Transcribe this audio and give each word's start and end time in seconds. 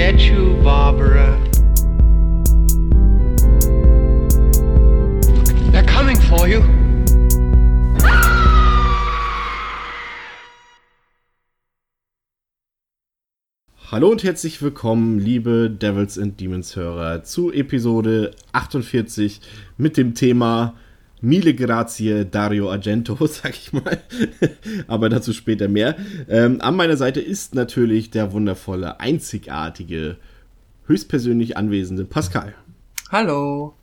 get 0.00 0.20
you, 0.22 0.54
Barbara. 0.64 1.38
They're 5.72 5.84
coming 5.84 6.16
for 6.16 6.48
you. 6.48 6.62
Hallo 13.90 14.10
und 14.10 14.24
herzlich 14.24 14.62
willkommen, 14.62 15.18
liebe 15.18 15.68
Devils 15.68 16.18
and 16.18 16.40
Demons 16.40 16.76
Hörer, 16.76 17.22
zu 17.24 17.52
Episode 17.52 18.30
48 18.52 19.42
mit 19.76 19.98
dem 19.98 20.14
Thema 20.14 20.76
Mille 21.20 21.54
Grazie 21.54 22.24
Dario 22.24 22.70
Argento, 22.70 23.16
sag 23.26 23.50
ich 23.50 23.72
mal. 23.72 23.98
Aber 24.86 25.08
dazu 25.08 25.32
später 25.32 25.68
mehr. 25.68 25.96
Ähm, 26.28 26.60
an 26.60 26.76
meiner 26.76 26.96
Seite 26.96 27.20
ist 27.20 27.54
natürlich 27.54 28.10
der 28.10 28.32
wundervolle, 28.32 29.00
einzigartige, 29.00 30.16
höchstpersönlich 30.86 31.56
anwesende 31.56 32.04
Pascal. 32.04 32.54
Hallo. 33.10 33.74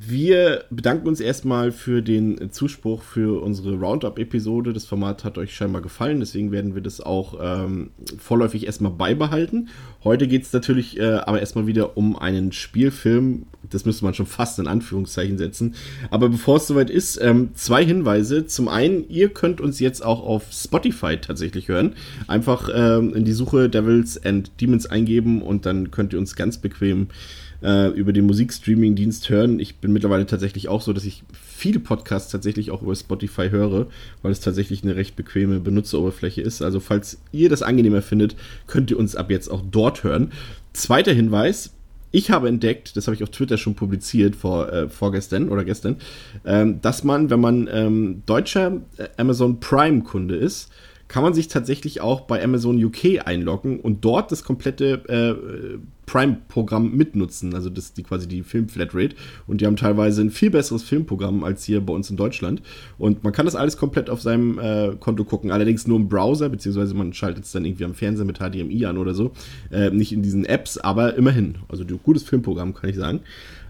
Wir 0.00 0.64
bedanken 0.70 1.06
uns 1.06 1.20
erstmal 1.20 1.70
für 1.70 2.02
den 2.02 2.50
Zuspruch 2.50 3.02
für 3.02 3.42
unsere 3.42 3.74
Roundup-Episode. 3.74 4.72
Das 4.72 4.86
Format 4.86 5.22
hat 5.24 5.38
euch 5.38 5.54
scheinbar 5.54 5.82
gefallen, 5.82 6.20
deswegen 6.20 6.50
werden 6.50 6.74
wir 6.74 6.82
das 6.82 7.00
auch 7.00 7.38
ähm, 7.40 7.90
vorläufig 8.18 8.66
erstmal 8.66 8.90
beibehalten. 8.90 9.68
Heute 10.02 10.26
geht 10.26 10.42
es 10.42 10.52
natürlich 10.52 10.98
äh, 10.98 11.04
aber 11.04 11.38
erstmal 11.38 11.66
wieder 11.66 11.96
um 11.96 12.18
einen 12.18 12.50
Spielfilm. 12.50 13.46
Das 13.70 13.84
müsste 13.84 14.04
man 14.04 14.14
schon 14.14 14.26
fast 14.26 14.58
in 14.58 14.66
Anführungszeichen 14.66 15.38
setzen. 15.38 15.74
Aber 16.10 16.28
bevor 16.28 16.56
es 16.56 16.66
soweit 16.66 16.90
ist, 16.90 17.20
ähm, 17.22 17.50
zwei 17.54 17.84
Hinweise. 17.84 18.46
Zum 18.46 18.68
einen, 18.68 19.08
ihr 19.08 19.28
könnt 19.28 19.60
uns 19.60 19.80
jetzt 19.80 20.04
auch 20.04 20.24
auf 20.24 20.46
Spotify 20.50 21.18
tatsächlich 21.18 21.68
hören. 21.68 21.94
Einfach 22.26 22.68
ähm, 22.74 23.14
in 23.14 23.24
die 23.24 23.32
Suche 23.32 23.68
Devils 23.68 24.22
and 24.24 24.50
Demons 24.60 24.86
eingeben 24.86 25.40
und 25.40 25.66
dann 25.66 25.90
könnt 25.90 26.12
ihr 26.12 26.18
uns 26.18 26.34
ganz 26.34 26.58
bequem 26.58 27.02
äh, 27.04 27.43
über 27.64 28.12
den 28.12 28.26
Musikstreaming-Dienst 28.26 29.30
hören. 29.30 29.58
Ich 29.58 29.76
bin 29.76 29.92
mittlerweile 29.92 30.26
tatsächlich 30.26 30.68
auch 30.68 30.82
so, 30.82 30.92
dass 30.92 31.06
ich 31.06 31.24
viele 31.42 31.80
Podcasts 31.80 32.30
tatsächlich 32.30 32.70
auch 32.70 32.82
über 32.82 32.94
Spotify 32.94 33.48
höre, 33.48 33.86
weil 34.20 34.32
es 34.32 34.40
tatsächlich 34.40 34.82
eine 34.82 34.96
recht 34.96 35.16
bequeme 35.16 35.60
Benutzeroberfläche 35.60 36.42
ist. 36.42 36.60
Also 36.60 36.78
falls 36.78 37.22
ihr 37.32 37.48
das 37.48 37.62
angenehmer 37.62 38.02
findet, 38.02 38.36
könnt 38.66 38.90
ihr 38.90 38.98
uns 38.98 39.16
ab 39.16 39.30
jetzt 39.30 39.48
auch 39.48 39.62
dort 39.70 40.04
hören. 40.04 40.32
Zweiter 40.74 41.14
Hinweis, 41.14 41.72
ich 42.14 42.30
habe 42.30 42.48
entdeckt, 42.48 42.96
das 42.96 43.08
habe 43.08 43.16
ich 43.16 43.24
auf 43.24 43.30
Twitter 43.30 43.56
schon 43.56 43.74
publiziert 43.74 44.36
vor, 44.36 44.72
äh, 44.72 44.88
vorgestern 44.88 45.48
oder 45.48 45.64
gestern, 45.64 45.96
ähm, 46.44 46.80
dass 46.80 47.02
man, 47.02 47.28
wenn 47.28 47.40
man 47.40 47.68
ähm, 47.72 48.22
deutscher 48.24 48.82
äh, 48.98 49.08
Amazon 49.16 49.58
Prime-Kunde 49.58 50.36
ist, 50.36 50.70
kann 51.14 51.22
man 51.22 51.32
sich 51.32 51.46
tatsächlich 51.46 52.00
auch 52.00 52.22
bei 52.22 52.42
Amazon 52.42 52.84
UK 52.84 53.24
einloggen 53.24 53.78
und 53.78 54.04
dort 54.04 54.32
das 54.32 54.42
komplette 54.42 54.94
äh, 55.08 55.78
Prime-Programm 56.06 56.90
mitnutzen, 56.90 57.54
also 57.54 57.70
das 57.70 57.92
die 57.92 58.02
quasi 58.02 58.26
die 58.26 58.42
Film-Flatrate. 58.42 59.14
Und 59.46 59.60
die 59.60 59.66
haben 59.66 59.76
teilweise 59.76 60.22
ein 60.22 60.32
viel 60.32 60.50
besseres 60.50 60.82
Filmprogramm 60.82 61.44
als 61.44 61.62
hier 61.62 61.80
bei 61.82 61.92
uns 61.92 62.10
in 62.10 62.16
Deutschland. 62.16 62.62
Und 62.98 63.22
man 63.22 63.32
kann 63.32 63.46
das 63.46 63.54
alles 63.54 63.76
komplett 63.76 64.10
auf 64.10 64.22
seinem 64.22 64.58
äh, 64.58 64.96
Konto 64.98 65.22
gucken, 65.22 65.52
allerdings 65.52 65.86
nur 65.86 65.98
im 65.98 66.08
Browser, 66.08 66.48
beziehungsweise 66.48 66.94
man 66.94 67.12
schaltet 67.12 67.44
es 67.44 67.52
dann 67.52 67.64
irgendwie 67.64 67.84
am 67.84 67.94
Fernseher 67.94 68.24
mit 68.24 68.38
HDMI 68.38 68.86
an 68.86 68.98
oder 68.98 69.14
so. 69.14 69.30
Äh, 69.70 69.90
nicht 69.90 70.12
in 70.12 70.20
diesen 70.20 70.44
Apps, 70.44 70.78
aber 70.78 71.14
immerhin. 71.14 71.58
Also 71.68 71.84
gutes 71.84 72.24
Filmprogramm, 72.24 72.74
kann 72.74 72.90
ich 72.90 72.96
sagen. 72.96 73.20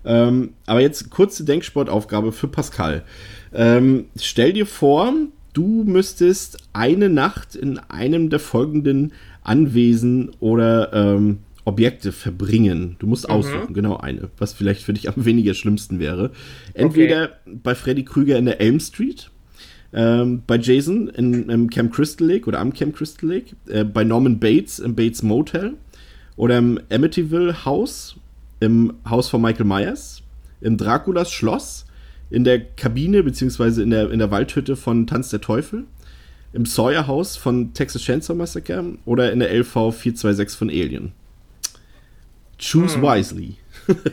Ähm, 0.07 0.55
aber 0.65 0.81
jetzt 0.81 1.11
kurze 1.11 1.45
Denksportaufgabe 1.45 2.33
für 2.33 2.49
Pascal. 2.49 3.03
Ähm, 3.53 4.07
stell 4.17 4.55
dir 4.55 4.65
vor, 4.65 5.13
du 5.55 5.85
müsstest 5.85 6.59
eine 6.75 7.09
Nacht 7.09 7.57
in 7.57 7.79
einem 7.79 8.29
der 8.29 8.41
folgenden 8.41 9.13
Anwesen 9.43 10.31
oder 10.41 10.93
ähm, 10.93 11.39
Objekte 11.65 12.13
verbringen. 12.13 12.97
Du 12.99 13.07
musst 13.07 13.29
mhm. 13.29 13.35
aussuchen, 13.35 13.73
genau 13.73 13.97
eine, 13.97 14.29
was 14.37 14.53
vielleicht 14.53 14.83
für 14.83 14.93
dich 14.93 15.09
am 15.09 15.25
weniger 15.25 15.55
schlimmsten 15.55 15.99
wäre. 15.99 16.31
Entweder 16.75 17.31
okay. 17.47 17.59
bei 17.63 17.75
Freddy 17.75 18.05
Krüger 18.05 18.37
in 18.37 18.45
der 18.45 18.61
Elm 18.61 18.81
Street, 18.81 19.31
ähm, 19.95 20.43
bei 20.47 20.59
Jason 20.59 21.09
in, 21.09 21.49
im 21.49 21.71
Camp 21.71 21.95
Crystal 21.95 22.29
Lake 22.29 22.47
oder 22.47 22.61
am 22.61 22.73
Camp 22.73 22.97
Crystal 22.97 23.31
Lake, 23.31 23.57
äh, 23.69 23.85
bei 23.85 24.05
Norman 24.05 24.39
Bates 24.39 24.79
im 24.79 24.95
Bates 24.95 25.23
Motel 25.23 25.75
oder 26.37 26.59
im 26.59 26.81
Amityville 26.91 27.65
Haus, 27.65 28.17
im 28.61 28.95
Haus 29.09 29.29
von 29.29 29.41
Michael 29.41 29.67
Myers, 29.67 30.23
im 30.61 30.77
Draculas 30.77 31.31
Schloss, 31.33 31.87
in 32.31 32.45
der 32.45 32.61
Kabine 32.61 33.23
beziehungsweise 33.23 33.83
in 33.83 33.91
der, 33.91 34.11
in 34.11 34.19
der 34.19 34.31
Waldhütte 34.31 34.77
von 34.77 35.07
Tanz 35.07 35.31
der 35.31 35.41
Teufel, 35.41 35.85
im 36.53 36.67
Sawyer 36.67 37.07
Haus 37.07 37.37
von 37.37 37.75
Texas 37.75 38.03
Chainsaw 38.03 38.37
Massacre 38.37 38.97
oder 39.05 39.33
in 39.33 39.41
der 39.41 39.53
LV 39.53 39.93
426 39.93 40.59
von 40.59 40.69
Alien. 40.69 41.13
Choose 42.59 42.97
hm. 42.97 43.03
wisely. 43.03 43.57
also 43.89 44.07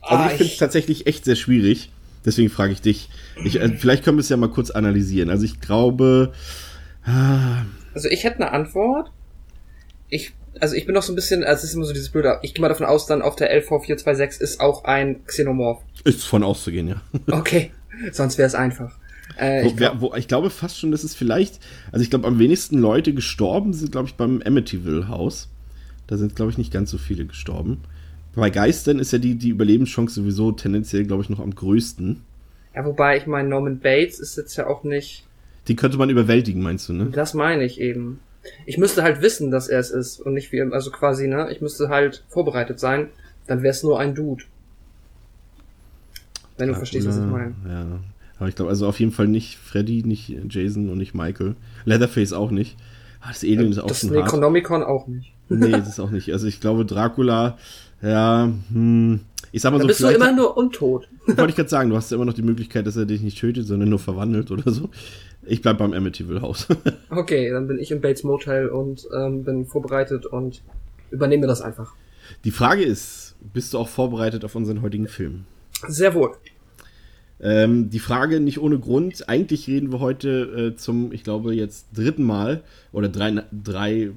ah, 0.00 0.26
ich 0.26 0.38
finde 0.38 0.52
es 0.52 0.58
tatsächlich 0.58 1.06
echt 1.06 1.24
sehr 1.24 1.36
schwierig. 1.36 1.90
Deswegen 2.24 2.50
frage 2.50 2.72
ich 2.72 2.80
dich. 2.80 3.08
Ich, 3.44 3.60
äh, 3.60 3.68
vielleicht 3.76 4.04
können 4.04 4.16
wir 4.16 4.22
es 4.22 4.28
ja 4.28 4.36
mal 4.36 4.48
kurz 4.48 4.70
analysieren. 4.70 5.28
Also 5.28 5.44
ich 5.44 5.60
glaube. 5.60 6.32
Ah, 7.04 7.64
also 7.94 8.08
ich 8.08 8.24
hätte 8.24 8.36
eine 8.36 8.52
Antwort. 8.52 9.10
Ich, 10.08 10.32
also 10.62 10.76
ich 10.76 10.86
bin 10.86 10.94
noch 10.94 11.02
so 11.02 11.12
ein 11.12 11.16
bisschen, 11.16 11.42
also 11.42 11.64
es 11.64 11.70
ist 11.70 11.74
immer 11.74 11.84
so 11.84 11.92
dieses 11.92 12.10
Blöde. 12.10 12.38
Ich 12.42 12.54
gehe 12.54 12.62
mal 12.62 12.68
davon 12.68 12.86
aus, 12.86 13.06
dann 13.06 13.20
auf 13.20 13.34
der 13.34 13.52
LV426 13.52 14.40
ist 14.40 14.60
auch 14.60 14.84
ein 14.84 15.26
Xenomorph. 15.26 15.82
Ist 16.04 16.22
von 16.22 16.44
auszugehen, 16.44 16.86
ja. 16.86 17.02
okay, 17.36 17.72
sonst 18.12 18.38
wäre 18.38 18.46
es 18.46 18.54
einfach. 18.54 18.96
Äh, 19.36 19.64
wo, 19.64 19.66
ich, 19.66 19.76
glaub, 19.76 20.00
wo, 20.00 20.14
ich 20.14 20.28
glaube 20.28 20.50
fast 20.50 20.78
schon, 20.78 20.92
dass 20.92 21.02
es 21.02 21.16
vielleicht, 21.16 21.58
also 21.90 22.04
ich 22.04 22.10
glaube 22.10 22.28
am 22.28 22.38
wenigsten 22.38 22.78
Leute 22.78 23.12
gestorben 23.12 23.72
sind, 23.72 23.90
glaube 23.90 24.06
ich, 24.06 24.14
beim 24.14 24.40
Amityville 24.40 25.08
Haus. 25.08 25.48
Da 26.06 26.16
sind, 26.16 26.36
glaube 26.36 26.52
ich, 26.52 26.58
nicht 26.58 26.72
ganz 26.72 26.92
so 26.92 26.98
viele 26.98 27.24
gestorben. 27.26 27.78
Bei 28.36 28.48
Geistern 28.48 29.00
ist 29.00 29.12
ja 29.12 29.18
die, 29.18 29.34
die 29.34 29.48
Überlebenschance 29.48 30.14
sowieso 30.14 30.52
tendenziell, 30.52 31.04
glaube 31.04 31.24
ich, 31.24 31.28
noch 31.28 31.40
am 31.40 31.52
größten. 31.52 32.20
Ja, 32.76 32.84
wobei, 32.84 33.16
ich 33.16 33.26
meine, 33.26 33.48
Norman 33.48 33.80
Bates 33.80 34.20
ist 34.20 34.36
jetzt 34.36 34.54
ja 34.54 34.68
auch 34.68 34.84
nicht. 34.84 35.26
Die 35.66 35.74
könnte 35.74 35.98
man 35.98 36.08
überwältigen, 36.08 36.62
meinst 36.62 36.88
du, 36.88 36.92
ne? 36.92 37.06
Das 37.06 37.34
meine 37.34 37.64
ich 37.64 37.80
eben. 37.80 38.20
Ich 38.66 38.78
müsste 38.78 39.02
halt 39.02 39.22
wissen, 39.22 39.50
dass 39.50 39.68
er 39.68 39.78
es 39.78 39.90
ist 39.90 40.20
und 40.20 40.34
nicht 40.34 40.52
wie, 40.52 40.62
also 40.62 40.90
quasi, 40.90 41.28
ne? 41.28 41.50
Ich 41.52 41.60
müsste 41.60 41.88
halt 41.88 42.24
vorbereitet 42.28 42.80
sein, 42.80 43.08
dann 43.46 43.62
wäre 43.62 43.72
es 43.72 43.82
nur 43.82 43.98
ein 44.00 44.14
Dude. 44.14 44.44
Wenn 46.58 46.68
du 46.68 46.74
verstehst, 46.74 47.08
was 47.08 47.16
ich 47.16 47.24
meine. 47.24 47.54
Ja. 47.68 47.86
Aber 48.38 48.48
ich 48.48 48.56
glaube, 48.56 48.70
also 48.70 48.86
auf 48.88 48.98
jeden 48.98 49.12
Fall 49.12 49.28
nicht 49.28 49.56
Freddy, 49.56 50.02
nicht 50.02 50.34
Jason 50.48 50.90
und 50.90 50.98
nicht 50.98 51.14
Michael. 51.14 51.54
Leatherface 51.84 52.32
auch 52.32 52.50
nicht. 52.50 52.76
Ah, 53.20 53.28
das 53.28 53.44
Alien 53.44 53.70
ist 53.70 53.78
auch 53.78 53.86
das 53.86 54.00
schon 54.00 54.10
Necronomicon 54.10 54.82
auch 54.82 55.06
nicht. 55.06 55.32
Nee, 55.48 55.70
das 55.70 55.88
ist 55.88 56.00
auch 56.00 56.10
nicht. 56.10 56.32
Also 56.32 56.46
ich 56.46 56.60
glaube, 56.60 56.84
Dracula, 56.84 57.56
ja, 58.00 58.50
hm, 58.72 59.20
ich 59.52 59.62
sag 59.62 59.70
mal 59.70 59.78
da 59.78 59.82
so. 59.82 59.88
bist 59.88 60.00
du 60.00 60.08
immer 60.08 60.32
nur 60.32 60.56
untot. 60.56 61.08
Wollte 61.26 61.50
ich 61.50 61.56
gerade 61.56 61.68
sagen, 61.68 61.90
du 61.90 61.96
hast 61.96 62.10
ja 62.10 62.16
immer 62.16 62.24
noch 62.24 62.34
die 62.34 62.42
Möglichkeit, 62.42 62.86
dass 62.86 62.96
er 62.96 63.06
dich 63.06 63.22
nicht 63.22 63.38
tötet, 63.38 63.66
sondern 63.66 63.90
nur 63.90 63.98
verwandelt 63.98 64.50
oder 64.50 64.72
so. 64.72 64.88
Ich 65.44 65.62
bleib 65.62 65.78
beim 65.78 65.92
Amityville 65.92 66.40
Haus. 66.40 66.68
okay, 67.10 67.50
dann 67.50 67.66
bin 67.66 67.78
ich 67.78 67.90
im 67.90 68.00
Bates 68.00 68.22
Motel 68.22 68.68
und 68.68 69.06
ähm, 69.14 69.44
bin 69.44 69.66
vorbereitet 69.66 70.26
und 70.26 70.62
übernehme 71.10 71.46
das 71.46 71.60
einfach. 71.60 71.94
Die 72.44 72.50
Frage 72.50 72.82
ist, 72.82 73.34
bist 73.52 73.74
du 73.74 73.78
auch 73.78 73.88
vorbereitet 73.88 74.44
auf 74.44 74.54
unseren 74.54 74.82
heutigen 74.82 75.08
Film? 75.08 75.44
Sehr 75.88 76.14
wohl. 76.14 76.36
Ähm, 77.42 77.90
die 77.90 77.98
Frage 77.98 78.38
nicht 78.38 78.60
ohne 78.60 78.78
Grund. 78.78 79.28
Eigentlich 79.28 79.66
reden 79.66 79.90
wir 79.90 79.98
heute 79.98 80.72
äh, 80.72 80.76
zum, 80.76 81.12
ich 81.12 81.24
glaube, 81.24 81.54
jetzt 81.54 81.86
dritten 81.92 82.22
Mal 82.22 82.62
oder 82.92 83.08
drei, 83.08 83.42
drei 83.50 84.10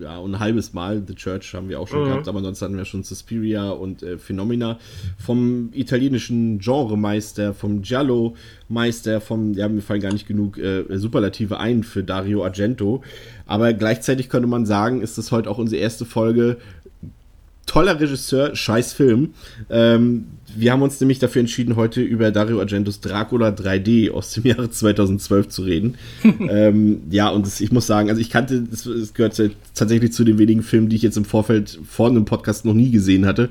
ja, 0.00 0.18
und 0.18 0.36
ein 0.36 0.38
halbes 0.38 0.72
Mal. 0.74 1.02
The 1.04 1.16
Church 1.16 1.54
haben 1.54 1.68
wir 1.68 1.80
auch 1.80 1.88
schon 1.88 2.02
mhm. 2.02 2.06
gehabt, 2.06 2.28
aber 2.28 2.40
sonst 2.40 2.62
hatten 2.62 2.76
wir 2.76 2.84
schon 2.84 3.02
Suspiria 3.02 3.70
und 3.70 4.04
äh, 4.04 4.16
Phenomena 4.16 4.78
vom 5.18 5.70
italienischen 5.72 6.60
Genremeister, 6.60 7.52
vom 7.52 7.82
Giallo-Meister, 7.82 9.20
vom, 9.20 9.54
ja, 9.54 9.68
mir 9.68 9.82
fallen 9.82 10.00
gar 10.00 10.12
nicht 10.12 10.28
genug 10.28 10.56
äh, 10.56 10.84
Superlative 10.98 11.58
ein 11.58 11.82
für 11.82 12.04
Dario 12.04 12.44
Argento. 12.44 13.02
Aber 13.46 13.72
gleichzeitig 13.72 14.28
könnte 14.28 14.46
man 14.46 14.66
sagen, 14.66 15.02
ist 15.02 15.18
das 15.18 15.32
heute 15.32 15.50
auch 15.50 15.58
unsere 15.58 15.82
erste 15.82 16.04
Folge 16.04 16.58
toller 17.66 18.00
Regisseur, 18.00 18.56
scheiß 18.56 18.92
Film. 18.92 19.34
Ähm, 19.70 20.26
wir 20.60 20.72
haben 20.72 20.82
uns 20.82 21.00
nämlich 21.00 21.18
dafür 21.18 21.40
entschieden, 21.40 21.76
heute 21.76 22.00
über 22.00 22.30
Dario 22.30 22.60
Argentos 22.60 23.00
Dracula 23.00 23.50
3D 23.50 24.10
aus 24.10 24.32
dem 24.32 24.44
Jahre 24.44 24.70
2012 24.70 25.48
zu 25.48 25.62
reden. 25.62 25.96
ähm, 26.22 27.02
ja, 27.10 27.28
und 27.28 27.46
das, 27.46 27.60
ich 27.60 27.70
muss 27.70 27.86
sagen, 27.86 28.08
also 28.08 28.20
ich 28.20 28.30
kannte, 28.30 28.66
es 28.72 29.14
gehört 29.14 29.40
tatsächlich 29.74 30.12
zu 30.12 30.24
den 30.24 30.38
wenigen 30.38 30.62
Filmen, 30.62 30.88
die 30.88 30.96
ich 30.96 31.02
jetzt 31.02 31.16
im 31.16 31.24
Vorfeld 31.24 31.78
vor 31.88 32.08
einem 32.08 32.24
Podcast 32.24 32.64
noch 32.64 32.74
nie 32.74 32.90
gesehen 32.90 33.26
hatte. 33.26 33.50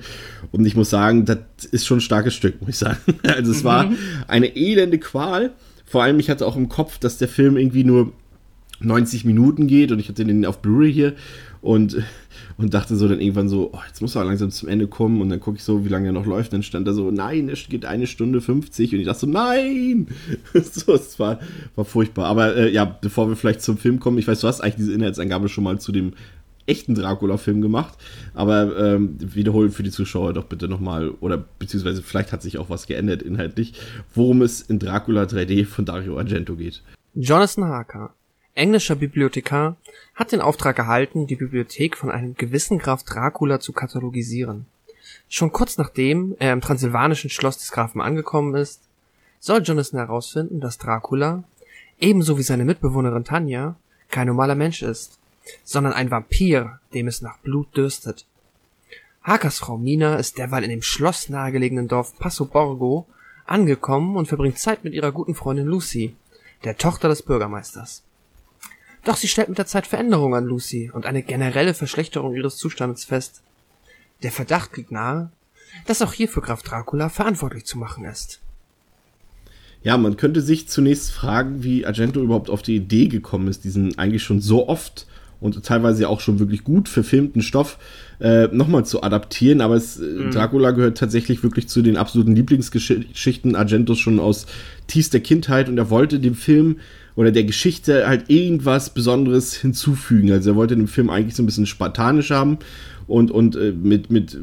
Und 0.51 0.65
ich 0.65 0.75
muss 0.75 0.89
sagen, 0.89 1.25
das 1.25 1.39
ist 1.71 1.85
schon 1.85 1.99
ein 1.99 2.01
starkes 2.01 2.35
Stück, 2.35 2.59
muss 2.61 2.69
ich 2.71 2.77
sagen. 2.77 2.97
Also 3.23 3.51
es 3.51 3.63
war 3.63 3.85
mhm. 3.85 3.97
eine 4.27 4.55
elende 4.55 4.97
Qual. 4.97 5.51
Vor 5.85 6.03
allem, 6.03 6.19
ich 6.19 6.29
hatte 6.29 6.45
auch 6.45 6.55
im 6.55 6.69
Kopf, 6.69 6.97
dass 6.97 7.17
der 7.17 7.27
Film 7.27 7.55
irgendwie 7.55 7.83
nur 7.83 8.11
90 8.79 9.25
Minuten 9.25 9.67
geht 9.67 9.91
und 9.91 9.99
ich 9.99 10.09
hatte 10.09 10.25
den 10.25 10.45
auf 10.45 10.61
Blu-ray 10.61 10.93
hier 10.93 11.13
und, 11.61 11.97
und 12.57 12.73
dachte 12.73 12.95
so 12.95 13.07
dann 13.07 13.19
irgendwann 13.19 13.49
so, 13.49 13.71
oh, 13.73 13.79
jetzt 13.87 14.01
muss 14.01 14.15
er 14.15 14.23
langsam 14.23 14.51
zum 14.51 14.69
Ende 14.69 14.87
kommen 14.87 15.21
und 15.21 15.29
dann 15.29 15.39
gucke 15.39 15.57
ich 15.57 15.63
so, 15.63 15.83
wie 15.85 15.89
lange 15.89 16.09
er 16.09 16.13
noch 16.13 16.25
läuft. 16.25 16.53
Dann 16.53 16.63
stand 16.63 16.87
da 16.87 16.93
so, 16.93 17.11
nein, 17.11 17.49
es 17.49 17.67
geht 17.67 17.85
eine 17.85 18.07
Stunde 18.07 18.41
50 18.41 18.93
und 18.93 18.99
ich 18.99 19.05
dachte 19.05 19.21
so, 19.21 19.27
nein! 19.27 20.07
so, 20.53 20.93
es 20.93 21.19
war, 21.19 21.39
war 21.75 21.85
furchtbar. 21.85 22.25
Aber 22.25 22.55
äh, 22.55 22.71
ja, 22.71 22.85
bevor 22.85 23.29
wir 23.29 23.35
vielleicht 23.35 23.61
zum 23.61 23.77
Film 23.77 23.99
kommen, 23.99 24.17
ich 24.17 24.27
weiß, 24.27 24.41
du 24.41 24.47
hast 24.47 24.61
eigentlich 24.61 24.75
diese 24.75 24.93
Inhaltsangabe 24.93 25.49
schon 25.49 25.63
mal 25.63 25.79
zu 25.79 25.91
dem 25.91 26.13
echten 26.67 26.93
Dracula-Film 26.93 27.61
gemacht. 27.61 27.97
Aber 28.33 28.77
ähm, 28.77 29.17
wiederholen 29.19 29.71
für 29.71 29.83
die 29.83 29.91
Zuschauer 29.91 30.33
doch 30.33 30.45
bitte 30.45 30.67
nochmal, 30.67 31.09
oder 31.09 31.37
beziehungsweise 31.37 32.03
vielleicht 32.03 32.31
hat 32.31 32.43
sich 32.43 32.57
auch 32.57 32.69
was 32.69 32.85
geändert 32.85 33.23
inhaltlich, 33.23 33.73
worum 34.13 34.41
es 34.41 34.61
in 34.61 34.77
Dracula 34.77 35.23
3D 35.23 35.65
von 35.65 35.85
Dario 35.85 36.17
Argento 36.17 36.55
geht. 36.55 36.83
Jonathan 37.15 37.65
Harker, 37.65 38.13
englischer 38.57 38.95
Bibliothekar, 38.95 39.77
hat 40.15 40.31
den 40.31 40.41
Auftrag 40.41 40.77
erhalten, 40.79 41.27
die 41.27 41.35
Bibliothek 41.35 41.95
von 41.95 42.09
einem 42.09 42.35
gewissen 42.35 42.79
Graf 42.79 43.03
Dracula 43.03 43.59
zu 43.59 43.71
katalogisieren. 43.71 44.65
Schon 45.29 45.51
kurz 45.51 45.77
nachdem 45.77 46.35
er 46.39 46.53
im 46.53 46.61
transsilvanischen 46.61 47.29
Schloss 47.29 47.57
des 47.57 47.71
Grafen 47.71 48.01
angekommen 48.01 48.55
ist, 48.55 48.81
soll 49.39 49.61
Jonathan 49.63 49.99
herausfinden, 49.99 50.59
dass 50.59 50.77
Dracula, 50.77 51.43
ebenso 51.99 52.37
wie 52.37 52.43
seine 52.43 52.65
Mitbewohnerin 52.65 53.23
Tanja, 53.23 53.75
kein 54.09 54.27
normaler 54.27 54.55
Mensch 54.55 54.81
ist, 54.81 55.19
sondern 55.63 55.93
ein 55.93 56.11
Vampir, 56.11 56.79
dem 56.93 57.07
es 57.07 57.21
nach 57.21 57.37
Blut 57.39 57.75
dürstet. 57.75 58.25
Hakers 59.21 59.59
Frau 59.59 59.77
Mina 59.77 60.15
ist 60.15 60.37
derweil 60.37 60.63
in 60.63 60.69
dem 60.69 60.81
Schloss 60.81 61.29
nahegelegenen 61.29 61.87
Dorf 61.87 62.17
Passo 62.17 62.45
Borgo 62.45 63.05
angekommen 63.45 64.15
und 64.15 64.27
verbringt 64.27 64.57
Zeit 64.57 64.83
mit 64.83 64.93
ihrer 64.93 65.11
guten 65.11 65.35
Freundin 65.35 65.67
Lucy, 65.67 66.15
der 66.63 66.77
Tochter 66.77 67.09
des 67.09 67.23
Bürgermeisters. 67.23 68.03
Doch 69.07 69.15
sie 69.15 69.29
stellt 69.29 69.47
mit 69.47 69.57
der 69.57 69.65
Zeit 69.65 69.87
Veränderungen 69.87 70.33
an 70.33 70.43
Lucy 70.43 70.91
und 70.93 71.05
eine 71.05 71.23
generelle 71.23 71.73
Verschlechterung 71.73 72.35
ihres 72.35 72.57
Zustandes 72.57 73.05
fest. 73.05 73.41
Der 74.21 74.33
Verdacht 74.33 74.75
liegt 74.75 74.91
nahe, 74.91 75.31
dass 75.85 76.01
auch 76.01 76.11
hierfür 76.11 76.43
Graf 76.43 76.61
Dracula 76.61 77.07
verantwortlich 77.07 77.63
zu 77.63 77.77
machen 77.77 78.03
ist. 78.03 78.41
Ja, 79.81 79.97
man 79.97 80.17
könnte 80.17 80.41
sich 80.41 80.67
zunächst 80.67 81.11
fragen, 81.11 81.63
wie 81.63 81.85
Argento 81.85 82.21
überhaupt 82.21 82.49
auf 82.49 82.61
die 82.61 82.75
Idee 82.75 83.07
gekommen 83.07 83.47
ist, 83.47 83.63
diesen 83.63 83.97
eigentlich 83.97 84.23
schon 84.23 84.41
so 84.41 84.67
oft 84.67 85.07
und 85.39 85.63
teilweise 85.63 86.09
auch 86.09 86.19
schon 86.19 86.39
wirklich 86.39 86.65
gut 86.65 86.89
verfilmten 86.89 87.41
Stoff 87.41 87.77
äh, 88.19 88.47
nochmal 88.47 88.85
zu 88.85 89.03
adaptieren. 89.03 89.61
Aber 89.61 89.75
es, 89.75 90.01
äh, 90.01 90.03
mhm. 90.03 90.31
Dracula 90.31 90.71
gehört 90.71 90.97
tatsächlich 90.97 91.43
wirklich 91.43 91.69
zu 91.69 91.81
den 91.81 91.95
absoluten 91.95 92.35
Lieblingsgeschichten 92.35 93.55
Argentos 93.55 93.99
schon 93.99 94.19
aus 94.19 94.47
tiefster 94.87 95.21
Kindheit 95.21 95.69
und 95.69 95.77
er 95.77 95.89
wollte 95.89 96.19
dem 96.19 96.35
Film 96.35 96.79
oder 97.17 97.31
der 97.31 97.43
Geschichte 97.43 98.07
halt 98.07 98.29
irgendwas 98.29 98.91
Besonderes 98.91 99.55
hinzufügen. 99.55 100.31
Also 100.31 100.51
er 100.51 100.55
wollte 100.55 100.77
den 100.77 100.87
Film 100.87 101.09
eigentlich 101.09 101.35
so 101.35 101.43
ein 101.43 101.47
bisschen 101.47 101.65
spartanisch 101.65 102.29
haben 102.29 102.59
und, 103.07 103.31
und 103.31 103.55
äh, 103.55 103.71
mit, 103.71 104.11
mit 104.11 104.37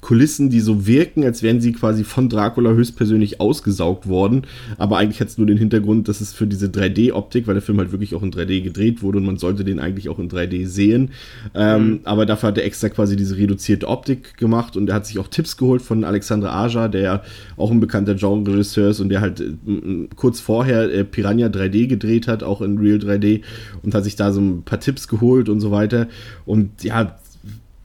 Kulissen, 0.00 0.50
die 0.50 0.60
so 0.60 0.86
wirken, 0.86 1.24
als 1.24 1.42
wären 1.42 1.60
sie 1.60 1.72
quasi 1.72 2.04
von 2.04 2.28
Dracula 2.28 2.72
höchstpersönlich 2.72 3.40
ausgesaugt 3.40 4.08
worden. 4.08 4.42
Aber 4.76 4.98
eigentlich 4.98 5.20
hat 5.20 5.28
es 5.28 5.38
nur 5.38 5.46
den 5.46 5.56
Hintergrund, 5.56 6.08
dass 6.08 6.20
es 6.20 6.32
für 6.32 6.46
diese 6.46 6.66
3D-Optik, 6.66 7.46
weil 7.46 7.54
der 7.54 7.62
Film 7.62 7.78
halt 7.78 7.92
wirklich 7.92 8.14
auch 8.14 8.22
in 8.22 8.32
3D 8.32 8.62
gedreht 8.62 9.02
wurde 9.02 9.18
und 9.18 9.24
man 9.24 9.36
sollte 9.36 9.64
den 9.64 9.78
eigentlich 9.78 10.08
auch 10.08 10.18
in 10.18 10.28
3D 10.28 10.66
sehen. 10.66 11.10
Ähm, 11.54 11.86
mhm. 11.86 12.00
Aber 12.04 12.26
dafür 12.26 12.48
hat 12.48 12.58
er 12.58 12.64
extra 12.64 12.88
quasi 12.88 13.14
diese 13.14 13.36
reduzierte 13.36 13.86
Optik 13.86 14.36
gemacht 14.36 14.76
und 14.76 14.88
er 14.88 14.96
hat 14.96 15.06
sich 15.06 15.18
auch 15.18 15.28
Tipps 15.28 15.56
geholt 15.56 15.82
von 15.82 16.02
Alexandre 16.02 16.52
Aja, 16.52 16.88
der 16.88 17.22
auch 17.56 17.70
ein 17.70 17.80
bekannter 17.80 18.16
Genre-Regisseur 18.16 18.90
ist 18.90 19.00
und 19.00 19.10
der 19.10 19.20
halt 19.20 19.40
äh, 19.40 20.08
kurz 20.16 20.40
vorher 20.40 20.92
äh, 20.92 21.04
Piranha 21.04 21.46
3D 21.46 21.86
gedreht 21.86 22.26
hat, 22.26 22.42
auch 22.42 22.62
in 22.62 22.78
Real 22.78 22.98
3D 22.98 23.42
und 23.82 23.94
hat 23.94 24.04
sich 24.04 24.16
da 24.16 24.32
so 24.32 24.40
ein 24.40 24.62
paar 24.64 24.80
Tipps 24.80 25.06
geholt 25.06 25.48
und 25.48 25.60
so 25.60 25.70
weiter. 25.70 26.08
Und 26.44 26.82
ja, 26.82 27.16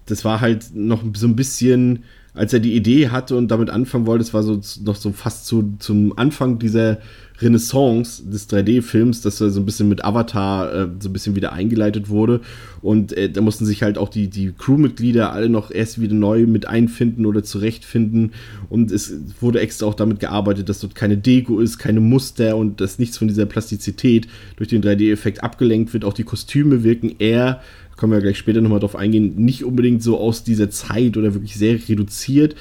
das 0.08 0.26
war 0.26 0.42
halt 0.42 0.74
noch 0.74 1.04
so 1.16 1.28
ein 1.28 1.36
bisschen, 1.36 2.04
als 2.34 2.54
er 2.54 2.60
die 2.60 2.76
Idee 2.76 3.10
hatte 3.10 3.36
und 3.36 3.50
damit 3.50 3.70
anfangen 3.70 4.06
wollte, 4.06 4.24
das 4.24 4.34
war 4.34 4.44
so 4.44 4.60
noch 4.84 4.96
so 4.96 5.12
fast 5.12 5.46
zu, 5.46 5.76
zum 5.80 6.18
Anfang 6.18 6.60
dieser 6.60 7.00
Renaissance 7.40 8.24
des 8.28 8.50
3D-Films, 8.50 9.22
dass 9.22 9.42
er 9.42 9.50
so 9.52 9.60
ein 9.60 9.66
bisschen 9.66 9.90
mit 9.90 10.04
Avatar 10.04 10.74
äh, 10.74 10.88
so 11.00 11.10
ein 11.10 11.14
bisschen 11.14 11.36
wieder 11.36 11.54
eingeleitet 11.54 12.10
wurde. 12.10 12.42
Und 12.82 13.14
äh, 13.14 13.30
da 13.30 13.42
mussten 13.42 13.66
sich 13.66 13.84
halt 13.84 13.98
auch 13.98 14.10
die, 14.10 14.28
die 14.28 14.54
Crewmitglieder 14.58 15.32
alle 15.32 15.50
noch 15.50 15.70
erst 15.70 16.02
wieder 16.02 16.16
neu 16.16 16.48
mit 16.48 16.68
einfinden 16.68 17.26
oder 17.26 17.44
zurechtfinden. 17.44 18.32
Und 18.70 18.92
es 18.92 19.14
wurde 19.40 19.60
extra 19.60 19.86
auch 19.86 19.94
damit 19.94 20.20
gearbeitet, 20.20 20.70
dass 20.70 20.80
dort 20.80 20.96
keine 20.96 21.18
Deko 21.18 21.60
ist, 21.60 21.78
keine 21.78 22.00
Muster 22.00 22.58
und 22.58 22.82
dass 22.82 22.98
nichts 22.98 23.18
von 23.18 23.28
dieser 23.28 23.46
Plastizität 23.46 24.28
durch 24.56 24.70
den 24.70 24.82
3D-Effekt 24.82 25.44
abgelenkt 25.44 25.94
wird. 25.94 26.06
Auch 26.06 26.14
die 26.14 26.24
Kostüme 26.24 26.84
wirken 26.84 27.16
eher 27.20 27.62
können 27.98 28.12
wir 28.12 28.22
gleich 28.22 28.38
später 28.38 28.62
nochmal 28.62 28.80
drauf 28.80 28.96
eingehen, 28.96 29.36
nicht 29.36 29.66
unbedingt 29.66 30.02
so 30.02 30.18
aus 30.18 30.44
dieser 30.44 30.70
Zeit 30.70 31.18
oder 31.18 31.34
wirklich 31.34 31.56
sehr 31.56 31.78
reduziert. 31.90 32.56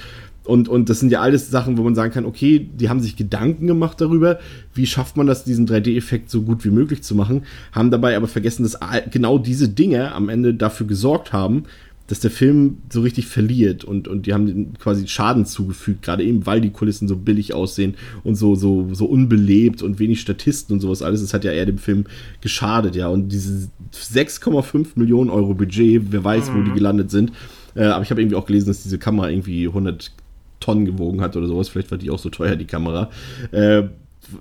Und, 0.45 0.69
und 0.69 0.89
das 0.89 1.01
sind 1.01 1.11
ja 1.11 1.21
alles 1.21 1.51
Sachen, 1.51 1.77
wo 1.77 1.83
man 1.83 1.95
sagen 1.95 2.13
kann, 2.13 2.25
okay, 2.25 2.59
die 2.59 2.89
haben 2.89 3.01
sich 3.01 3.17
Gedanken 3.17 3.67
gemacht 3.67 4.01
darüber, 4.01 4.39
wie 4.75 4.87
schafft 4.87 5.17
man 5.17 5.27
das, 5.27 5.45
diesen 5.45 5.67
3D-Effekt 5.67 6.31
so 6.31 6.43
gut 6.43 6.65
wie 6.65 6.71
möglich 6.71 7.03
zu 7.03 7.15
machen, 7.15 7.43
haben 7.73 7.91
dabei 7.91 8.17
aber 8.17 8.29
vergessen, 8.29 8.63
dass 8.63 8.79
genau 9.11 9.39
diese 9.39 9.69
Dinge 9.69 10.13
am 10.13 10.29
Ende 10.29 10.55
dafür 10.55 10.87
gesorgt 10.87 11.33
haben, 11.33 11.65
dass 12.07 12.21
der 12.21 12.31
Film 12.31 12.79
so 12.91 13.01
richtig 13.01 13.27
verliert 13.27 13.85
und, 13.85 14.07
und 14.07 14.27
die 14.27 14.33
haben 14.33 14.75
quasi 14.79 15.09
Schaden 15.09 15.45
zugefügt, 15.45 16.03
gerade 16.03 16.23
eben, 16.23 16.47
weil 16.47 16.61
die 16.61 16.71
Kulissen 16.71 17.09
so 17.09 17.17
billig 17.17 17.53
aussehen 17.53 17.95
und 18.23 18.37
so, 18.37 18.55
so, 18.55 18.89
so 18.93 19.07
unbelebt 19.07 19.83
und 19.83 19.99
wenig 19.99 20.21
Statisten 20.21 20.75
und 20.75 20.81
sowas 20.81 21.03
alles. 21.03 21.21
Das 21.21 21.35
hat 21.35 21.45
ja 21.45 21.53
eher 21.53 21.67
dem 21.67 21.79
Film 21.79 22.05
geschadet, 22.41 22.95
ja. 22.95 23.09
Und 23.09 23.31
diese 23.31 23.69
6,5 23.93 24.91
Millionen 24.95 25.31
Euro 25.31 25.55
Budget, 25.55 26.03
wer 26.11 26.23
weiß, 26.23 26.51
mhm. 26.51 26.55
wo 26.55 26.63
die 26.63 26.71
mhm. 26.71 26.75
gelandet 26.75 27.11
sind. 27.11 27.33
Äh, 27.75 27.85
aber 27.85 28.05
ich 28.05 28.11
habe 28.11 28.21
irgendwie 28.21 28.37
auch 28.37 28.47
gelesen, 28.47 28.69
dass 28.69 28.85
diese 28.85 28.99
Kamera 28.99 29.29
irgendwie 29.29 29.67
100 29.67 30.13
Tonnen 30.61 30.85
gewogen 30.85 31.21
hat 31.21 31.37
oder 31.37 31.49
sowas. 31.49 31.69
Vielleicht 31.69 31.91
war 31.91 31.99
die 31.99 32.11
auch 32.11 32.19
so 32.19 32.31
teuer, 32.31 32.57
die 32.57 32.67
Kamera. 32.67 33.11
Äh, 33.51 33.85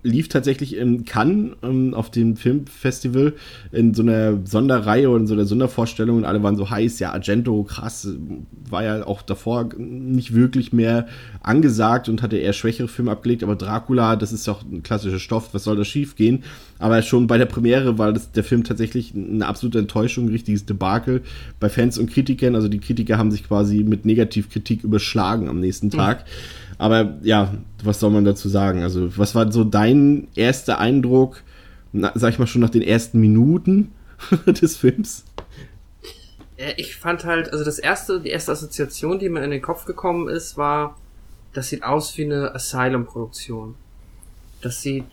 lief 0.03 0.29
tatsächlich 0.29 0.75
in 0.75 1.05
Cannes 1.05 1.55
ähm, 1.63 1.93
auf 1.93 2.11
dem 2.11 2.35
Filmfestival 2.35 3.33
in 3.71 3.93
so 3.93 4.01
einer 4.01 4.39
Sonderreihe 4.45 5.09
und 5.09 5.27
so 5.27 5.33
einer 5.33 5.45
Sondervorstellung 5.45 6.17
und 6.17 6.25
alle 6.25 6.41
waren 6.43 6.55
so 6.55 6.69
heiß, 6.69 6.99
ja, 6.99 7.11
Argento, 7.11 7.63
krass, 7.63 8.07
war 8.69 8.83
ja 8.83 9.05
auch 9.05 9.21
davor 9.21 9.69
nicht 9.77 10.33
wirklich 10.33 10.73
mehr 10.73 11.07
angesagt 11.41 12.09
und 12.09 12.21
hatte 12.21 12.37
eher 12.37 12.53
schwächere 12.53 12.87
Filme 12.87 13.11
abgelegt, 13.11 13.43
aber 13.43 13.55
Dracula, 13.55 14.15
das 14.15 14.33
ist 14.33 14.47
doch 14.47 14.63
ein 14.63 14.83
klassischer 14.83 15.19
Stoff, 15.19 15.53
was 15.53 15.63
soll 15.63 15.75
da 15.75 15.85
schief 15.85 16.15
gehen? 16.15 16.43
Aber 16.79 17.01
schon 17.01 17.27
bei 17.27 17.37
der 17.37 17.45
Premiere 17.45 17.97
war 17.97 18.11
das, 18.11 18.31
der 18.31 18.43
Film 18.43 18.63
tatsächlich 18.63 19.13
eine 19.15 19.45
absolute 19.45 19.79
Enttäuschung, 19.79 20.25
ein 20.25 20.31
richtiges 20.31 20.65
Debakel 20.65 21.21
bei 21.59 21.69
Fans 21.69 21.97
und 21.97 22.11
Kritikern, 22.11 22.55
also 22.55 22.67
die 22.67 22.79
Kritiker 22.79 23.17
haben 23.17 23.31
sich 23.31 23.47
quasi 23.47 23.83
mit 23.83 24.05
Negativkritik 24.05 24.83
überschlagen 24.83 25.47
am 25.47 25.59
nächsten 25.59 25.89
Tag. 25.89 26.25
Mhm 26.25 26.64
aber 26.77 27.17
ja, 27.21 27.53
was 27.83 27.99
soll 27.99 28.11
man 28.11 28.25
dazu 28.25 28.49
sagen? 28.49 28.83
Also, 28.83 29.17
was 29.17 29.35
war 29.35 29.51
so 29.51 29.63
dein 29.63 30.27
erster 30.35 30.79
Eindruck, 30.79 31.43
na, 31.93 32.11
sag 32.15 32.33
ich 32.33 32.39
mal 32.39 32.47
schon 32.47 32.61
nach 32.61 32.69
den 32.69 32.81
ersten 32.81 33.19
Minuten 33.19 33.91
des 34.45 34.77
Films? 34.77 35.25
Ich 36.77 36.95
fand 36.95 37.25
halt, 37.25 37.51
also 37.51 37.65
das 37.65 37.79
erste, 37.79 38.21
die 38.21 38.29
erste 38.29 38.51
Assoziation, 38.51 39.19
die 39.19 39.29
mir 39.29 39.43
in 39.43 39.51
den 39.51 39.61
Kopf 39.61 39.85
gekommen 39.85 40.29
ist, 40.29 40.57
war, 40.57 40.95
das 41.53 41.69
sieht 41.69 41.83
aus 41.83 42.17
wie 42.17 42.25
eine 42.25 42.53
Asylum-Produktion. 42.55 43.75
Das 44.61 44.81
sieht 44.81 45.05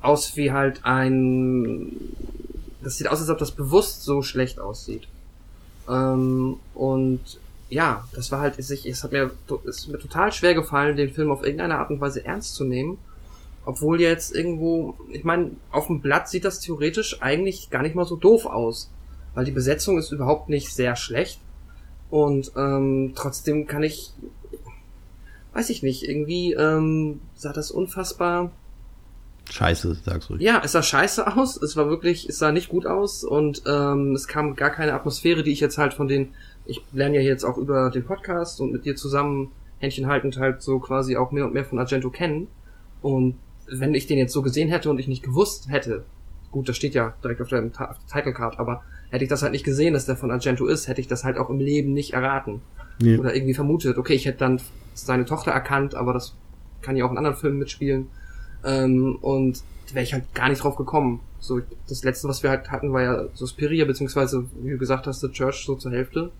aus 0.00 0.36
wie 0.36 0.52
halt 0.52 0.84
ein, 0.84 1.92
das 2.82 2.96
sieht 2.98 3.08
aus, 3.08 3.20
als 3.20 3.30
ob 3.30 3.38
das 3.38 3.52
bewusst 3.52 4.04
so 4.04 4.22
schlecht 4.22 4.60
aussieht. 4.60 5.08
Ähm, 5.88 6.56
und 6.74 7.20
ja, 7.70 8.06
das 8.14 8.32
war 8.32 8.40
halt, 8.40 8.58
es 8.58 9.02
hat 9.02 9.12
mir, 9.12 9.30
es 9.66 9.78
ist 9.78 9.88
mir 9.88 9.98
total 9.98 10.32
schwer 10.32 10.54
gefallen, 10.54 10.96
den 10.96 11.12
Film 11.12 11.30
auf 11.30 11.42
irgendeine 11.42 11.78
Art 11.78 11.90
und 11.90 12.00
Weise 12.00 12.24
ernst 12.24 12.54
zu 12.54 12.64
nehmen. 12.64 12.98
Obwohl 13.64 14.00
jetzt 14.00 14.34
irgendwo, 14.34 14.94
ich 15.10 15.24
meine, 15.24 15.50
auf 15.70 15.88
dem 15.88 16.00
Blatt 16.00 16.28
sieht 16.30 16.46
das 16.46 16.60
theoretisch 16.60 17.20
eigentlich 17.20 17.68
gar 17.68 17.82
nicht 17.82 17.94
mal 17.94 18.06
so 18.06 18.16
doof 18.16 18.46
aus. 18.46 18.90
Weil 19.34 19.44
die 19.44 19.50
Besetzung 19.50 19.98
ist 19.98 20.10
überhaupt 20.10 20.48
nicht 20.48 20.74
sehr 20.74 20.96
schlecht. 20.96 21.40
Und 22.08 22.52
ähm, 22.56 23.12
trotzdem 23.14 23.66
kann 23.66 23.82
ich, 23.82 24.12
weiß 25.52 25.68
ich 25.68 25.82
nicht, 25.82 26.08
irgendwie 26.08 26.54
ähm, 26.54 27.20
sah 27.34 27.52
das 27.52 27.70
unfassbar. 27.70 28.50
Scheiße, 29.50 29.98
sag's 30.02 30.30
ruhig. 30.30 30.40
Ja, 30.40 30.62
es 30.64 30.72
sah 30.72 30.82
scheiße 30.82 31.36
aus. 31.36 31.60
Es 31.60 31.76
war 31.76 31.90
wirklich, 31.90 32.26
es 32.28 32.38
sah 32.38 32.52
nicht 32.52 32.70
gut 32.70 32.86
aus 32.86 33.24
und 33.24 33.62
ähm, 33.66 34.14
es 34.14 34.28
kam 34.28 34.56
gar 34.56 34.70
keine 34.70 34.94
Atmosphäre, 34.94 35.42
die 35.42 35.52
ich 35.52 35.60
jetzt 35.60 35.76
halt 35.76 35.92
von 35.92 36.08
den 36.08 36.34
ich 36.68 36.82
lerne 36.92 37.16
ja 37.16 37.22
jetzt 37.22 37.44
auch 37.44 37.56
über 37.56 37.90
den 37.90 38.04
Podcast 38.04 38.60
und 38.60 38.72
mit 38.72 38.84
dir 38.84 38.94
zusammen 38.94 39.50
Händchen 39.78 40.06
haltend 40.06 40.36
halt 40.38 40.62
so 40.62 40.78
quasi 40.78 41.16
auch 41.16 41.32
mehr 41.32 41.46
und 41.46 41.54
mehr 41.54 41.64
von 41.64 41.78
Argento 41.78 42.10
kennen. 42.10 42.46
Und 43.00 43.36
wenn 43.66 43.94
ich 43.94 44.06
den 44.06 44.18
jetzt 44.18 44.32
so 44.32 44.42
gesehen 44.42 44.68
hätte 44.68 44.90
und 44.90 44.98
ich 44.98 45.08
nicht 45.08 45.22
gewusst 45.22 45.70
hätte, 45.70 46.04
gut, 46.50 46.68
das 46.68 46.76
steht 46.76 46.94
ja 46.94 47.14
direkt 47.24 47.40
auf 47.40 47.48
der, 47.48 47.64
auf 47.64 47.72
der 47.72 47.96
Title 48.12 48.34
Card, 48.34 48.58
aber 48.58 48.82
hätte 49.10 49.24
ich 49.24 49.30
das 49.30 49.42
halt 49.42 49.52
nicht 49.52 49.64
gesehen, 49.64 49.94
dass 49.94 50.06
der 50.06 50.16
von 50.16 50.30
Argento 50.30 50.66
ist, 50.66 50.88
hätte 50.88 51.00
ich 51.00 51.08
das 51.08 51.24
halt 51.24 51.38
auch 51.38 51.48
im 51.48 51.58
Leben 51.58 51.94
nicht 51.94 52.12
erraten. 52.12 52.60
Ja. 53.00 53.18
Oder 53.18 53.34
irgendwie 53.34 53.54
vermutet, 53.54 53.96
okay, 53.96 54.14
ich 54.14 54.26
hätte 54.26 54.38
dann 54.38 54.60
seine 54.92 55.24
Tochter 55.24 55.52
erkannt, 55.52 55.94
aber 55.94 56.12
das 56.12 56.34
kann 56.82 56.96
ja 56.96 57.06
auch 57.06 57.10
in 57.10 57.18
anderen 57.18 57.36
Filmen 57.36 57.58
mitspielen. 57.58 58.08
Ähm, 58.64 59.16
und 59.22 59.62
wäre 59.92 60.02
ich 60.02 60.12
halt 60.12 60.34
gar 60.34 60.48
nicht 60.48 60.62
drauf 60.62 60.76
gekommen. 60.76 61.20
So, 61.40 61.60
das 61.88 62.04
letzte, 62.04 62.28
was 62.28 62.42
wir 62.42 62.50
halt 62.50 62.70
hatten, 62.70 62.92
war 62.92 63.02
ja 63.02 63.24
Suspiria, 63.32 63.86
beziehungsweise, 63.86 64.44
wie 64.60 64.72
du 64.72 64.78
gesagt 64.78 65.06
hast, 65.06 65.20
The 65.20 65.30
Church 65.30 65.64
so 65.64 65.76
zur 65.76 65.92
Hälfte. 65.92 66.30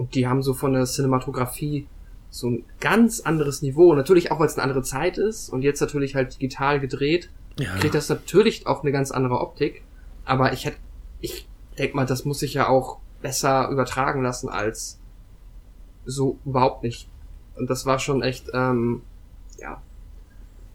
Und 0.00 0.14
die 0.14 0.26
haben 0.26 0.42
so 0.42 0.54
von 0.54 0.72
der 0.72 0.86
Cinematografie 0.86 1.86
so 2.30 2.48
ein 2.48 2.64
ganz 2.80 3.20
anderes 3.20 3.60
Niveau. 3.60 3.94
Natürlich 3.94 4.30
auch, 4.30 4.40
weil 4.40 4.46
es 4.46 4.54
eine 4.54 4.62
andere 4.62 4.82
Zeit 4.82 5.18
ist 5.18 5.50
und 5.50 5.60
jetzt 5.60 5.78
natürlich 5.78 6.14
halt 6.14 6.36
digital 6.36 6.80
gedreht, 6.80 7.28
ja. 7.58 7.76
kriegt 7.76 7.94
das 7.94 8.08
natürlich 8.08 8.66
auch 8.66 8.82
eine 8.82 8.92
ganz 8.92 9.10
andere 9.10 9.38
Optik. 9.40 9.82
Aber 10.24 10.54
ich 10.54 10.64
hätte, 10.64 10.78
ich 11.20 11.46
denk 11.76 11.94
mal, 11.94 12.06
das 12.06 12.24
muss 12.24 12.38
sich 12.38 12.54
ja 12.54 12.66
auch 12.66 12.96
besser 13.20 13.68
übertragen 13.68 14.22
lassen 14.22 14.48
als 14.48 14.98
so 16.06 16.38
überhaupt 16.46 16.82
nicht. 16.82 17.06
Und 17.56 17.68
das 17.68 17.84
war 17.84 17.98
schon 17.98 18.22
echt, 18.22 18.46
ähm, 18.54 19.02
ja, 19.58 19.82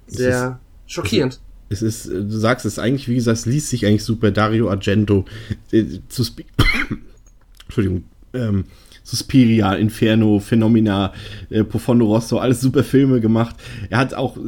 sehr 0.05 0.59
schockierend. 0.85 1.41
Es 1.69 1.81
ist, 1.81 2.05
äh, 2.05 2.21
du 2.21 2.37
sagst 2.37 2.63
es 2.67 2.77
eigentlich, 2.77 3.07
wie 3.07 3.15
gesagt, 3.15 3.39
es 3.39 3.45
liest 3.47 3.69
sich 3.69 3.87
eigentlich 3.87 4.03
super. 4.03 4.29
Dario 4.29 4.69
Argento 4.69 5.25
äh, 5.71 5.83
zu 6.09 6.23
Entschuldigung, 7.65 8.03
ähm, 8.35 8.65
Suspiria, 9.05 9.75
Inferno, 9.75 10.39
Phenomena, 10.39 11.13
äh, 11.51 11.63
Profondo 11.63 12.07
Rosso, 12.07 12.39
alles 12.39 12.59
super 12.59 12.83
Filme 12.83 13.21
gemacht. 13.21 13.55
Er 13.91 13.99
hat 13.99 14.15
auch 14.15 14.35
äh, 14.35 14.41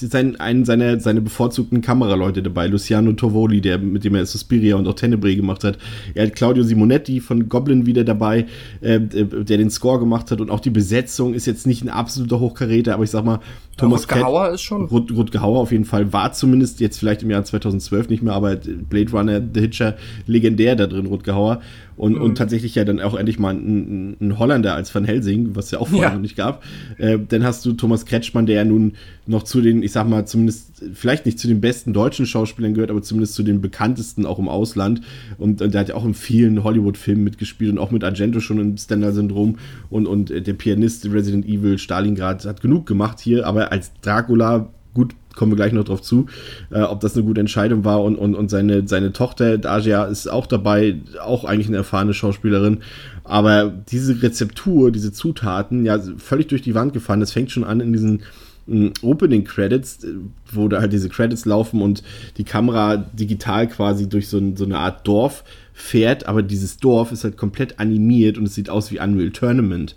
sein, 0.00 0.36
einen 0.36 0.64
seiner, 0.64 1.00
seine 1.00 1.20
bevorzugten 1.20 1.80
Kameraleute 1.80 2.42
dabei, 2.42 2.68
Luciano 2.68 3.12
Tovoli, 3.12 3.60
der, 3.60 3.78
mit 3.78 4.04
dem 4.04 4.14
er 4.14 4.24
Suspiria 4.24 4.76
und 4.76 4.86
auch 4.86 4.94
Tenebrae 4.94 5.34
gemacht 5.34 5.64
hat. 5.64 5.78
Er 6.14 6.26
hat 6.26 6.36
Claudio 6.36 6.62
Simonetti 6.62 7.20
von 7.20 7.48
Goblin 7.48 7.86
wieder 7.86 8.04
dabei, 8.04 8.46
äh, 8.80 9.00
der 9.00 9.58
den 9.58 9.70
Score 9.70 9.98
gemacht 9.98 10.30
hat 10.30 10.40
und 10.40 10.50
auch 10.50 10.60
die 10.60 10.70
Besetzung 10.70 11.34
ist 11.34 11.46
jetzt 11.46 11.66
nicht 11.66 11.82
ein 11.82 11.88
absoluter 11.88 12.38
Hochkaräter, 12.38 12.94
aber 12.94 13.02
ich 13.02 13.10
sag 13.10 13.24
mal, 13.24 13.40
Thomas 13.76 14.02
Rutger 14.02 14.24
Hauer 14.24 14.50
ist 14.50 14.62
schon. 14.62 14.84
Rut, 14.86 15.10
Rutger 15.12 15.40
Hauer 15.40 15.60
auf 15.60 15.72
jeden 15.72 15.84
Fall 15.84 16.12
war 16.12 16.32
zumindest 16.32 16.80
jetzt 16.80 16.98
vielleicht 16.98 17.22
im 17.22 17.30
Jahr 17.30 17.44
2012 17.44 18.08
nicht 18.08 18.22
mehr, 18.22 18.34
aber 18.34 18.56
Blade 18.56 19.10
Runner, 19.12 19.40
The 19.54 19.60
Hitcher, 19.60 19.96
legendär 20.26 20.76
da 20.76 20.86
drin, 20.86 21.06
Rutger 21.06 21.34
Hauer. 21.34 21.60
Und, 21.98 22.14
mhm. 22.14 22.22
und 22.22 22.38
tatsächlich 22.38 22.76
ja 22.76 22.84
dann 22.84 23.00
auch 23.00 23.16
endlich 23.16 23.40
mal 23.40 23.54
ein, 23.54 24.16
ein 24.20 24.38
Holländer 24.38 24.74
als 24.74 24.94
Van 24.94 25.04
Helsing, 25.04 25.56
was 25.56 25.72
ja 25.72 25.80
auch 25.80 25.88
vorher 25.88 26.10
ja. 26.10 26.14
noch 26.14 26.22
nicht 26.22 26.36
gab. 26.36 26.62
Äh, 26.96 27.18
dann 27.28 27.42
hast 27.42 27.66
du 27.66 27.72
Thomas 27.72 28.06
Kretschmann, 28.06 28.46
der 28.46 28.56
ja 28.56 28.64
nun 28.64 28.92
noch 29.26 29.42
zu 29.42 29.60
den, 29.60 29.82
ich 29.82 29.92
sag 29.92 30.08
mal, 30.08 30.24
zumindest 30.24 30.84
vielleicht 30.94 31.26
nicht 31.26 31.40
zu 31.40 31.48
den 31.48 31.60
besten 31.60 31.92
deutschen 31.92 32.24
Schauspielern 32.24 32.72
gehört, 32.72 32.90
aber 32.90 33.02
zumindest 33.02 33.34
zu 33.34 33.42
den 33.42 33.60
bekanntesten 33.60 34.26
auch 34.26 34.38
im 34.38 34.48
Ausland. 34.48 35.00
Und, 35.38 35.60
und 35.60 35.74
der 35.74 35.80
hat 35.80 35.88
ja 35.88 35.96
auch 35.96 36.04
in 36.04 36.14
vielen 36.14 36.62
Hollywood-Filmen 36.62 37.24
mitgespielt 37.24 37.72
und 37.72 37.78
auch 37.78 37.90
mit 37.90 38.04
Argento 38.04 38.38
schon 38.38 38.60
im 38.60 38.76
Stendhal-Syndrom. 38.76 39.58
Und, 39.90 40.06
und 40.06 40.30
der 40.30 40.54
Pianist 40.54 41.04
Resident 41.10 41.46
Evil 41.46 41.78
Stalingrad 41.78 42.44
hat 42.44 42.60
genug 42.60 42.86
gemacht 42.86 43.18
hier, 43.18 43.44
aber 43.44 43.72
als 43.72 43.92
Dracula 44.02 44.70
gut 44.98 45.14
kommen 45.38 45.52
wir 45.52 45.56
gleich 45.56 45.72
noch 45.72 45.84
drauf 45.84 46.02
zu, 46.02 46.26
äh, 46.70 46.80
ob 46.80 47.00
das 47.00 47.14
eine 47.14 47.24
gute 47.24 47.40
Entscheidung 47.40 47.84
war. 47.84 48.02
Und, 48.02 48.16
und, 48.16 48.34
und 48.34 48.50
seine, 48.50 48.86
seine 48.88 49.12
Tochter, 49.12 49.56
Daja, 49.56 50.04
ist 50.04 50.26
auch 50.26 50.46
dabei, 50.46 50.96
auch 51.22 51.44
eigentlich 51.44 51.68
eine 51.68 51.76
erfahrene 51.76 52.12
Schauspielerin. 52.12 52.78
Aber 53.22 53.68
diese 53.68 54.20
Rezeptur, 54.20 54.90
diese 54.90 55.12
Zutaten, 55.12 55.84
ja, 55.84 56.00
völlig 56.18 56.48
durch 56.48 56.62
die 56.62 56.74
Wand 56.74 56.92
gefahren. 56.92 57.20
Das 57.20 57.32
fängt 57.32 57.52
schon 57.52 57.62
an 57.62 57.78
in 57.78 57.92
diesen 57.92 58.22
mm, 58.66 58.88
Opening 59.02 59.44
Credits, 59.44 60.04
wo 60.50 60.66
da 60.66 60.80
halt 60.80 60.92
diese 60.92 61.08
Credits 61.08 61.44
laufen 61.44 61.82
und 61.82 62.02
die 62.36 62.44
Kamera 62.44 62.96
digital 62.96 63.68
quasi 63.68 64.08
durch 64.08 64.28
so, 64.28 64.38
ein, 64.38 64.56
so 64.56 64.64
eine 64.64 64.78
Art 64.78 65.06
Dorf 65.06 65.44
fährt, 65.72 66.26
aber 66.26 66.42
dieses 66.42 66.78
Dorf 66.78 67.12
ist 67.12 67.22
halt 67.22 67.36
komplett 67.36 67.78
animiert 67.78 68.36
und 68.38 68.46
es 68.46 68.56
sieht 68.56 68.70
aus 68.70 68.90
wie 68.90 68.98
Unreal 68.98 69.30
Tournament 69.30 69.94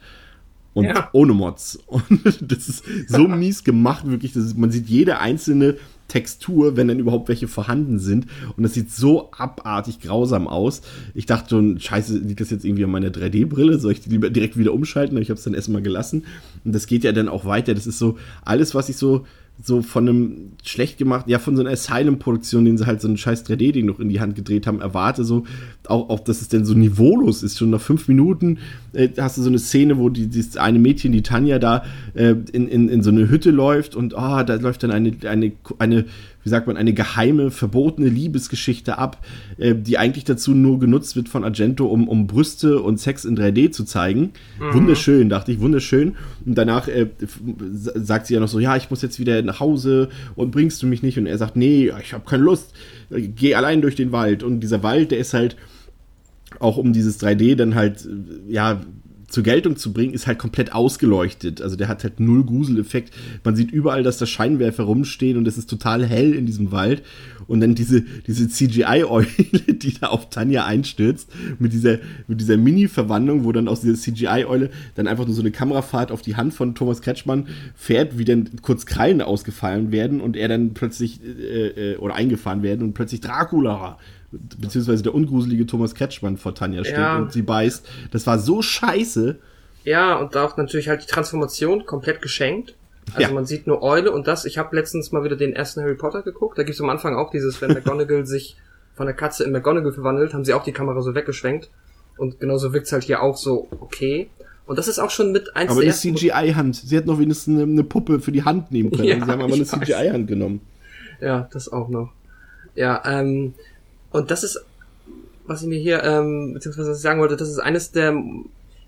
und 0.74 0.86
ja. 0.86 1.10
ohne 1.14 1.34
Mods. 1.34 1.80
Und 1.88 2.24
das 2.42 2.70
ist 2.70 2.84
so 3.08 3.28
mies 3.28 3.64
gemacht, 3.64 4.10
wirklich. 4.10 4.36
Ist, 4.36 4.58
man 4.58 4.72
sieht 4.72 4.88
jede 4.88 5.20
einzelne 5.20 5.78
Textur, 6.08 6.76
wenn 6.76 6.90
dann 6.90 7.00
überhaupt 7.00 7.30
welche 7.30 7.48
vorhanden 7.48 8.00
sind. 8.00 8.28
Und 8.58 8.64
das 8.64 8.74
sieht 8.74 8.92
so 8.92 9.32
abartig 9.32 10.00
grausam 10.02 10.48
aus. 10.48 10.82
Ich 11.14 11.26
dachte 11.26 11.52
schon, 11.52 11.80
scheiße, 11.80 12.18
liegt 12.18 12.42
das 12.42 12.50
jetzt 12.50 12.66
irgendwie 12.66 12.84
an 12.84 12.92
meiner 12.92 13.10
3D-Brille? 13.10 13.80
Soll 13.80 13.94
ich 13.94 14.02
die 14.02 14.10
lieber 14.10 14.30
direkt 14.30 14.58
wieder 14.58 14.74
umschalten? 14.74 15.16
Aber 15.16 15.22
ich 15.22 15.30
habe 15.30 15.38
es 15.38 15.44
dann 15.44 15.54
erstmal 15.54 15.82
gelassen. 15.82 16.26
Und 16.66 16.74
das 16.74 16.88
geht 16.88 17.04
ja 17.04 17.14
dann 17.14 17.30
auch 17.30 17.46
weiter. 17.46 17.74
Das 17.74 17.88
ist 17.88 17.98
so 17.98 18.18
alles, 18.44 18.76
was 18.76 18.90
ich 18.90 18.98
so 18.98 19.26
so 19.64 19.82
von 19.82 20.10
einem 20.10 20.52
schlecht 20.64 20.98
gemachten, 20.98 21.32
ja, 21.32 21.40
von 21.40 21.56
so 21.56 21.62
einer 21.62 21.72
Asylum-Produktion, 21.72 22.66
den 22.66 22.78
sie 22.78 22.86
halt 22.86 23.02
so 23.02 23.08
ein 23.08 23.18
scheiß 23.18 23.46
3D-Ding 23.46 23.86
noch 23.86 24.00
in 24.00 24.10
die 24.10 24.20
Hand 24.20 24.36
gedreht 24.36 24.66
haben, 24.66 24.82
erwarte 24.82 25.24
so, 25.24 25.44
auch, 25.88 26.10
auch 26.10 26.20
dass 26.20 26.42
es 26.42 26.48
denn 26.48 26.66
so 26.66 26.74
niveaulos 26.74 27.44
ist. 27.44 27.60
Schon 27.60 27.70
nach 27.70 27.82
fünf 27.82 28.08
Minuten 28.08 28.58
äh, 28.94 29.10
hast 29.18 29.38
du 29.38 29.42
so 29.42 29.50
eine 29.50 29.60
Szene, 29.60 29.98
wo 29.98 30.10
die, 30.10 30.28
dieses 30.28 30.58
eine 30.58 30.80
Mädchen, 30.80 31.12
die 31.12 31.22
Tanja, 31.22 31.60
da 31.60 31.84
äh, 32.14 32.36
in, 32.52 32.68
in, 32.68 32.90
in 32.90 33.04
so 33.04 33.12
eine 33.12 33.30
Hütte 33.30 33.52
läuft 33.52 33.96
und 33.96 34.14
oh, 34.14 34.44
da 34.44 34.56
läuft 34.56 34.84
dann 34.84 34.92
eine, 34.92 35.14
eine, 35.26 35.52
eine 35.78 36.06
wie 36.44 36.50
sagt 36.50 36.68
man, 36.68 36.78
eine 36.78 36.94
geheime, 36.94 37.52
verbotene 37.52 38.10
Liebesgeschichte 38.10 38.98
ab, 38.98 39.26
äh, 39.58 39.76
die 39.76 39.98
eigentlich 39.98 40.24
dazu 40.24 40.54
nur 40.54 40.80
genutzt 40.80 41.16
wird 41.16 41.30
von 41.30 41.44
Argento, 41.44 41.86
um, 41.86 42.08
um 42.08 42.28
Brüste 42.28 42.82
und 42.82 43.00
Sex 43.00 43.26
in 43.26 43.38
3D 43.38 43.72
zu 43.72 43.84
zeigen. 43.84 44.32
Mhm. 44.60 44.74
Wunderschön, 44.74 45.30
dachte 45.30 45.52
ich, 45.52 45.60
wunderschön. 45.60 46.16
Und 46.46 46.58
danach 46.58 46.88
äh, 46.88 47.08
sagt 47.96 48.28
sie 48.28 48.34
ja 48.34 48.40
noch 48.40 48.48
so, 48.48 48.60
ja, 48.60 48.76
ich 48.76 48.90
muss 48.90 49.02
jetzt 49.02 49.20
wieder 49.20 49.42
nach 49.42 49.60
Hause 49.60 50.10
und 50.36 50.52
bringst 50.52 50.82
du 50.82 50.88
mich 50.88 51.04
nicht? 51.04 51.18
Und 51.18 51.28
er 51.28 51.38
sagt, 51.38 51.56
nee, 51.56 51.92
ich 52.02 52.14
habe 52.14 52.24
keine 52.26 52.44
Lust, 52.44 52.74
geh 53.10 53.56
allein 53.56 53.82
durch 53.82 53.96
den 53.96 54.12
Wald. 54.12 54.44
Und 54.44 54.62
dieser 54.62 54.84
Wald, 54.84 55.12
der 55.12 55.20
ist 55.20 55.34
halt 55.34 55.56
auch 56.60 56.78
um 56.78 56.94
dieses 56.94 57.22
3D 57.22 57.56
dann 57.56 57.76
halt, 57.76 58.08
ja, 58.48 58.82
zur 59.32 59.44
Geltung 59.44 59.78
zu 59.78 59.94
bringen, 59.94 60.14
ist 60.14 60.28
halt 60.28 60.40
komplett 60.40 60.74
ausgeleuchtet. 60.74 61.62
Also 61.62 61.76
der 61.76 61.88
hat 61.88 62.04
halt 62.04 62.20
null 62.20 62.44
Gruseleffekt. 62.44 63.14
Man 63.44 63.56
sieht 63.56 63.72
überall, 63.72 64.04
dass 64.04 64.18
da 64.18 64.26
Scheinwerfer 64.26 64.84
rumstehen 64.84 65.38
und 65.38 65.48
es 65.48 65.58
ist 65.58 65.70
total 65.70 66.06
hell 66.06 66.34
in 66.34 66.46
diesem 66.46 66.72
Wald. 66.72 67.04
Und 67.48 67.62
dann 67.62 67.74
diese, 67.74 68.02
diese 68.02 68.50
CGI-Eule, 68.50 69.28
die 69.68 69.94
da 70.00 70.08
auf 70.08 70.30
Tanja 70.30 70.66
einstürzt, 70.66 71.30
mit 71.60 71.74
dieser, 71.74 72.00
mit 72.28 72.42
dieser 72.42 72.58
Mini-Verwandlung, 72.58 73.46
wo 73.46 73.52
dann 73.52 73.68
aus 73.68 73.82
dieser 73.82 73.96
CGI-Eule 73.96 74.70
dann 74.96 75.08
einfach 75.08 75.26
nur 75.26 75.36
so 75.36 75.42
eine 75.42 75.52
Kamerafahrt 75.52 76.12
auf 76.12 76.22
die 76.22 76.36
Hand 76.36 76.54
von 76.54 76.76
Thomas 76.76 77.02
Kretschmann 77.02 77.48
fährt, 77.76 78.18
wie 78.18 78.26
dann 78.26 78.50
kurz 78.62 78.86
Krallen 78.86 79.22
ausgefallen 79.22 79.92
werden 79.92 80.22
und 80.22 80.36
er 80.36 80.50
dann 80.50 80.74
plötzlich, 80.74 81.22
äh, 81.24 81.94
äh, 81.94 81.98
oder 81.98 82.16
eingefahren 82.16 82.64
werden 82.64 82.84
und 82.84 82.94
plötzlich 82.94 83.22
Dracula 83.22 83.98
beziehungsweise 84.32 85.04
der 85.04 85.14
ungruselige 85.14 85.66
Thomas 85.66 85.96
Kretschmann 85.96 86.38
vor 86.38 86.56
Tanja 86.56 86.84
steht 86.84 86.98
ja. 86.98 87.18
und 87.18 87.32
sie 87.32 87.42
beißt. 87.42 87.88
Das 88.12 88.26
war 88.28 88.40
so 88.40 88.62
scheiße. 88.62 89.38
Ja, 89.84 90.16
und 90.16 90.36
auch 90.38 90.58
natürlich 90.58 90.90
halt 90.90 91.04
die 91.04 91.08
Transformation 91.08 91.86
komplett 91.86 92.22
geschenkt. 92.22 92.76
Also 93.14 93.30
ja. 93.30 93.34
man 93.34 93.46
sieht 93.46 93.68
nur 93.68 93.82
Eule 93.82 94.12
und 94.12 94.28
das, 94.28 94.46
ich 94.46 94.58
habe 94.58 94.76
letztens 94.76 95.12
mal 95.12 95.24
wieder 95.24 95.36
den 95.36 95.54
ersten 95.54 95.82
Harry 95.82 95.96
Potter 95.96 96.22
geguckt, 96.22 96.58
da 96.58 96.64
gibt's 96.64 96.80
am 96.80 96.90
Anfang 96.90 97.16
auch 97.16 97.32
dieses, 97.32 97.62
wenn 97.62 97.74
McGonagall 97.74 98.26
sich 98.26 98.58
von 98.94 99.06
der 99.06 99.16
Katze 99.16 99.44
in 99.44 99.52
McGonagall 99.52 99.92
verwandelt, 99.92 100.34
haben 100.34 100.46
sie 100.46 100.54
auch 100.54 100.64
die 100.64 100.72
Kamera 100.72 101.02
so 101.02 101.16
weggeschwenkt. 101.16 101.70
Und 102.18 102.40
genauso 102.40 102.74
wirkt's 102.74 102.92
halt 102.92 103.04
hier 103.04 103.22
auch 103.22 103.36
so, 103.36 103.68
okay. 103.80 104.30
Und 104.68 104.78
das 104.78 104.88
ist 104.88 105.00
auch 105.00 105.10
schon 105.10 105.32
mit 105.32 105.56
eins 105.56 105.72
Aber 105.72 105.82
die 105.82 105.92
CGI-Hand, 105.92 106.76
sie 106.76 106.96
hat 106.96 107.06
noch 107.06 107.20
wenigstens 107.20 107.56
eine, 107.56 107.64
eine, 107.64 107.84
Puppe 107.84 108.20
für 108.20 108.32
die 108.32 108.44
Hand 108.44 108.72
nehmen 108.72 108.92
können. 108.92 109.04
Ja, 109.08 109.16
sie 109.16 109.22
haben 109.32 109.42
aber 109.42 109.54
eine 109.54 109.66
CGI-Hand 109.66 110.28
genommen. 110.28 110.62
Ja, 111.20 111.50
das 111.52 111.72
auch 111.72 111.90
noch. 111.90 112.12
Ja, 112.76 113.02
ähm, 113.06 113.54
und 114.12 114.32
das 114.32 114.44
ist, 114.44 114.64
was 115.46 115.62
ich 115.62 115.68
mir 115.68 115.80
hier, 115.80 116.04
ähm, 116.04 116.54
beziehungsweise 116.54 116.92
was 116.92 116.98
ich 116.98 117.04
sagen 117.04 117.20
wollte, 117.20 117.38
das 117.38 117.50
ist 117.50 117.60
eines 117.60 117.92
der 117.92 118.16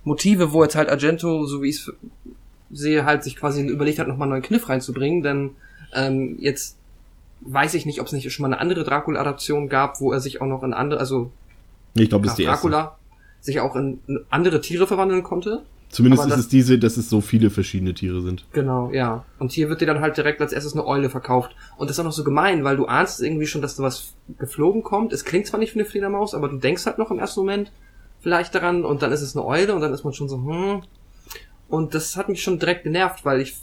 Motive, 0.03 0.53
wo 0.53 0.63
jetzt 0.63 0.75
halt 0.75 0.89
Argento, 0.89 1.45
so 1.45 1.61
wie 1.61 1.69
ich 1.69 1.87
es 1.87 1.93
sehe, 2.71 3.05
halt 3.05 3.23
sich 3.23 3.35
quasi 3.35 3.65
überlegt 3.65 3.99
hat, 3.99 4.07
nochmal 4.07 4.25
einen 4.25 4.31
neuen 4.31 4.43
Kniff 4.43 4.69
reinzubringen, 4.69 5.21
denn 5.23 5.51
ähm, 5.93 6.37
jetzt 6.39 6.77
weiß 7.41 7.73
ich 7.73 7.85
nicht, 7.85 7.99
ob 7.99 8.07
es 8.07 8.13
nicht 8.13 8.31
schon 8.31 8.43
mal 8.43 8.53
eine 8.53 8.61
andere 8.61 8.83
Dracula-Adaption 8.83 9.69
gab, 9.69 9.99
wo 10.01 10.11
er 10.11 10.19
sich 10.19 10.41
auch 10.41 10.47
noch 10.47 10.63
in 10.63 10.73
andere, 10.73 10.99
also 10.99 11.31
ich 11.95 12.09
glaube, 12.09 12.25
ist 12.25 12.37
die 12.37 12.45
Dracula 12.45 12.79
erste. 12.79 12.95
sich 13.41 13.59
auch 13.59 13.75
in 13.75 13.99
andere 14.29 14.61
Tiere 14.61 14.87
verwandeln 14.87 15.23
konnte. 15.23 15.63
Zumindest 15.93 16.27
ist 16.27 16.37
es 16.37 16.47
diese, 16.47 16.79
dass 16.79 16.97
es 16.97 17.09
so 17.09 17.21
viele 17.21 17.51
verschiedene 17.51 17.93
Tiere 17.93 18.21
sind. 18.21 18.45
Genau, 18.51 18.89
ja. 18.91 19.25
Und 19.37 19.51
hier 19.51 19.69
wird 19.69 19.79
dir 19.79 19.85
dann 19.85 20.01
halt 20.01 20.17
direkt 20.17 20.41
als 20.41 20.51
erstes 20.51 20.73
eine 20.73 20.85
Eule 20.85 21.09
verkauft. 21.09 21.55
Und 21.77 21.87
das 21.87 21.97
ist 21.97 21.99
auch 21.99 22.05
noch 22.05 22.11
so 22.11 22.23
gemein, 22.23 22.63
weil 22.63 22.77
du 22.77 22.85
ahnst 22.85 23.21
irgendwie 23.21 23.45
schon, 23.45 23.61
dass 23.61 23.75
da 23.75 23.83
was 23.83 24.15
geflogen 24.39 24.81
kommt. 24.81 25.13
Es 25.13 25.23
klingt 25.23 25.45
zwar 25.45 25.59
nicht 25.59 25.75
wie 25.75 25.79
eine 25.79 25.87
Fledermaus, 25.87 26.33
aber 26.33 26.49
du 26.49 26.57
denkst 26.57 26.87
halt 26.87 26.97
noch 26.97 27.11
im 27.11 27.19
ersten 27.19 27.41
Moment 27.41 27.71
vielleicht 28.21 28.55
daran 28.55 28.85
und 28.85 29.03
dann 29.03 29.11
ist 29.11 29.21
es 29.21 29.35
eine 29.35 29.45
Eule 29.45 29.75
und 29.75 29.81
dann 29.81 29.93
ist 29.93 30.03
man 30.03 30.13
schon 30.13 30.29
so, 30.29 30.37
hm. 30.37 30.81
Und 31.69 31.93
das 31.93 32.17
hat 32.17 32.27
mich 32.27 32.41
schon 32.41 32.57
direkt 32.57 32.83
genervt, 32.83 33.23
weil 33.23 33.41
ich 33.41 33.55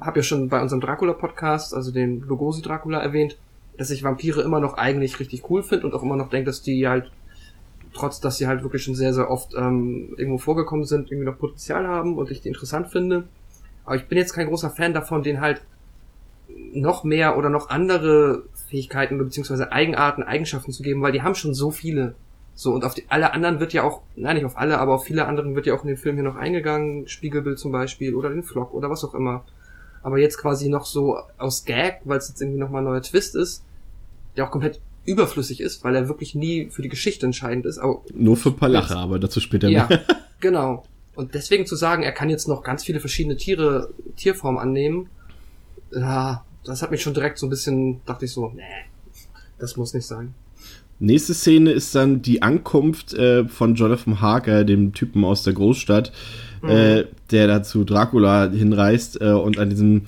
habe 0.00 0.20
ja 0.20 0.22
schon 0.22 0.48
bei 0.48 0.62
unserem 0.62 0.80
Dracula-Podcast, 0.80 1.74
also 1.74 1.90
den 1.90 2.20
Lugosi 2.20 2.62
Dracula 2.62 3.00
erwähnt, 3.00 3.36
dass 3.76 3.90
ich 3.90 4.02
Vampire 4.02 4.42
immer 4.42 4.60
noch 4.60 4.74
eigentlich 4.74 5.18
richtig 5.18 5.50
cool 5.50 5.62
finde 5.62 5.86
und 5.86 5.94
auch 5.94 6.02
immer 6.02 6.16
noch 6.16 6.30
denke, 6.30 6.46
dass 6.46 6.62
die 6.62 6.86
halt 6.86 7.10
trotz 7.96 8.20
dass 8.20 8.38
sie 8.38 8.46
halt 8.46 8.62
wirklich 8.62 8.84
schon 8.84 8.94
sehr, 8.94 9.12
sehr 9.12 9.30
oft 9.30 9.54
ähm, 9.56 10.14
irgendwo 10.16 10.38
vorgekommen 10.38 10.84
sind, 10.84 11.10
irgendwie 11.10 11.28
noch 11.28 11.38
Potenzial 11.38 11.86
haben 11.86 12.16
und 12.16 12.30
ich 12.30 12.40
die 12.40 12.48
interessant 12.48 12.88
finde. 12.88 13.24
Aber 13.84 13.96
ich 13.96 14.06
bin 14.06 14.18
jetzt 14.18 14.32
kein 14.34 14.48
großer 14.48 14.70
Fan 14.70 14.94
davon, 14.94 15.22
den 15.22 15.40
halt 15.40 15.62
noch 16.72 17.04
mehr 17.04 17.36
oder 17.36 17.48
noch 17.48 17.70
andere 17.70 18.44
Fähigkeiten 18.68 19.18
beziehungsweise 19.18 19.72
Eigenarten, 19.72 20.22
Eigenschaften 20.22 20.72
zu 20.72 20.82
geben, 20.82 21.02
weil 21.02 21.12
die 21.12 21.22
haben 21.22 21.34
schon 21.34 21.54
so 21.54 21.70
viele. 21.70 22.14
So, 22.54 22.72
und 22.72 22.84
auf 22.84 22.94
die, 22.94 23.04
alle 23.08 23.32
anderen 23.32 23.60
wird 23.60 23.72
ja 23.72 23.82
auch, 23.82 24.02
nein, 24.16 24.36
nicht 24.36 24.46
auf 24.46 24.56
alle, 24.56 24.78
aber 24.78 24.94
auf 24.94 25.04
viele 25.04 25.26
anderen 25.26 25.54
wird 25.54 25.66
ja 25.66 25.74
auch 25.74 25.82
in 25.82 25.88
den 25.88 25.96
Film 25.96 26.16
hier 26.16 26.24
noch 26.24 26.36
eingegangen, 26.36 27.06
Spiegelbild 27.06 27.58
zum 27.58 27.70
Beispiel 27.70 28.14
oder 28.14 28.30
den 28.30 28.42
Flock 28.42 28.72
oder 28.72 28.88
was 28.88 29.04
auch 29.04 29.14
immer. 29.14 29.44
Aber 30.02 30.18
jetzt 30.18 30.38
quasi 30.38 30.68
noch 30.68 30.86
so 30.86 31.18
aus 31.36 31.64
Gag, 31.64 32.00
weil 32.04 32.18
es 32.18 32.28
jetzt 32.28 32.40
irgendwie 32.40 32.58
nochmal 32.58 32.82
ein 32.82 32.86
neuer 32.86 33.02
Twist 33.02 33.36
ist, 33.36 33.64
der 34.36 34.46
auch 34.46 34.50
komplett 34.50 34.80
überflüssig 35.06 35.60
ist, 35.60 35.84
weil 35.84 35.94
er 35.94 36.08
wirklich 36.08 36.34
nie 36.34 36.68
für 36.70 36.82
die 36.82 36.88
Geschichte 36.88 37.26
entscheidend 37.26 37.66
ist. 37.66 37.78
Aber 37.78 38.02
Nur 38.14 38.36
für 38.36 38.50
ein 38.50 38.56
paar 38.56 38.68
Lacher, 38.68 38.98
aber 38.98 39.18
dazu 39.18 39.40
später 39.40 39.68
ja, 39.68 39.86
mehr. 39.88 40.04
genau. 40.40 40.84
Und 41.14 41.34
deswegen 41.34 41.64
zu 41.64 41.76
sagen, 41.76 42.02
er 42.02 42.12
kann 42.12 42.28
jetzt 42.28 42.46
noch 42.46 42.62
ganz 42.62 42.84
viele 42.84 43.00
verschiedene 43.00 43.36
Tiere, 43.36 43.90
Tierformen 44.16 44.60
annehmen, 44.60 45.08
ja, 45.92 46.44
das 46.64 46.82
hat 46.82 46.90
mich 46.90 47.02
schon 47.02 47.14
direkt 47.14 47.38
so 47.38 47.46
ein 47.46 47.50
bisschen, 47.50 48.00
dachte 48.04 48.24
ich 48.24 48.32
so, 48.32 48.52
nee, 48.54 48.62
das 49.58 49.76
muss 49.76 49.94
nicht 49.94 50.06
sein. 50.06 50.34
Nächste 50.98 51.34
Szene 51.34 51.72
ist 51.72 51.94
dann 51.94 52.22
die 52.22 52.42
Ankunft 52.42 53.12
äh, 53.14 53.46
von 53.46 53.74
Jonathan 53.74 54.20
Harker, 54.20 54.64
dem 54.64 54.94
Typen 54.94 55.24
aus 55.24 55.42
der 55.42 55.52
Großstadt, 55.52 56.10
mhm. 56.62 56.68
äh, 56.70 57.04
der 57.30 57.46
da 57.46 57.62
zu 57.62 57.84
Dracula 57.84 58.50
hinreist 58.50 59.20
äh, 59.20 59.30
und 59.30 59.58
an 59.58 59.70
diesem 59.70 60.02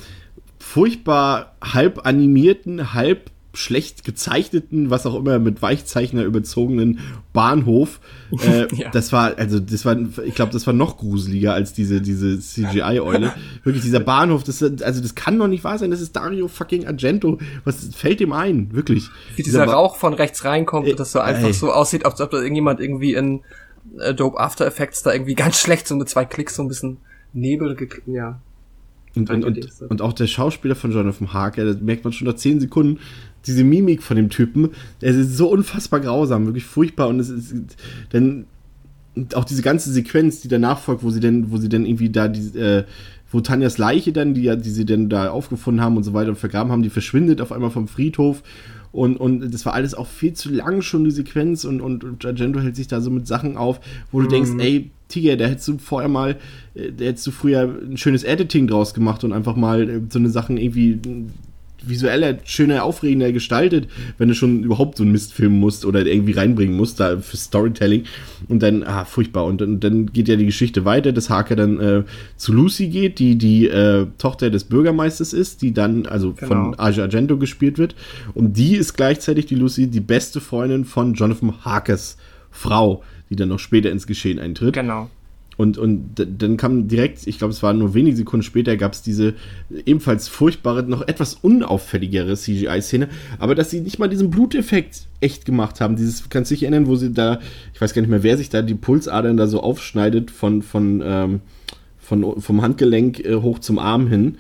furchtbar 0.59 1.55
halb 1.63 2.07
animierten, 2.07 2.95
halb 2.95 3.31
schlecht 3.59 4.05
gezeichneten, 4.05 4.89
was 4.91 5.05
auch 5.05 5.17
immer, 5.17 5.39
mit 5.39 5.63
Weichzeichner 5.63 6.23
überzogenen 6.23 7.01
Bahnhof. 7.33 8.01
Äh, 8.31 8.69
ja. 8.75 8.91
Das 8.91 9.11
war, 9.11 9.39
also 9.39 9.59
das 9.59 9.87
war, 9.87 9.97
ich 10.25 10.35
glaube, 10.35 10.53
das 10.53 10.67
war 10.67 10.75
noch 10.75 10.99
gruseliger 10.99 11.55
als 11.55 11.73
diese, 11.73 12.03
diese 12.03 12.39
CGI-Eule. 12.39 13.33
Wirklich, 13.65 13.83
dieser 13.83 14.01
Bahnhof, 14.01 14.45
das, 14.45 14.63
also 14.63 15.01
das 15.01 15.15
kann 15.15 15.39
doch 15.39 15.49
nicht 15.49 15.65
wahr 15.65 15.79
sein, 15.79 15.91
das 15.91 16.03
ist 16.03 16.15
Dario 16.15 16.47
fucking 16.47 16.87
Argento. 16.87 17.39
Was 17.65 17.89
fällt 17.95 18.21
ihm 18.21 18.35
ein? 18.35 18.75
Wirklich. 18.75 19.09
Wie 19.35 19.43
dieser, 19.43 19.65
dieser 19.65 19.73
Rauch 19.73 19.97
von 19.97 20.13
rechts 20.13 20.45
reinkommt 20.45 20.87
äh, 20.87 20.91
und 20.91 21.01
das 21.01 21.11
so 21.11 21.21
einfach 21.21 21.47
ey. 21.47 21.55
so 21.55 21.73
aussieht, 21.73 22.05
als 22.05 22.21
ob 22.21 22.31
da 22.31 22.37
irgendjemand 22.37 22.81
irgendwie 22.81 23.15
in 23.15 23.41
Adobe 23.99 24.39
After 24.39 24.67
Effects 24.67 25.03
da 25.03 25.13
irgendwie 25.15 25.35
ganz 25.35 25.59
schlecht 25.59 25.89
so 25.89 25.97
mit 25.97 26.11
zwei 26.11 26.27
Klicks 26.27 26.55
so 26.55 26.63
ein 26.63 26.69
bisschen 26.69 26.99
Nebel, 27.33 27.77
ja. 28.07 28.41
Und, 29.17 29.31
und, 29.31 29.45
und, 29.45 29.83
und, 29.89 30.03
auch 30.03 30.13
der 30.13 30.27
Schauspieler 30.27 30.77
von 30.77 30.93
Jonathan 30.93 31.33
Harker, 31.33 31.65
da 31.65 31.81
merkt 31.81 32.05
man 32.05 32.13
schon 32.13 32.29
nach 32.29 32.37
zehn 32.37 32.61
Sekunden, 32.61 33.01
diese 33.47 33.65
Mimik 33.65 34.03
von 34.03 34.17
dem 34.17 34.31
Typen, 34.31 34.71
es 35.01 35.17
ist 35.17 35.37
so 35.37 35.49
unfassbar 35.51 36.01
grausam, 36.01 36.47
wirklich 36.47 36.65
furchtbar 36.65 37.09
und 37.09 37.21
es 37.21 37.31
ist 37.31 37.55
dann 38.11 38.47
auch 39.35 39.45
diese 39.45 39.63
ganze 39.63 39.91
Sequenz, 39.91 40.41
die 40.41 40.49
danach 40.49 40.79
folgt, 40.79 41.03
wo 41.03 41.11
sie 41.11 41.21
denn, 41.21 41.51
wo 41.51 41.57
sie 41.57 41.69
denn 41.69 41.87
irgendwie 41.87 42.11
da 42.11 42.29
die, 42.29 42.59
äh, 42.59 42.85
wo 43.31 43.41
Tanjas 43.41 43.79
Leiche 43.79 44.13
dann, 44.13 44.35
die, 44.35 44.55
die 44.57 44.71
sie 44.71 44.87
dann 44.87 45.09
da 45.09 45.31
aufgefunden 45.31 45.83
haben 45.83 45.97
und 45.97 46.05
so 46.05 46.15
weiter 46.15 46.31
und 46.31 46.39
vergraben 46.39 46.73
haben, 46.73 46.83
die 46.83 46.91
verschwindet 46.91 47.41
auf 47.41 47.53
einmal 47.53 47.71
vom 47.71 47.89
Friedhof 47.89 48.43
und, 48.93 49.17
und 49.17 49.53
das 49.53 49.67
war 49.67 49.75
alles 49.75 49.95
auch 49.95 50.07
viel 50.07 50.33
zu 50.33 50.51
lang 50.51 50.83
schon, 50.83 51.05
die 51.05 51.11
Sequenz 51.11 51.65
und, 51.65 51.81
und, 51.81 52.05
und 52.05 52.25
Argento 52.25 52.61
hält 52.61 52.77
sich 52.77 52.89
da 52.89 53.01
so 53.01 53.11
mit 53.11 53.27
Sachen 53.27 53.57
auf, 53.57 53.81
wo 54.11 54.21
du 54.21 54.27
mhm. 54.27 54.31
denkst, 54.31 54.51
ey, 54.59 54.91
Tiger, 55.09 55.37
da 55.37 55.47
hättest 55.47 55.69
du 55.69 55.79
vorher 55.79 56.09
mal, 56.09 56.37
äh, 56.75 56.93
da 56.97 57.05
hättest 57.05 57.27
du 57.27 57.31
früher 57.31 57.63
ein 57.63 57.97
schönes 57.97 58.25
Editing 58.25 58.67
draus 58.67 58.95
gemacht 58.95 59.25
und 59.25 59.33
einfach 59.33 59.57
mal 59.57 59.89
äh, 59.89 60.01
so 60.09 60.19
eine 60.19 60.31
Sachen 60.31 60.57
irgendwie 60.57 60.99
visueller, 61.89 62.39
schöner, 62.45 62.85
aufregender 62.85 63.33
gestaltet, 63.33 63.89
wenn 64.19 64.29
du 64.29 64.35
schon 64.35 64.63
überhaupt 64.63 64.97
so 64.97 65.03
einen 65.03 65.13
Mist 65.13 65.33
filmen 65.33 65.59
musst 65.59 65.85
oder 65.85 66.07
irgendwie 66.07 66.33
reinbringen 66.33 66.77
musst, 66.77 67.01
da 67.01 67.19
für 67.19 67.37
Storytelling. 67.37 68.05
Und 68.49 68.63
dann, 68.63 68.83
ah, 68.85 69.05
furchtbar. 69.05 69.45
Und, 69.45 69.61
und 69.63 69.81
dann 69.81 70.07
geht 70.07 70.29
ja 70.29 70.37
die 70.37 70.47
Geschichte 70.47 70.85
weiter, 70.85 71.13
dass 71.13 71.31
Harker 71.31 71.57
dann 71.57 71.81
äh, 71.81 72.03
zu 72.37 72.53
Lucy 72.53 72.89
geht, 72.89 73.19
die 73.19 73.37
die 73.37 73.67
äh, 73.67 74.07
Tochter 74.19 74.51
des 74.51 74.65
Bürgermeisters 74.65 75.33
ist, 75.33 75.63
die 75.63 75.73
dann, 75.73 76.07
also 76.07 76.33
genau. 76.33 76.49
von 76.49 76.79
Aja 76.79 77.09
Argento 77.09 77.39
gespielt 77.39 77.79
wird. 77.79 77.95
Und 78.35 78.57
die 78.57 78.77
ist 78.77 78.95
gleichzeitig, 78.95 79.47
die 79.47 79.55
Lucy, 79.55 79.89
die 79.89 80.01
beste 80.01 80.41
Freundin 80.41 80.85
von 80.85 81.15
Jonathan 81.15 81.65
Harkers 81.65 82.17
Frau, 82.51 83.03
die 83.31 83.37
dann 83.37 83.49
noch 83.49 83.59
später 83.59 83.91
ins 83.91 84.07
Geschehen 84.07 84.39
eintritt. 84.39 84.75
Genau. 84.75 85.11
Und, 85.59 85.77
und 85.77 86.15
dann 86.15 86.57
kam 86.57 86.87
direkt, 86.87 87.27
ich 87.27 87.37
glaube, 87.37 87.53
es 87.53 87.65
war 87.65 87.73
nur 87.73 87.93
wenige 87.93 88.17
Sekunden 88.17 88.45
später, 88.45 88.77
gab 88.77 88.93
es 88.93 89.03
diese 89.03 89.35
ebenfalls 89.85 90.29
furchtbare, 90.29 90.85
noch 90.85 91.03
etwas 91.09 91.35
unauffälligere 91.35 92.37
CGI-Szene, 92.37 93.09
aber 93.41 93.57
dass 93.57 93.69
sie 93.69 93.81
nicht 93.81 93.99
mal 93.99 94.09
diesen 94.09 94.31
Bluteffekt 94.31 95.09
echt 95.19 95.45
gemacht 95.45 95.81
haben. 95.81 95.97
Dieses, 95.97 96.31
kannst 96.31 96.53
du 96.53 96.55
dich 96.55 96.63
erinnern, 96.63 96.87
wo 96.87 96.95
sie 96.95 97.13
da, 97.13 97.41
ich 97.75 97.81
weiß 97.81 97.93
gar 97.93 98.03
nicht 98.03 98.11
mehr, 98.11 98.23
wer 98.23 98.37
sich 98.37 98.51
da 98.51 98.63
die 98.63 98.77
Pulsadern 98.77 99.37
da 99.37 99.49
so 99.49 99.61
aufschneidet 99.61 100.31
von, 100.31 100.63
von, 100.63 101.03
ähm, 101.05 101.41
von 101.99 102.41
vom 102.41 102.63
Handgelenk 102.63 103.19
äh, 103.25 103.35
hoch 103.35 103.59
zum 103.59 103.81
Arm 103.81 104.07
hin. 104.07 104.39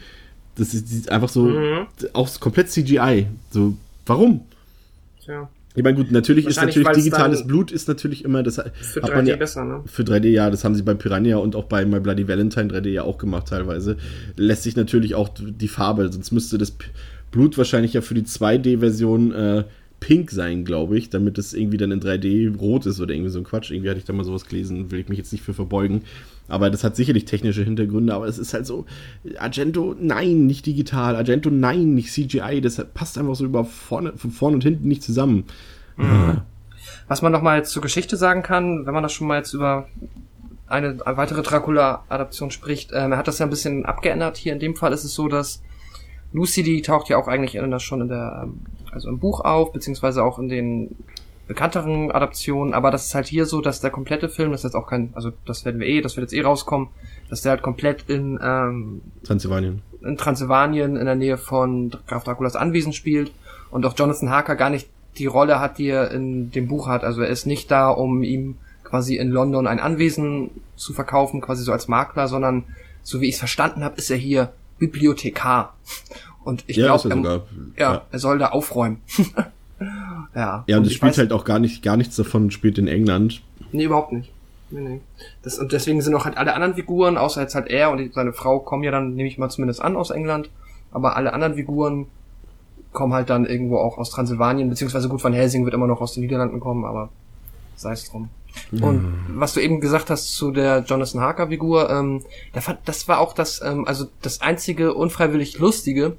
Das 0.55 0.73
ist 0.73 1.11
einfach 1.11 1.29
so, 1.29 1.47
mhm. 1.47 1.87
auch 2.13 2.29
komplett 2.39 2.71
CGI. 2.71 3.27
So, 3.51 3.75
warum? 4.07 4.43
Tja. 5.25 5.49
Ich 5.75 5.85
meine, 5.85 5.97
gut, 5.97 6.11
natürlich 6.11 6.47
ist 6.47 6.61
natürlich 6.61 6.89
digitales 6.89 7.47
Blut 7.47 7.71
ist 7.71 7.89
natürlich 7.89 8.25
immer 8.25 8.43
das 8.43 8.57
für 8.81 9.01
3D 9.01 9.29
ja, 9.29 9.37
besser, 9.37 9.65
ne? 9.65 9.83
Für 9.87 10.03
3D 10.03 10.29
ja, 10.29 10.51
das 10.51 10.65
haben 10.65 10.75
sie 10.75 10.83
bei 10.83 10.95
Piranha 10.95 11.37
und 11.37 11.55
auch 11.55 11.65
bei 11.65 11.85
My 11.85 12.01
Bloody 12.01 12.27
Valentine 12.27 12.69
3D 12.73 12.89
ja 12.89 13.03
auch 13.03 13.19
gemacht 13.19 13.49
teilweise. 13.49 13.97
Lässt 14.37 14.65
sich 14.65 14.77
natürlich 14.77 15.15
auch 15.15 15.29
die 15.39 15.69
Farbe, 15.69 16.11
sonst 16.11 16.33
müsste 16.33 16.59
das 16.59 16.73
Blut 17.31 17.59
wahrscheinlich 17.59 17.93
ja 17.93 18.01
für 18.01 18.15
die 18.15 18.23
2D-Version 18.23 19.33
äh, 19.33 19.65
pink 20.01 20.31
sein, 20.31 20.65
glaube 20.65 20.97
ich, 20.97 21.11
damit 21.11 21.39
es 21.39 21.55
irgendwie 21.55 21.77
dann 21.77 21.91
in 21.91 22.01
3D 22.01 22.57
rot 22.57 22.87
ist 22.87 23.01
oder 23.01 23.15
irgendwie 23.15 23.31
so 23.31 23.39
ein 23.39 23.45
Quatsch. 23.45 23.71
Irgendwie 23.71 23.91
hatte 23.91 23.99
ich 23.99 24.05
da 24.05 24.13
mal 24.13 24.25
sowas 24.25 24.47
gelesen, 24.47 24.91
will 24.91 25.01
ich 25.01 25.09
mich 25.09 25.19
jetzt 25.19 25.33
nicht 25.33 25.45
für 25.45 25.55
verbeugen. 25.55 26.03
Aber 26.49 26.71
das 26.71 26.83
hat 26.83 26.97
sicherlich 26.97 27.27
technische 27.27 27.63
Hintergründe, 27.63 28.15
aber 28.15 28.27
es 28.27 28.39
ist 28.39 28.55
halt 28.55 28.67
so, 28.67 28.87
Argento, 29.39 29.95
nein, 30.01 30.47
nicht 30.47 30.65
digital, 30.65 31.15
Argento, 31.15 31.51
nein, 31.51 31.95
nicht 31.95 32.11
CGI, 32.11 32.61
das 32.63 32.85
passt 32.95 33.19
einfach 33.19 33.35
so 33.35 33.45
über 33.45 33.65
vorne, 33.65 34.15
von 34.17 34.31
vorne 34.31 34.57
und 34.57 34.63
hinten 34.63 34.89
nicht 34.89 35.03
zusammen. 35.03 35.45
Mhm. 35.97 36.41
Was 37.07 37.23
man 37.23 37.33
noch 37.33 37.43
mal 37.43 37.59
jetzt 37.59 37.71
zur 37.71 37.83
Geschichte 37.83 38.17
sagen 38.17 38.43
kann, 38.43 38.87
wenn 38.87 38.95
man 38.95 39.03
das 39.03 39.13
schon 39.13 39.27
mal 39.27 39.39
jetzt 39.39 39.53
über 39.53 39.89
eine 40.67 40.99
weitere 41.05 41.43
Dracula-Adaption 41.43 42.51
spricht, 42.51 42.93
ähm, 42.93 43.13
er 43.13 43.19
hat 43.19 43.29
das 43.29 43.39
ja 43.39 43.47
ein 43.47 43.51
bisschen 43.51 43.87
abgeändert. 43.87 44.37
Hier 44.37 44.53
in 44.53 44.59
dem 44.59 44.77
Fall 44.77 44.93
ist 44.93 45.05
es 45.05 45.15
so, 45.15 45.29
dass 45.29 45.63
Lucy, 46.33 46.63
die 46.63 46.83
taucht 46.83 47.09
ja 47.09 47.17
auch 47.17 47.29
eigentlich 47.29 47.55
in 47.55 47.71
das 47.71 47.83
schon 47.83 48.03
in 48.03 48.09
der, 48.09 48.43
ähm, 48.45 48.61
also 48.93 49.09
im 49.09 49.19
Buch 49.19 49.41
auf, 49.41 49.73
beziehungsweise 49.73 50.23
auch 50.23 50.39
in 50.39 50.49
den 50.49 50.97
bekannteren 51.49 52.13
Adaptionen, 52.13 52.75
aber 52.75 52.91
das 52.91 53.07
ist 53.07 53.15
halt 53.15 53.27
hier 53.27 53.47
so, 53.47 53.61
dass 53.63 53.81
der 53.81 53.91
komplette 53.91 54.29
Film, 54.29 54.53
das 54.53 54.61
ist 54.61 54.65
jetzt 54.65 54.75
auch 54.75 54.87
kein, 54.87 55.11
also 55.15 55.33
das 55.47 55.65
werden 55.65 55.81
wir 55.81 55.89
eh, 55.89 56.03
das 56.03 56.17
wird 56.17 56.31
jetzt 56.31 56.39
eh 56.39 56.43
rauskommen, 56.43 56.89
dass 57.31 57.41
der 57.41 57.51
halt 57.53 57.63
komplett 57.63 58.05
in 58.09 58.39
ähm, 58.41 59.01
Transsilvanien. 59.25 59.83
In 60.03 60.17
Transsilvanien 60.19 60.97
in 60.97 61.07
der 61.07 61.15
Nähe 61.15 61.39
von 61.39 61.91
Graf 62.07 62.25
Draculas 62.25 62.55
Anwesen 62.55 62.93
spielt 62.93 63.33
und 63.71 63.85
auch 63.87 63.95
Jonathan 63.97 64.31
Harker 64.31 64.57
gar 64.57 64.71
nicht 64.71 64.89
die 65.17 65.27
Rolle 65.27 65.59
hat, 65.59 65.79
die 65.79 65.89
er 65.89 66.11
in 66.11 66.53
dem 66.53 66.69
Buch 66.69 66.87
hat. 66.87 67.03
Also 67.03 67.23
er 67.23 67.29
ist 67.29 67.47
nicht 67.47 67.71
da, 67.71 67.89
um 67.89 68.23
ihm 68.23 68.59
quasi 68.85 69.17
in 69.17 69.31
London 69.31 69.67
ein 69.67 69.81
Anwesen 69.81 70.51
zu 70.77 70.93
verkaufen, 70.93 71.41
quasi 71.41 71.65
so 71.65 71.73
als 71.73 71.89
Makler, 71.89 72.29
sondern 72.29 72.65
so 73.03 73.21
wie 73.21 73.29
ich 73.29 73.35
es 73.35 73.39
verstanden 73.39 73.83
habe, 73.83 73.97
ist 73.97 74.11
er 74.11 74.17
hier 74.19 74.53
Bibliothekar. 74.79 75.75
Und 76.45 76.65
ich 76.67 76.77
ja, 76.77 76.97
glaube, 76.97 77.09
er, 77.11 77.83
ja, 77.83 77.93
ja, 77.95 78.03
er 78.11 78.19
soll 78.19 78.39
da 78.39 78.49
aufräumen. 78.51 79.01
ja. 79.81 80.65
Ja, 80.67 80.77
und, 80.77 80.83
und 80.83 80.87
es 80.87 80.95
spielt 80.95 81.13
weiß, 81.13 81.19
halt 81.19 81.33
auch 81.33 81.45
gar 81.45 81.59
nicht, 81.59 81.83
gar 81.83 81.97
nichts 81.97 82.17
davon 82.17 82.51
spielt 82.51 82.79
in 82.79 82.89
England. 82.89 83.43
Nee, 83.73 83.85
überhaupt 83.85 84.13
nicht. 84.13 84.33
Nee, 84.71 84.81
nee. 84.81 85.01
Das, 85.43 85.59
und 85.59 85.73
deswegen 85.73 86.03
sind 86.03 86.15
auch 86.15 86.25
halt 86.25 86.37
alle 86.37 86.55
anderen 86.55 86.75
Figuren, 86.75 87.17
außer 87.17 87.41
jetzt 87.41 87.55
halt 87.55 87.69
er 87.69 87.91
und 87.91 88.13
seine 88.13 88.33
Frau, 88.33 88.59
kommen 88.59 88.83
ja 88.83 88.91
dann, 88.91 89.15
nehme 89.15 89.29
ich 89.29 89.39
mal 89.39 89.49
zumindest 89.49 89.81
an, 89.81 89.97
aus 89.97 90.11
England. 90.11 90.51
Aber 90.91 91.17
alle 91.17 91.33
anderen 91.33 91.55
Figuren 91.55 92.07
kommen 92.93 93.13
halt 93.13 93.31
dann 93.31 93.47
irgendwo 93.47 93.79
auch 93.79 93.99
aus 93.99 94.11
Transsilvanien, 94.11 94.69
beziehungsweise 94.69 95.09
gut, 95.09 95.23
Van 95.23 95.33
Helsing 95.33 95.65
wird 95.65 95.75
immer 95.75 95.87
noch 95.87 96.01
aus 96.01 96.15
den 96.15 96.23
Niederlanden 96.23 96.61
kommen, 96.61 96.85
aber 96.85 97.11
sei 97.77 97.93
es 97.93 98.11
drum. 98.11 98.31
Mhm. 98.71 98.83
Und 98.83 99.15
was 99.35 99.55
du 99.55 99.61
eben 99.61 99.81
gesagt 99.81 100.11
hast 100.11 100.35
zu 100.35 100.51
der 100.51 100.81
Jonathan 100.81 101.21
Harker 101.21 101.49
Figur, 101.49 101.91
ähm, 101.91 102.23
das 102.85 103.09
war 103.09 103.21
auch 103.21 103.35
das, 103.35 103.63
ähm, 103.63 103.87
also 103.87 104.07
das 104.23 104.41
einzige 104.41 104.95
unfreiwillig 104.95 105.59
lustige, 105.59 106.17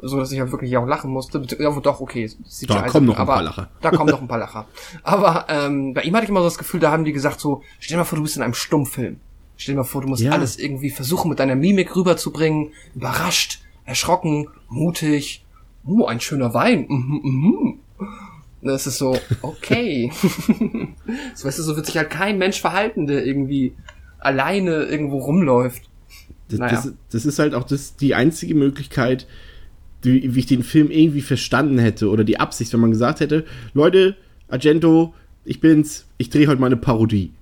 so 0.00 0.18
dass 0.18 0.32
ich 0.32 0.40
halt 0.40 0.52
wirklich 0.52 0.76
auch 0.76 0.86
lachen 0.86 1.10
musste. 1.10 1.42
Ja, 1.58 1.70
doch, 1.80 2.00
okay. 2.00 2.30
Da 2.66 2.82
kommen 2.82 3.06
noch 3.06 3.18
ein 3.18 3.26
paar 3.26 3.42
Lacher. 3.42 3.68
Da 3.80 3.90
kommen 3.90 4.10
noch 4.10 4.20
ein 4.20 4.28
paar 4.28 4.38
Lacher. 4.38 4.66
Aber 5.02 5.46
ähm, 5.48 5.94
bei 5.94 6.02
ihm 6.02 6.14
hatte 6.14 6.24
ich 6.24 6.30
immer 6.30 6.40
so 6.40 6.46
das 6.46 6.58
Gefühl, 6.58 6.80
da 6.80 6.90
haben 6.90 7.04
die 7.04 7.12
gesagt 7.12 7.40
so, 7.40 7.62
stell 7.80 7.94
dir 7.94 7.98
mal 7.98 8.04
vor, 8.04 8.16
du 8.16 8.22
bist 8.22 8.36
in 8.36 8.42
einem 8.42 8.54
Stummfilm. 8.54 9.18
Stell 9.56 9.74
dir 9.74 9.78
mal 9.78 9.84
vor, 9.84 10.02
du 10.02 10.08
musst 10.08 10.22
ja. 10.22 10.32
alles 10.32 10.58
irgendwie 10.58 10.90
versuchen, 10.90 11.28
mit 11.28 11.40
deiner 11.40 11.56
Mimik 11.56 11.96
rüberzubringen. 11.96 12.72
Überrascht, 12.94 13.60
erschrocken, 13.84 14.48
mutig. 14.68 15.44
Uh, 15.84 16.06
ein 16.06 16.20
schöner 16.20 16.54
Wein. 16.54 16.86
Mhm, 16.88 17.20
mhm. 17.22 17.78
Das 18.62 18.86
ist 18.86 18.98
so, 18.98 19.16
okay. 19.42 20.12
das 21.32 21.44
weißt 21.44 21.58
du, 21.58 21.62
so 21.62 21.76
wird 21.76 21.86
sich 21.86 21.96
halt 21.96 22.10
kein 22.10 22.38
Mensch 22.38 22.60
verhalten, 22.60 23.06
der 23.06 23.24
irgendwie 23.24 23.74
alleine 24.18 24.84
irgendwo 24.84 25.18
rumläuft. 25.18 25.88
Das, 26.48 26.58
naja. 26.58 26.72
das, 26.72 26.92
das 27.10 27.26
ist 27.26 27.38
halt 27.38 27.54
auch 27.54 27.64
das, 27.64 27.96
die 27.96 28.14
einzige 28.14 28.54
Möglichkeit, 28.54 29.26
die, 30.04 30.34
wie 30.34 30.38
ich 30.40 30.46
den 30.46 30.62
Film 30.62 30.90
irgendwie 30.90 31.20
verstanden 31.20 31.78
hätte 31.78 32.08
oder 32.08 32.24
die 32.24 32.40
Absicht, 32.40 32.72
wenn 32.72 32.80
man 32.80 32.90
gesagt 32.90 33.20
hätte, 33.20 33.44
Leute, 33.74 34.16
Argento, 34.48 35.14
ich 35.44 35.60
bin's, 35.60 36.06
ich 36.18 36.30
drehe 36.30 36.46
heute 36.46 36.60
mal 36.60 36.66
eine 36.66 36.76
Parodie. 36.76 37.32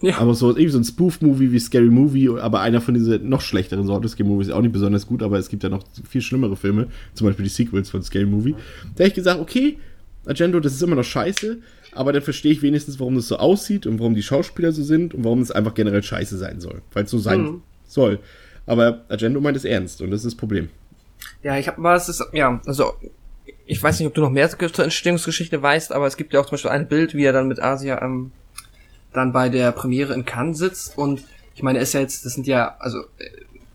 Ja. 0.00 0.18
Aber 0.18 0.34
so 0.34 0.50
irgendwie 0.50 0.68
so 0.68 0.78
ein 0.78 0.84
Spoof-Movie 0.84 1.50
wie 1.50 1.58
Scary 1.58 1.90
Movie, 1.90 2.28
aber 2.28 2.60
einer 2.60 2.80
von 2.80 2.94
diesen 2.94 3.28
noch 3.28 3.40
schlechteren 3.40 3.84
Sorten. 3.84 4.08
Scary 4.08 4.28
Movie 4.28 4.42
ist 4.42 4.52
auch 4.52 4.62
nicht 4.62 4.72
besonders 4.72 5.06
gut, 5.06 5.22
aber 5.22 5.38
es 5.38 5.48
gibt 5.48 5.64
ja 5.64 5.68
noch 5.68 5.82
viel 6.08 6.22
schlimmere 6.22 6.56
Filme, 6.56 6.86
zum 7.14 7.26
Beispiel 7.26 7.44
die 7.44 7.50
Sequels 7.50 7.90
von 7.90 8.02
Scary 8.02 8.26
Movie. 8.26 8.54
Da 8.94 9.04
hätte 9.04 9.08
ich 9.08 9.14
gesagt, 9.14 9.40
okay, 9.40 9.78
Argento, 10.24 10.60
das 10.60 10.74
ist 10.74 10.82
immer 10.82 10.94
noch 10.94 11.04
scheiße, 11.04 11.58
aber 11.92 12.12
dann 12.12 12.22
verstehe 12.22 12.52
ich 12.52 12.62
wenigstens, 12.62 13.00
warum 13.00 13.16
das 13.16 13.26
so 13.26 13.38
aussieht 13.38 13.86
und 13.86 13.98
warum 13.98 14.14
die 14.14 14.22
Schauspieler 14.22 14.70
so 14.70 14.84
sind 14.84 15.14
und 15.14 15.24
warum 15.24 15.40
es 15.40 15.50
einfach 15.50 15.74
generell 15.74 16.02
scheiße 16.02 16.36
sein 16.38 16.60
soll, 16.60 16.82
weil 16.92 17.04
es 17.04 17.10
so 17.10 17.18
sein 17.18 17.42
mhm. 17.42 17.62
soll. 17.86 18.20
Aber 18.66 19.04
Argento 19.08 19.40
meint 19.40 19.56
es 19.56 19.64
ernst 19.64 20.00
und 20.00 20.10
das 20.10 20.20
ist 20.20 20.26
das 20.26 20.34
Problem. 20.36 20.68
Ja, 21.42 21.56
ich 21.56 21.68
habe 21.68 21.82
was 21.82 22.08
ist 22.08 22.24
ja, 22.32 22.60
also 22.66 22.94
ich 23.66 23.82
weiß 23.82 23.98
nicht, 23.98 24.08
ob 24.08 24.14
du 24.14 24.20
noch 24.20 24.30
mehr 24.30 24.48
zur 24.48 24.84
Entstehungsgeschichte 24.84 25.60
weißt, 25.62 25.92
aber 25.92 26.06
es 26.06 26.16
gibt 26.16 26.32
ja 26.32 26.40
auch 26.40 26.46
zum 26.46 26.52
Beispiel 26.52 26.70
ein 26.70 26.88
Bild, 26.88 27.14
wie 27.14 27.24
er 27.24 27.32
dann 27.32 27.48
mit 27.48 27.60
Asia 27.60 28.00
ähm, 28.02 28.32
dann 29.12 29.32
bei 29.32 29.48
der 29.48 29.72
Premiere 29.72 30.14
in 30.14 30.24
Cannes 30.24 30.58
sitzt 30.58 30.96
und 30.96 31.24
ich 31.54 31.62
meine, 31.62 31.78
er 31.78 31.82
ist 31.82 31.92
ja 31.92 32.00
jetzt, 32.00 32.24
das 32.24 32.34
sind 32.34 32.46
ja, 32.46 32.76
also 32.78 33.04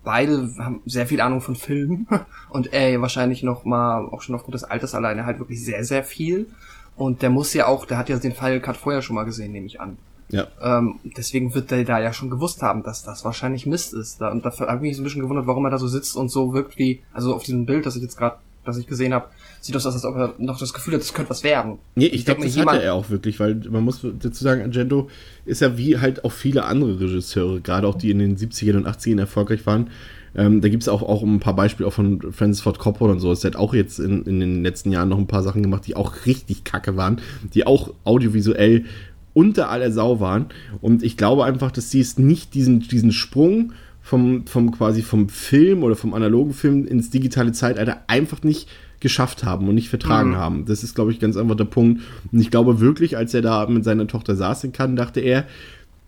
beide 0.04 0.50
haben 0.58 0.82
sehr 0.86 1.08
viel 1.08 1.22
Ahnung 1.22 1.42
von 1.42 1.56
Filmen 1.56 2.08
und 2.50 2.74
er 2.74 3.00
wahrscheinlich 3.02 3.44
noch 3.44 3.66
mal 3.66 4.06
auch 4.06 4.22
schon 4.22 4.36
aufgrund 4.36 4.56
des 4.56 4.64
Alters 4.64 4.96
alleine 4.96 5.26
halt 5.26 5.40
wirklich 5.40 5.64
sehr 5.64 5.84
sehr 5.84 6.04
viel 6.04 6.48
Und 6.96 7.22
der 7.22 7.30
muss 7.30 7.54
ja 7.54 7.68
auch, 7.68 7.86
der 7.86 7.98
hat 7.98 8.10
ja 8.10 8.18
den 8.18 8.34
Final 8.34 8.60
Cut 8.60 8.78
vorher 8.78 9.02
schon 9.02 9.16
mal 9.16 9.24
gesehen, 9.24 9.52
nehme 9.52 9.66
ich 9.66 9.82
an. 9.82 9.98
Ja. 10.34 10.48
Ähm, 10.62 10.96
deswegen 11.16 11.54
wird 11.54 11.70
der 11.72 11.84
da 11.86 12.00
ja 12.02 12.12
schon 12.12 12.30
gewusst 12.32 12.62
haben, 12.64 12.82
dass 12.84 13.04
das 13.04 13.24
wahrscheinlich 13.24 13.66
Mist 13.68 13.94
ist. 13.94 14.20
Da, 14.20 14.32
und 14.32 14.44
dafür 14.44 14.68
habe 14.68 14.78
ich 14.78 14.82
mich 14.90 14.96
so 14.98 15.02
ein 15.02 15.06
bisschen 15.06 15.22
gewundert, 15.22 15.46
warum 15.48 15.64
er 15.66 15.72
da 15.72 15.78
so 15.78 15.88
sitzt 15.88 16.16
und 16.18 16.30
so 16.30 16.54
wirkt 16.54 16.78
wie, 16.80 17.02
also 17.14 17.36
auf 17.36 17.44
diesem 17.44 17.66
Bild, 17.68 17.86
das 17.86 17.96
ich 17.96 18.02
jetzt 18.02 18.18
gerade, 18.18 18.38
das 18.66 18.78
ich 18.78 18.88
gesehen 18.88 19.14
habe, 19.14 19.28
sieht 19.62 19.76
das 19.76 19.86
aus, 19.86 19.94
als 19.94 20.06
ob 20.06 20.16
er 20.16 20.34
noch 20.40 20.58
das 20.58 20.74
Gefühl 20.74 20.96
hat, 20.96 21.02
es 21.02 21.14
könnte 21.14 21.30
was 21.30 21.44
werden. 21.44 21.78
Nee, 21.96 22.08
ich, 22.08 22.26
glaube, 22.26 22.42
denk 22.42 22.52
das 22.52 22.56
mir, 22.56 22.62
hatte 22.66 22.72
jemand- 22.78 22.84
er 22.84 22.94
auch 22.96 23.10
wirklich, 23.12 23.40
weil 23.40 23.56
man 23.70 23.84
muss 23.84 24.02
dazu 24.02 24.44
sagen, 24.44 24.62
Argento 24.64 25.10
ist 25.46 25.62
ja 25.62 25.78
wie 25.78 26.00
halt 26.00 26.26
auch 26.26 26.32
viele 26.32 26.66
andere 26.66 27.00
Regisseure, 27.00 27.62
gerade 27.62 27.88
auch 27.88 27.96
die 27.96 28.10
in 28.10 28.20
den 28.20 28.36
70ern 28.36 28.78
und 28.78 28.88
80ern 28.88 29.20
erfolgreich 29.20 29.66
waren. 29.68 29.90
Ähm, 30.36 30.62
da 30.62 30.70
gibt 30.70 30.82
es 30.82 30.90
auch, 30.90 31.04
auch 31.04 31.22
ein 31.22 31.40
paar 31.40 31.56
Beispiele 31.56 31.88
auch 31.88 31.94
von 31.94 32.20
Francis 32.32 32.64
Ford 32.64 32.80
Coppola 32.80 33.12
und 33.12 33.20
so. 33.20 33.36
Der 33.36 33.52
hat 33.52 33.56
auch 33.56 33.76
jetzt 33.76 34.00
in, 34.00 34.24
in 34.24 34.40
den 34.40 34.64
letzten 34.64 34.92
Jahren 34.92 35.10
noch 35.10 35.20
ein 35.20 35.28
paar 35.28 35.44
Sachen 35.44 35.62
gemacht, 35.62 35.86
die 35.86 35.96
auch 35.96 36.26
richtig 36.26 36.64
kacke 36.64 36.98
waren, 36.98 37.22
die 37.54 37.68
auch 37.68 37.94
audiovisuell 38.04 38.86
unter 39.34 39.70
aller 39.70 39.92
Sau 39.92 40.20
waren. 40.20 40.48
Und 40.82 41.04
ich 41.04 41.18
glaube 41.18 41.46
einfach, 41.46 41.72
dass 41.72 41.92
sie 41.92 42.00
es 42.00 42.18
nicht 42.18 42.54
diesen, 42.54 42.82
diesen 42.82 43.12
Sprung 43.12 43.74
vom, 44.02 44.46
vom 44.46 44.72
quasi 44.72 45.02
vom 45.02 45.30
Film 45.30 45.84
oder 45.84 45.96
vom 45.96 46.14
analogen 46.14 46.54
Film 46.54 46.86
ins 46.86 47.10
digitale 47.10 47.52
Zeitalter 47.54 48.04
einfach 48.08 48.44
nicht 48.44 48.70
geschafft 49.00 49.44
haben 49.44 49.68
und 49.68 49.76
nicht 49.76 49.90
vertragen 49.90 50.36
haben. 50.38 50.66
Das 50.66 50.84
ist, 50.84 50.96
glaube 50.96 51.12
ich, 51.12 51.20
ganz 51.20 51.36
einfach 51.36 51.56
der 51.56 51.66
Punkt. 51.66 52.02
Und 52.32 52.40
ich 52.40 52.52
glaube 52.52 52.80
wirklich, 52.80 53.18
als 53.18 53.34
er 53.34 53.42
da 53.42 53.66
mit 53.68 53.84
seiner 53.84 54.08
Tochter 54.08 54.36
saß 54.36 54.64
in 54.64 54.72
Cannes, 54.72 54.98
dachte 54.98 55.20
er, 55.20 55.46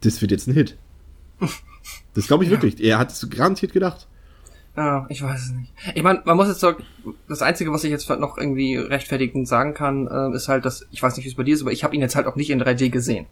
das 0.01 0.21
wird 0.21 0.31
jetzt 0.31 0.47
ein 0.47 0.53
Hit. 0.53 0.77
Das 2.13 2.27
glaube 2.27 2.45
ich 2.45 2.49
wirklich. 2.49 2.81
Er 2.81 2.97
hat 2.97 3.11
es 3.11 3.29
garantiert 3.29 3.73
gedacht. 3.73 4.07
Ja, 4.77 5.05
ich 5.07 5.21
weiß 5.21 5.41
es 5.41 5.51
nicht. 5.51 5.71
Ich 5.93 6.03
meine, 6.03 6.21
man 6.25 6.35
muss 6.35 6.49
jetzt 6.49 6.59
so, 6.59 6.73
das 7.29 7.41
Einzige, 7.41 7.71
was 7.71 7.83
ich 7.85 7.91
jetzt 7.91 8.09
noch 8.09 8.37
irgendwie 8.37 8.75
rechtfertigend 8.75 9.47
sagen 9.47 9.73
kann, 9.73 10.07
äh, 10.07 10.35
ist 10.35 10.49
halt, 10.49 10.65
dass, 10.65 10.85
ich 10.91 11.01
weiß 11.01 11.15
nicht, 11.15 11.25
wie 11.25 11.29
es 11.29 11.35
bei 11.35 11.43
dir 11.43 11.53
ist, 11.53 11.61
aber 11.61 11.71
ich 11.71 11.83
habe 11.83 11.95
ihn 11.95 12.01
jetzt 12.01 12.15
halt 12.15 12.27
auch 12.27 12.35
nicht 12.35 12.49
in 12.49 12.61
3D 12.61 12.89
gesehen. 12.89 13.25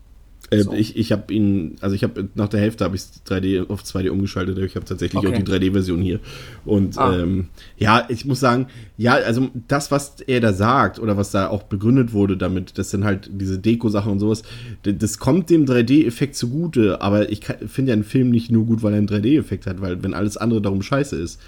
Äh, 0.49 0.59
So. 0.63 0.73
Ich, 0.73 0.97
ich 0.97 1.11
habe 1.11 1.33
ihn, 1.33 1.77
also 1.81 1.95
ich 1.95 2.03
habe 2.03 2.29
nach 2.35 2.47
der 2.49 2.59
Hälfte 2.59 2.83
habe 2.83 2.95
ich 2.95 3.01
3D 3.27 3.69
auf 3.69 3.81
2D 3.83 4.09
umgeschaltet. 4.09 4.57
Ich 4.59 4.75
habe 4.75 4.85
tatsächlich 4.85 5.17
Okay. 5.25 5.29
auch 5.29 5.33
die 5.43 5.43
3D-Version 5.43 6.01
hier. 6.01 6.19
Und 6.65 6.97
Ah. 6.97 7.17
ähm, 7.17 7.47
ja, 7.77 8.05
ich 8.09 8.25
muss 8.25 8.39
sagen, 8.39 8.67
ja, 8.97 9.13
also 9.13 9.49
das, 9.67 9.89
was 9.89 10.17
er 10.27 10.41
da 10.41 10.53
sagt 10.53 10.99
oder 10.99 11.17
was 11.17 11.31
da 11.31 11.47
auch 11.47 11.63
begründet 11.63 12.13
wurde 12.13 12.37
damit, 12.37 12.77
das 12.77 12.91
sind 12.91 13.03
halt 13.03 13.29
diese 13.31 13.57
Deko-Sachen 13.57 14.11
und 14.11 14.19
sowas, 14.19 14.43
das 14.83 15.17
kommt 15.17 15.49
dem 15.49 15.65
3D-Effekt 15.65 16.35
zugute. 16.35 17.01
Aber 17.01 17.31
ich 17.31 17.41
finde 17.67 17.89
ja 17.91 17.93
einen 17.93 18.03
Film 18.03 18.29
nicht 18.29 18.51
nur 18.51 18.65
gut, 18.65 18.83
weil 18.83 18.93
er 18.93 18.97
einen 18.99 19.07
3D-Effekt 19.07 19.65
hat, 19.65 19.81
weil 19.81 20.03
wenn 20.03 20.13
alles 20.13 20.37
andere 20.37 20.61
darum 20.61 20.81
scheiße 20.81 21.15
ist. 21.15 21.39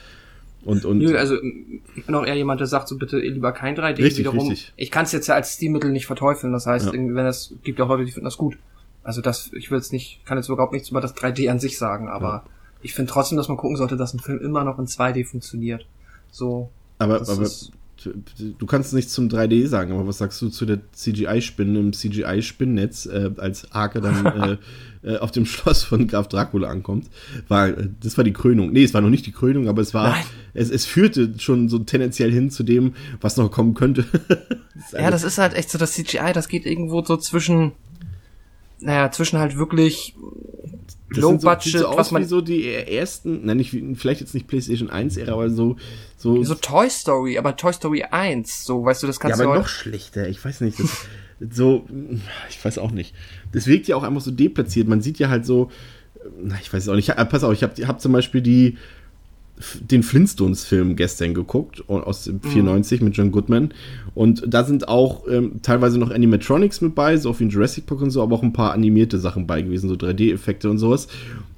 Und, 0.63 0.83
und 0.83 0.97
Nö, 0.97 1.15
also 1.15 1.35
ich 1.95 2.05
bin 2.07 2.15
auch 2.15 2.25
eher 2.25 2.33
jemand, 2.35 2.59
der 2.59 2.65
sagt 2.65 2.87
so 2.87 2.97
bitte 2.97 3.19
lieber 3.19 3.51
kein 3.51 3.75
3D 3.75 3.99
Richtig, 3.99 4.19
wiederum. 4.19 4.47
richtig. 4.49 4.73
Ich 4.77 4.89
kann 4.89 5.03
es 5.05 5.11
jetzt 5.11 5.27
ja 5.27 5.35
als 5.35 5.53
Stilmittel 5.53 5.91
nicht 5.91 6.07
verteufeln. 6.07 6.53
Das 6.53 6.65
heißt, 6.65 6.87
Ja. 6.87 6.93
irgendwie, 6.93 7.13
wenn 7.13 7.27
es 7.27 7.53
gibt 7.63 7.77
ja 7.77 7.85
auch 7.85 7.89
Leute, 7.89 8.05
die 8.05 8.11
finden 8.11 8.25
das 8.25 8.37
gut. 8.37 8.55
Also 9.05 9.21
das, 9.21 9.51
ich 9.53 9.71
will 9.71 9.77
jetzt 9.77 9.93
nicht, 9.93 10.25
kann 10.25 10.37
jetzt 10.37 10.49
überhaupt 10.49 10.73
nichts 10.73 10.89
über 10.89 10.99
das 10.99 11.15
3D 11.15 11.49
an 11.49 11.59
sich 11.59 11.77
sagen, 11.77 12.09
aber 12.09 12.43
ich 12.81 12.93
finde 12.93 13.11
trotzdem, 13.11 13.37
dass 13.37 13.47
man 13.47 13.55
gucken 13.57 13.77
sollte, 13.77 13.95
dass 13.97 14.13
ein 14.13 14.19
Film 14.19 14.39
immer 14.39 14.63
noch 14.63 14.77
in 14.79 14.85
2D 14.87 15.25
funktioniert. 15.25 15.85
So. 16.31 16.69
aber, 16.99 17.21
aber 17.21 17.43
ist- 17.43 17.71
du 18.59 18.65
kannst 18.67 18.93
nichts 18.93 19.13
zum 19.13 19.29
3D 19.29 19.67
sagen, 19.67 19.91
aber 19.93 20.05
was 20.05 20.17
sagst 20.19 20.41
du 20.41 20.49
zu 20.49 20.65
der 20.65 20.79
CGI-Spinne 20.91 21.79
im 21.79 21.93
CGI-Spinnnetz, 21.93 23.05
äh, 23.05 23.31
als 23.37 23.67
Hake 23.71 24.01
dann 24.01 24.25
äh, 25.03 25.07
äh, 25.13 25.17
auf 25.19 25.31
dem 25.31 25.45
Schloss 25.45 25.83
von 25.83 26.07
Graf 26.07 26.27
Dracula 26.27 26.67
ankommt? 26.69 27.07
War, 27.47 27.71
das 27.71 28.17
war 28.17 28.23
die 28.23 28.33
Krönung. 28.33 28.71
Nee, 28.71 28.83
es 28.83 28.93
war 28.93 29.01
noch 29.01 29.09
nicht 29.09 29.25
die 29.25 29.31
Krönung, 29.31 29.67
aber 29.69 29.81
es 29.81 29.93
war, 29.93 30.15
es, 30.53 30.69
es 30.69 30.85
führte 30.85 31.33
schon 31.39 31.69
so 31.69 31.79
tendenziell 31.79 32.31
hin 32.31 32.49
zu 32.51 32.63
dem, 32.63 32.93
was 33.21 33.37
noch 33.37 33.49
kommen 33.51 33.73
könnte. 33.73 34.05
Das 34.91 34.91
Ja, 35.01 35.09
das 35.09 35.23
ist 35.23 35.37
halt 35.37 35.53
echt 35.53 35.69
so, 35.69 35.77
das 35.77 35.93
CGI, 35.93 36.33
das 36.33 36.49
geht 36.49 36.65
irgendwo 36.65 37.01
so 37.03 37.15
zwischen, 37.15 37.71
naja, 38.85 39.11
zwischen 39.11 39.39
halt 39.39 39.57
wirklich 39.57 40.15
das 41.09 41.19
Low 41.19 41.29
sind 41.29 41.41
so, 41.41 41.47
Budget, 41.47 41.71
so 41.79 41.87
aus 41.87 41.97
was 41.97 42.11
man, 42.11 42.21
wie 42.23 42.27
so 42.27 42.41
die 42.41 42.67
ersten, 42.73 43.45
nein, 43.45 43.57
nicht, 43.57 43.75
vielleicht 43.95 44.21
jetzt 44.21 44.33
nicht 44.33 44.47
PlayStation 44.47 44.89
1-Ära, 44.89 45.33
aber 45.33 45.49
so, 45.49 45.77
so, 46.17 46.43
so 46.43 46.55
Toy 46.55 46.89
Story, 46.89 47.37
aber 47.37 47.55
Toy 47.55 47.71
Story 47.73 48.03
1, 48.03 48.65
so, 48.65 48.83
weißt 48.83 49.03
du, 49.03 49.07
das 49.07 49.17
Ja, 49.17 49.21
kannst 49.21 49.35
aber 49.35 49.43
du 49.43 49.49
heute- 49.51 49.61
noch 49.61 49.67
schlechter. 49.67 50.27
Ich 50.27 50.43
weiß 50.43 50.61
nicht. 50.61 50.79
Das, 50.79 51.05
so, 51.51 51.85
ich 52.49 52.63
weiß 52.63 52.77
auch 52.79 52.91
nicht. 52.91 53.13
Das 53.51 53.67
wirkt 53.67 53.87
ja 53.87 53.95
auch 53.95 54.03
einfach 54.03 54.21
so 54.21 54.31
deplatziert. 54.31 54.87
Man 54.87 55.01
sieht 55.01 55.19
ja 55.19 55.29
halt 55.29 55.45
so, 55.45 55.69
na, 56.41 56.55
ich 56.61 56.73
weiß 56.73 56.83
es 56.83 56.89
auch 56.89 56.95
nicht. 56.95 57.09
Äh, 57.09 57.25
Pass 57.25 57.43
auf, 57.43 57.53
ich 57.53 57.63
habe 57.63 57.87
hab 57.87 58.01
zum 58.01 58.11
Beispiel 58.11 58.41
die, 58.41 58.77
den 59.79 60.03
Flintstones-Film 60.03 60.95
gestern 60.95 61.33
geguckt, 61.33 61.87
aus 61.87 62.25
dem 62.25 62.41
94 62.41 63.01
mit 63.01 63.15
John 63.15 63.31
Goodman. 63.31 63.73
Und 64.13 64.43
da 64.47 64.63
sind 64.63 64.87
auch 64.87 65.27
ähm, 65.29 65.61
teilweise 65.61 65.97
noch 65.97 66.11
Animatronics 66.11 66.81
mit 66.81 66.95
bei, 66.95 67.17
so 67.17 67.37
wie 67.39 67.43
in 67.43 67.49
Jurassic 67.49 67.85
Park 67.85 68.01
und 68.01 68.11
so, 68.11 68.21
aber 68.21 68.35
auch 68.35 68.43
ein 68.43 68.53
paar 68.53 68.73
animierte 68.73 69.17
Sachen 69.17 69.47
bei 69.47 69.61
gewesen, 69.61 69.87
so 69.87 69.95
3D-Effekte 69.95 70.69
und 70.69 70.77
sowas. 70.77 71.07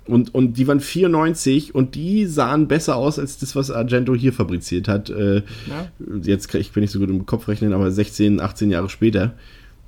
Und, 0.06 0.34
und 0.34 0.58
die 0.58 0.68
waren 0.68 0.80
94 0.80 1.76
und 1.76 1.96
die 1.96 2.26
sahen 2.28 2.68
besser 2.68 2.96
aus 2.96 3.20
als 3.20 3.40
das, 3.40 3.56
was 3.56 3.72
Argento 3.72 4.16
hier 4.16 4.32
fabriziert 4.32 4.88
hat. 4.88 5.10
Äh, 5.10 5.42
Ja. 5.68 5.92
Jetzt 6.22 6.48
kann 6.48 6.62
ich 6.62 6.72
bin 6.72 6.82
nicht 6.82 6.92
so 6.92 7.00
gut 7.00 7.10
im 7.10 7.26
Kopf 7.26 7.48
rechnen, 7.48 7.74
aber 7.74 7.92
16, 7.92 8.40
18 8.40 8.70
Jahre 8.70 8.90
später. 8.90 9.34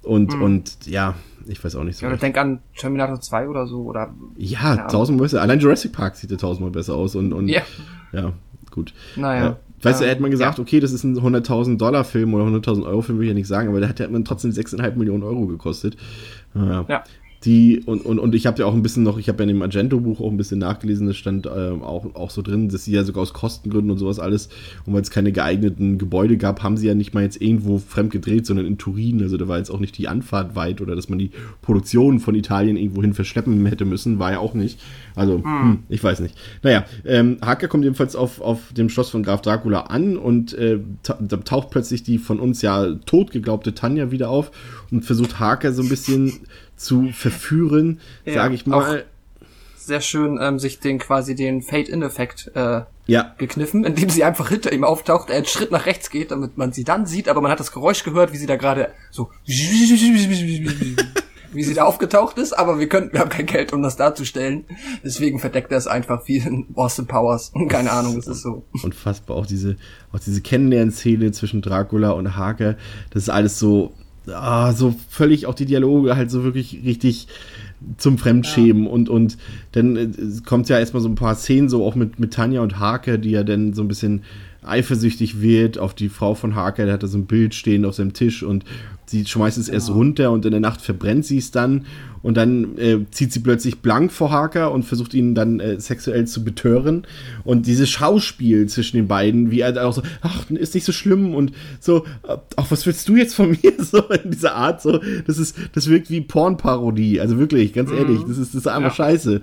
Und, 0.02 0.34
und 0.34 0.78
ja, 0.86 1.16
ich 1.48 1.64
weiß 1.64 1.76
auch 1.76 1.84
nicht 1.84 1.98
so. 1.98 2.06
ja, 2.06 2.12
oder 2.12 2.20
denk 2.20 2.38
an 2.38 2.60
Terminator 2.78 3.20
2 3.20 3.48
oder 3.50 3.68
so, 3.68 3.84
oder, 3.84 4.14
Ja, 4.38 4.88
tausendmal 4.88 5.26
besser. 5.26 5.42
Allein 5.42 5.60
Jurassic 5.60 5.92
Park 5.92 6.16
sieht 6.16 6.32
ja 6.32 6.38
tausendmal 6.38 6.72
besser 6.72 6.96
aus. 6.96 7.16
Und, 7.16 7.34
und 7.34 7.48
Ja. 7.48 7.62
ja, 8.12 8.34
gut. 8.72 8.94
naja. 9.16 9.44
Ja. 9.46 9.60
Weißt 9.82 10.02
du, 10.02 10.04
Ähm, 10.04 10.10
hätte 10.10 10.22
man 10.22 10.32
gesagt, 10.32 10.58
ja. 10.58 10.62
okay, 10.62 10.80
das 10.82 10.92
ist 10.92 11.06
ein 11.06 11.16
100.000 11.18 11.78
Dollar 11.78 12.04
Film 12.04 12.34
oder 12.34 12.44
100.000 12.44 12.86
Euro 12.86 13.02
Film, 13.02 13.18
will 13.20 13.26
ich 13.26 13.30
ja 13.30 13.34
nicht 13.34 13.48
sagen, 13.48 13.70
aber 13.70 13.80
der 13.80 13.88
hat 13.88 14.00
ja 14.00 14.06
immer 14.08 14.22
trotzdem 14.26 14.52
6,5 14.52 14.96
Millionen 14.96 15.24
Euro 15.24 15.46
gekostet. 15.48 15.96
Ja. 16.54 16.86
Ja. 16.90 17.04
Die, 17.46 17.84
und, 17.86 18.06
und, 18.06 18.20
und 18.20 18.36
ich 18.36 18.46
habe 18.46 18.60
ja 18.60 18.66
auch 18.66 18.74
ein 18.74 18.82
bisschen 18.82 19.04
noch, 19.04 19.18
ich 19.18 19.30
habe 19.30 19.38
ja 19.42 19.50
in 19.50 19.56
dem 19.56 19.62
Argento-Buch 19.62 20.20
auch 20.20 20.30
ein 20.30 20.36
bisschen 20.36 20.60
nachgelesen, 20.60 21.08
das 21.08 21.16
stand 21.16 21.48
ähm, 21.48 21.84
auch, 21.84 22.14
auch 22.14 22.32
so 22.32 22.42
drin, 22.42 22.68
dass 22.68 22.84
sie 22.84 22.92
ja 22.92 23.06
sogar 23.06 23.24
aus 23.24 23.32
Kostengründen 23.32 23.92
und 23.92 23.98
sowas 23.98 24.20
alles, 24.20 24.50
und 24.86 24.94
weil 24.94 25.02
es 25.02 25.10
keine 25.10 25.32
geeigneten 25.32 25.98
Gebäude 25.98 26.36
gab, 26.36 26.64
haben 26.64 26.76
sie 26.76 26.88
ja 26.88 26.96
nicht 26.96 27.14
mal 27.14 27.24
jetzt 27.24 27.42
irgendwo 27.42 27.78
fremd 27.78 28.12
gedreht, 28.12 28.46
sondern 28.46 28.66
in 28.66 28.78
Turin. 28.78 29.22
Also 29.22 29.38
da 29.38 29.48
war 29.48 29.58
jetzt 29.58 29.70
auch 29.70 29.80
nicht 29.80 29.98
die 29.98 30.10
Anfahrt 30.10 30.58
weit 30.58 30.82
oder 30.82 30.98
dass 30.98 31.08
man 31.08 31.18
die 31.18 31.32
Produktion 31.62 32.20
von 32.20 32.36
Italien 32.36 32.76
irgendwohin 32.76 33.14
verschleppen 33.14 33.66
hätte 33.68 33.86
müssen, 33.86 34.20
war 34.20 34.34
ja 34.34 34.40
auch 34.40 34.54
nicht. 34.54 34.80
Also, 35.16 35.42
hm, 35.42 35.80
ich 35.88 36.04
weiß 36.04 36.20
nicht. 36.20 36.36
Naja, 36.62 36.86
ähm, 37.06 37.38
Hacker 37.42 37.70
kommt 37.70 37.86
jedenfalls 37.86 38.18
auf, 38.18 38.42
auf 38.42 38.74
dem 38.74 38.90
Schloss 38.90 39.10
von 39.10 39.24
Graf 39.24 39.42
Dracula 39.42 39.82
an 39.84 40.18
und 40.18 40.54
äh, 40.54 40.80
ta 41.04 41.18
da 41.22 41.38
taucht 41.38 41.70
plötzlich 41.70 42.04
die 42.04 42.18
von 42.18 42.40
uns 42.40 42.62
ja 42.62 42.96
tot 43.06 43.32
geglaubte 43.32 43.74
Tanja 43.74 44.12
wieder 44.12 44.30
auf 44.30 44.52
und 44.92 45.06
versucht 45.06 45.40
Haker 45.40 45.72
so 45.72 45.84
ein 45.84 45.90
bisschen 45.90 46.34
zu 46.80 47.12
verführen, 47.12 48.00
Ja, 48.26 48.34
sage 48.34 48.56
ich 48.56 48.66
mal. 48.66 49.06
Sehr 49.78 50.02
schön, 50.02 50.40
ähm, 50.42 50.60
sich 50.60 50.80
den 50.80 51.00
quasi 51.00 51.36
den 51.36 51.62
Fade-In-Effekt 51.62 52.52
äh, 52.56 52.82
Ja, 53.08 53.34
gekniffen, 53.38 53.84
indem 53.86 54.10
sie 54.10 54.24
einfach 54.24 54.50
hinter 54.50 54.72
ihm 54.72 54.84
auftaucht, 54.84 55.30
er 55.30 55.38
einen 55.38 55.46
Schritt 55.46 55.72
nach 55.72 55.86
rechts 55.86 56.10
geht, 56.10 56.32
damit 56.32 56.58
man 56.58 56.72
sie 56.72 56.84
dann 56.84 57.06
sieht, 57.06 57.28
aber 57.28 57.42
man 57.42 57.52
hat 57.52 57.60
das 57.60 57.72
Geräusch 57.72 58.04
gehört, 58.04 58.32
wie 58.32 58.38
sie 58.38 58.46
da 58.46 58.56
gerade 58.56 58.90
so 59.10 59.30
wie 61.52 61.64
sie 61.64 61.74
da 61.74 61.86
aufgetaucht 61.86 62.38
ist, 62.38 62.54
aber 62.54 62.80
wir 62.80 62.88
können, 62.88 63.12
wir 63.12 63.20
haben 63.20 63.30
kein 63.30 63.46
Geld, 63.48 63.74
um 63.74 63.82
das 63.82 63.96
darzustellen. 63.96 64.66
Deswegen 65.04 65.40
verdeckt 65.40 65.72
er 65.72 65.80
es 65.80 65.88
einfach 65.88 66.28
wie 66.28 66.38
in 66.38 66.68
Austin 66.76 67.08
Powers. 67.08 67.52
Keine 67.70 67.92
Ahnung, 67.92 68.18
es 68.18 68.28
ist 68.28 68.44
so. 68.44 68.64
unfassbar. 68.84 69.38
Auch 69.38 69.46
diese, 69.48 69.76
auch 70.12 70.20
diese 70.20 70.42
Kennenlernszene 70.42 71.32
zwischen 71.32 71.62
Dracula 71.62 72.12
und 72.12 72.38
Haker, 72.38 72.76
das 73.10 73.24
ist 73.24 73.30
alles 73.30 73.58
so, 73.60 73.94
ah, 74.28 74.74
so 74.74 74.96
völlig, 75.10 75.46
auch 75.46 75.56
die 75.56 75.66
Dialoge 75.66 76.16
halt 76.16 76.32
so 76.32 76.44
wirklich 76.44 76.82
richtig 76.86 77.28
zum 77.98 78.18
Fremdschämen 78.18 78.88
und, 78.88 79.10
und 79.10 79.38
dann 79.72 79.96
äh, 79.96 80.10
kommt 80.46 80.68
ja 80.70 80.80
erstmal 80.80 81.02
so 81.02 81.10
ein 81.10 81.16
paar 81.16 81.36
Szenen 81.36 81.70
so 81.70 81.86
auch 81.86 81.96
mit, 81.96 82.20
mit 82.20 82.34
Tanja 82.34 82.62
und 82.62 82.80
Haker, 82.80 83.18
die 83.18 83.32
ja 83.32 83.44
dann 83.44 83.74
so 83.74 83.82
ein 83.82 83.88
bisschen 83.88 84.24
eifersüchtig 84.62 85.42
wird 85.42 85.78
auf 85.78 85.94
die 85.94 86.10
Frau 86.10 86.36
von 86.36 86.56
Haker, 86.56 86.86
der 86.86 86.96
hat 86.96 87.04
da 87.04 87.08
so 87.08 87.18
ein 87.18 87.26
Bild 87.26 87.56
stehen 87.56 87.86
auf 87.86 87.96
seinem 87.96 88.14
Tisch 88.14 88.44
und 88.44 88.66
sie 89.10 89.26
schmeißt 89.26 89.58
es 89.58 89.70
erst 89.70 89.90
runter 89.90 90.32
und 90.32 90.46
in 90.46 90.52
der 90.52 90.60
Nacht 90.60 90.82
verbrennt 90.82 91.26
sie 91.26 91.38
es 91.38 91.52
dann 91.52 91.86
und 92.22 92.36
dann 92.36 92.78
äh, 92.78 93.00
zieht 93.12 93.32
sie 93.32 93.40
plötzlich 93.40 93.80
blank 93.80 94.12
vor 94.12 94.30
Haker 94.32 94.72
und 94.74 94.84
versucht 94.84 95.14
ihn 95.14 95.36
dann 95.36 95.60
äh, 95.60 95.80
sexuell 95.80 96.28
zu 96.28 96.44
betören 96.44 97.08
und 97.46 97.66
dieses 97.66 97.90
Schauspiel 97.90 98.68
zwischen 98.68 98.98
den 98.98 99.08
beiden, 99.08 99.52
wie 99.52 99.62
er 99.62 99.86
auch 99.88 99.94
so, 99.94 100.02
ach, 100.22 100.50
ist 100.50 100.76
nicht 100.76 100.84
so 100.86 100.92
schlimm 100.92 101.34
und 101.34 101.54
so, 101.80 102.06
äh, 102.28 102.38
ach, 102.58 102.66
was 102.70 102.86
willst 102.86 103.08
du 103.08 103.16
jetzt 103.16 103.36
von 103.36 103.52
mir? 103.64 103.74
So 103.82 104.00
in 104.10 104.32
dieser 104.32 104.56
Art, 104.56 104.82
so, 104.82 105.00
das 105.26 105.38
ist, 105.38 105.56
das 105.74 105.88
wirkt 105.90 106.10
wie 106.10 106.22
Pornparodie, 106.22 107.22
also 107.22 107.38
wirklich, 107.40 107.74
ganz 107.74 107.90
ehrlich, 107.92 108.20
das 108.28 108.38
ist, 108.38 108.54
das 108.54 108.62
ist 108.62 108.68
einfach 108.68 108.94
scheiße. 108.94 109.42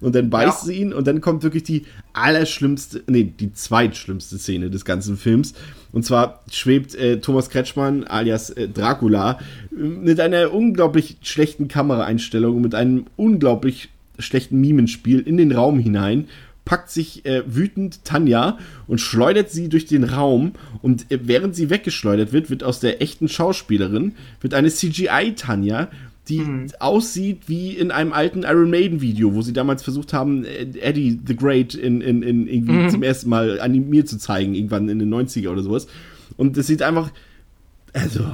Und 0.00 0.14
dann 0.14 0.30
beißt 0.30 0.60
Ja. 0.60 0.66
sie 0.66 0.74
ihn 0.74 0.92
und 0.92 1.06
dann 1.06 1.20
kommt 1.20 1.42
wirklich 1.42 1.62
die 1.64 1.84
allerschlimmste, 2.12 3.02
nee, 3.08 3.24
die 3.24 3.52
zweitschlimmste 3.52 4.38
Szene 4.38 4.70
des 4.70 4.84
ganzen 4.84 5.16
Films. 5.16 5.54
Und 5.98 6.04
zwar 6.04 6.44
schwebt 6.48 6.94
äh, 6.94 7.18
Thomas 7.18 7.50
Kretschmann 7.50 8.04
alias 8.04 8.50
äh, 8.50 8.68
Dracula 8.68 9.40
äh, 9.72 9.82
mit 9.82 10.20
einer 10.20 10.54
unglaublich 10.54 11.16
schlechten 11.22 11.66
Kameraeinstellung 11.66 12.54
und 12.54 12.62
mit 12.62 12.76
einem 12.76 13.06
unglaublich 13.16 13.88
schlechten 14.16 14.60
Mimenspiel 14.60 15.18
in 15.18 15.38
den 15.38 15.50
Raum 15.50 15.80
hinein, 15.80 16.28
packt 16.64 16.88
sich 16.88 17.26
äh, 17.26 17.42
wütend 17.52 18.04
Tanja 18.04 18.58
und 18.86 19.00
schleudert 19.00 19.50
sie 19.50 19.68
durch 19.68 19.86
den 19.86 20.04
Raum. 20.04 20.52
Und 20.82 21.10
äh, 21.10 21.18
während 21.24 21.56
sie 21.56 21.68
weggeschleudert 21.68 22.32
wird, 22.32 22.48
wird 22.48 22.62
aus 22.62 22.78
der 22.78 23.02
echten 23.02 23.26
Schauspielerin 23.26 24.14
wird 24.40 24.54
eine 24.54 24.68
CGI-Tanja, 24.68 25.88
die 26.28 26.66
aussieht 26.78 27.42
wie 27.48 27.72
in 27.72 27.90
einem 27.90 28.12
alten 28.12 28.42
Iron 28.42 28.70
Maiden 28.70 29.00
Video, 29.00 29.34
wo 29.34 29.42
sie 29.42 29.52
damals 29.52 29.82
versucht 29.82 30.12
haben, 30.12 30.44
äh, 30.44 30.66
Eddie 30.80 31.20
the 31.26 31.36
Great 31.36 31.74
in, 31.74 32.00
in, 32.00 32.22
in 32.22 32.46
irgendwie 32.46 32.88
zum 32.88 33.02
ersten 33.02 33.28
Mal 33.30 33.60
animiert 33.60 34.08
zu 34.08 34.18
zeigen, 34.18 34.54
irgendwann 34.54 34.88
in 34.88 34.98
den 34.98 35.12
90er 35.12 35.50
oder 35.50 35.62
sowas. 35.62 35.86
Und 36.36 36.56
das 36.56 36.66
sieht 36.66 36.82
einfach, 36.82 37.10
also, 37.92 38.24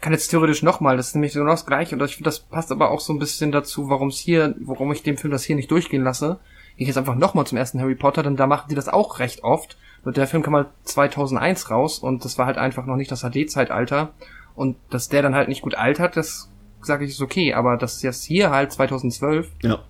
kann 0.00 0.12
jetzt 0.12 0.28
theoretisch 0.28 0.62
nochmal, 0.62 0.96
das 0.96 1.08
ist 1.08 1.14
nämlich 1.14 1.32
genau 1.32 1.50
das 1.50 1.66
gleiche 1.66 1.94
und 1.94 2.04
ich 2.04 2.16
finde, 2.16 2.28
das 2.28 2.40
passt 2.40 2.70
aber 2.70 2.90
auch 2.90 3.00
so 3.00 3.12
ein 3.12 3.18
bisschen 3.18 3.52
dazu, 3.52 3.88
warum 3.88 4.08
es 4.08 4.18
hier, 4.18 4.54
warum 4.60 4.92
ich 4.92 5.02
dem 5.02 5.16
Film 5.16 5.32
das 5.32 5.44
hier 5.44 5.56
nicht 5.56 5.70
durchgehen 5.70 6.04
lasse. 6.04 6.38
Ich 6.76 6.86
jetzt 6.86 6.98
einfach 6.98 7.14
nochmal 7.14 7.46
zum 7.46 7.58
ersten 7.58 7.80
Harry 7.80 7.94
Potter, 7.94 8.22
denn 8.22 8.36
da 8.36 8.46
machen 8.46 8.68
die 8.70 8.74
das 8.74 8.88
auch 8.88 9.18
recht 9.18 9.44
oft. 9.44 9.76
Und 10.04 10.16
der 10.16 10.26
Film 10.26 10.42
kam 10.42 10.56
halt 10.56 10.68
2001 10.84 11.70
raus 11.70 11.98
und 11.98 12.24
das 12.24 12.38
war 12.38 12.46
halt 12.46 12.58
einfach 12.58 12.86
noch 12.86 12.96
nicht 12.96 13.10
das 13.10 13.22
HD-Zeitalter. 13.22 14.12
Und 14.54 14.76
dass 14.90 15.08
der 15.08 15.22
dann 15.22 15.34
halt 15.34 15.48
nicht 15.48 15.62
gut 15.62 15.74
altert, 15.74 16.16
das 16.16 16.51
sage 16.82 17.04
ich 17.04 17.12
ist 17.12 17.20
okay, 17.20 17.54
aber 17.54 17.76
das 17.76 18.02
jetzt 18.02 18.24
hier 18.24 18.50
halt 18.50 18.72
2012, 18.72 19.48
ja. 19.62 19.82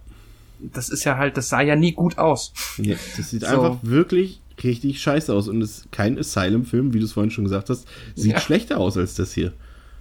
das 0.61 0.88
ist 0.88 1.05
ja 1.05 1.16
halt, 1.16 1.37
das 1.37 1.48
sah 1.48 1.61
ja 1.62 1.76
nie 1.76 1.92
gut 1.92 2.18
aus. 2.18 2.52
Ja, 2.78 2.96
das 3.16 3.31
sieht 3.31 3.42
So. 3.42 3.46
einfach 3.48 3.78
wirklich 3.83 4.40
richtig 4.62 5.00
scheiße 5.00 5.33
aus. 5.35 5.48
Und 5.48 5.61
es 5.62 5.78
ist 5.78 5.92
kein 5.92 6.18
Asylum-Film, 6.18 6.92
wie 6.94 6.98
du 7.00 7.05
es 7.05 7.12
vorhin 7.12 7.31
schon 7.31 7.44
gesagt 7.44 7.70
hast. 7.70 7.87
Sieht 8.14 8.33
Ja. 8.33 8.40
schlechter 8.40 8.78
aus 8.78 8.96
als 8.96 9.14
das 9.14 9.33
hier. 9.33 9.52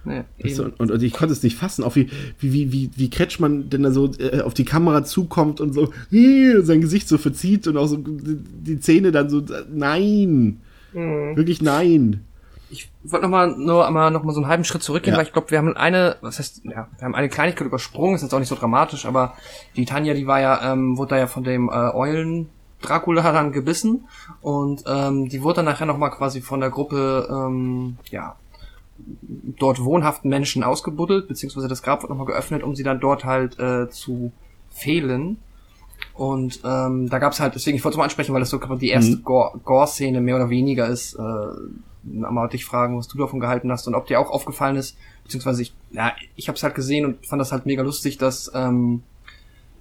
Nee, 0.04 0.24
Weißt 0.42 0.58
du, 0.58 0.64
und, 0.78 0.90
und 0.90 1.02
ich 1.02 1.12
konnte 1.12 1.32
es 1.32 1.44
nicht 1.44 1.56
fassen, 1.56 1.84
auch 1.84 1.94
wie, 1.94 2.08
wie, 2.40 2.52
wie, 2.52 2.72
wie, 2.72 2.90
wie 2.96 3.08
Kretschmann 3.10 3.70
denn 3.70 3.84
da 3.84 3.92
so 3.92 4.10
äh, 4.18 4.40
auf 4.40 4.52
die 4.52 4.64
Kamera 4.64 5.04
zukommt 5.04 5.60
und 5.60 5.72
so 5.74 5.92
äh, 6.10 6.60
sein 6.62 6.80
Gesicht 6.80 7.06
so 7.06 7.18
verzieht 7.18 7.68
und 7.68 7.76
auch 7.76 7.86
so 7.86 7.98
die, 7.98 8.36
die 8.36 8.80
Zähne 8.80 9.12
dann 9.12 9.30
so, 9.30 9.38
äh, 9.40 9.64
nein. 9.72 10.60
Mhm. 10.92 11.36
Wirklich 11.36 11.62
nein. 11.62 12.24
Ich 12.72 12.90
wollte 13.04 13.26
noch 13.26 13.30
mal 13.30 13.48
nur 13.56 13.86
einmal 13.86 14.10
noch 14.10 14.22
mal 14.24 14.32
so 14.32 14.40
einen 14.40 14.48
halben 14.48 14.64
Schritt 14.64 14.82
zurückgehen, 14.82 15.12
Ja. 15.14 15.18
weil 15.18 15.26
ich 15.26 15.32
glaube, 15.32 15.50
wir 15.50 15.58
haben 15.58 15.76
eine, 15.76 16.16
was 16.22 16.38
heißt, 16.38 16.64
ja, 16.64 16.88
wir 16.96 17.04
haben 17.04 17.14
eine 17.14 17.28
Kleinigkeit 17.28 17.66
übersprungen, 17.66 18.14
ist 18.14 18.22
jetzt 18.22 18.32
auch 18.32 18.38
nicht 18.38 18.48
so 18.48 18.54
dramatisch, 18.56 19.04
aber 19.04 19.34
die 19.76 19.84
Tanja, 19.84 20.14
die 20.14 20.26
war 20.26 20.40
ja, 20.40 20.72
ähm, 20.72 20.96
wurde 20.96 21.10
da 21.10 21.18
ja 21.18 21.26
von 21.26 21.44
dem 21.44 21.68
äh, 21.68 21.72
Eulen 21.72 22.48
Dracula 22.80 23.22
dann 23.32 23.52
gebissen 23.52 24.08
und 24.40 24.84
ähm, 24.86 25.28
die 25.28 25.42
wurde 25.42 25.56
dann 25.56 25.66
nachher 25.66 25.86
noch 25.86 25.98
mal 25.98 26.10
quasi 26.10 26.40
von 26.40 26.60
der 26.60 26.70
Gruppe, 26.70 27.28
ähm, 27.30 27.98
ja, 28.10 28.36
dort 29.58 29.82
wohnhaften 29.82 30.28
Menschen 30.30 30.62
ausgebuddelt, 30.64 31.28
beziehungsweise 31.28 31.68
das 31.68 31.82
Grab 31.82 32.02
wird 32.02 32.10
nochmal 32.10 32.26
geöffnet, 32.26 32.62
um 32.62 32.74
sie 32.74 32.82
dann 32.84 33.00
dort 33.00 33.24
halt 33.24 33.58
äh, 33.58 33.88
zu 33.90 34.32
fehlen. 34.70 35.38
Und 36.14 36.60
ähm, 36.64 37.08
da 37.08 37.18
gab's 37.18 37.40
halt, 37.40 37.54
deswegen, 37.54 37.76
ich 37.76 37.84
wollte 37.84 37.94
es 37.94 37.98
mal 37.98 38.04
ansprechen, 38.04 38.32
weil 38.34 38.40
das 38.40 38.50
so 38.50 38.58
gerade 38.58 38.78
die 38.78 38.90
erste 38.90 39.16
Mhm. 39.16 39.24
Gore- 39.24 39.58
Gore-Szene 39.64 40.20
mehr 40.20 40.36
oder 40.36 40.50
weniger 40.50 40.86
ist. 40.88 41.14
Äh, 41.14 41.20
mal 42.04 42.48
dich 42.48 42.64
fragen, 42.64 42.98
was 42.98 43.06
du 43.06 43.16
davon 43.16 43.38
gehalten 43.38 43.70
hast 43.70 43.86
und 43.86 43.94
ob 43.94 44.06
dir 44.08 44.18
auch 44.18 44.28
aufgefallen 44.30 44.74
ist, 44.74 44.96
beziehungsweise 45.22 45.62
ich, 45.62 45.72
ja, 45.92 46.12
ich 46.34 46.48
habe 46.48 46.56
es 46.56 46.62
halt 46.64 46.74
gesehen 46.74 47.06
und 47.06 47.24
fand 47.24 47.38
das 47.40 47.52
halt 47.52 47.64
mega 47.64 47.82
lustig, 47.82 48.18
dass 48.18 48.50
ähm, 48.56 49.02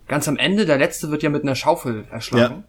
ganz 0.07 0.27
am 0.27 0.37
Ende 0.37 0.67
der 0.67 0.77
letzte 0.77 1.09
wird 1.09 1.23
ja 1.23 1.31
mit 1.31 1.41
einer 1.41 1.55
Schaufel 1.55 2.05
erschlagen. 2.11 2.53
Ja. 2.57 2.63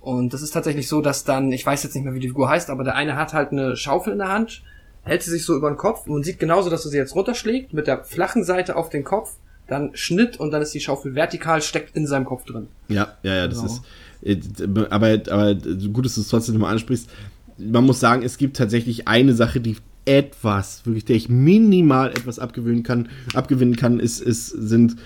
Und 0.00 0.34
das 0.34 0.42
ist 0.42 0.50
tatsächlich 0.50 0.88
so, 0.88 1.00
dass 1.00 1.24
dann, 1.24 1.50
ich 1.52 1.64
weiß 1.64 1.82
jetzt 1.84 1.94
nicht 1.94 2.04
mehr, 2.04 2.12
wie 2.12 2.20
die 2.20 2.28
Figur 2.28 2.50
heißt, 2.50 2.68
aber 2.68 2.84
der 2.84 2.94
eine 2.94 3.16
hat 3.16 3.32
halt 3.32 3.52
eine 3.52 3.76
Schaufel 3.76 4.12
in 4.12 4.18
der 4.18 4.28
Hand, 4.28 4.62
hält 5.04 5.22
sie 5.22 5.30
sich 5.30 5.44
so 5.46 5.56
über 5.56 5.70
den 5.70 5.78
Kopf 5.78 6.06
und 6.06 6.22
sieht 6.24 6.38
genauso, 6.38 6.68
dass 6.68 6.84
er 6.84 6.90
sie 6.90 6.98
jetzt 6.98 7.14
runterschlägt, 7.14 7.72
mit 7.72 7.86
der 7.86 8.04
flachen 8.04 8.44
Seite 8.44 8.76
auf 8.76 8.90
den 8.90 9.04
Kopf, 9.04 9.36
dann 9.72 9.90
Schnitt 9.94 10.38
und 10.38 10.50
dann 10.52 10.62
ist 10.62 10.72
die 10.74 10.80
Schaufel 10.80 11.14
vertikal, 11.14 11.60
steckt 11.62 11.96
in 11.96 12.06
seinem 12.06 12.24
Kopf 12.24 12.44
drin. 12.44 12.68
Ja, 12.88 13.16
ja, 13.22 13.34
ja, 13.34 13.48
das 13.48 13.60
Genau. 13.60 13.72
ist. 14.22 14.60
äh, 14.60 14.86
Aber, 14.90 15.18
aber 15.30 15.54
gut, 15.54 16.04
dass 16.04 16.14
du 16.14 16.20
es 16.20 16.28
trotzdem 16.28 16.54
nochmal 16.54 16.72
ansprichst. 16.72 17.08
Man 17.58 17.84
muss 17.84 18.00
sagen, 18.00 18.22
es 18.22 18.38
gibt 18.38 18.56
tatsächlich 18.56 19.08
eine 19.08 19.34
Sache, 19.34 19.60
die 19.60 19.76
etwas, 20.04 20.84
wirklich, 20.84 21.04
der 21.04 21.16
ich 21.16 21.28
minimal 21.28 22.10
etwas 22.10 22.38
abgewöhnen 22.38 22.82
kann, 22.82 23.08
abgewinnen 23.34 23.76
kann, 23.76 24.00
ist, 24.00 24.20
ist, 24.20 24.46
sind 24.48 24.96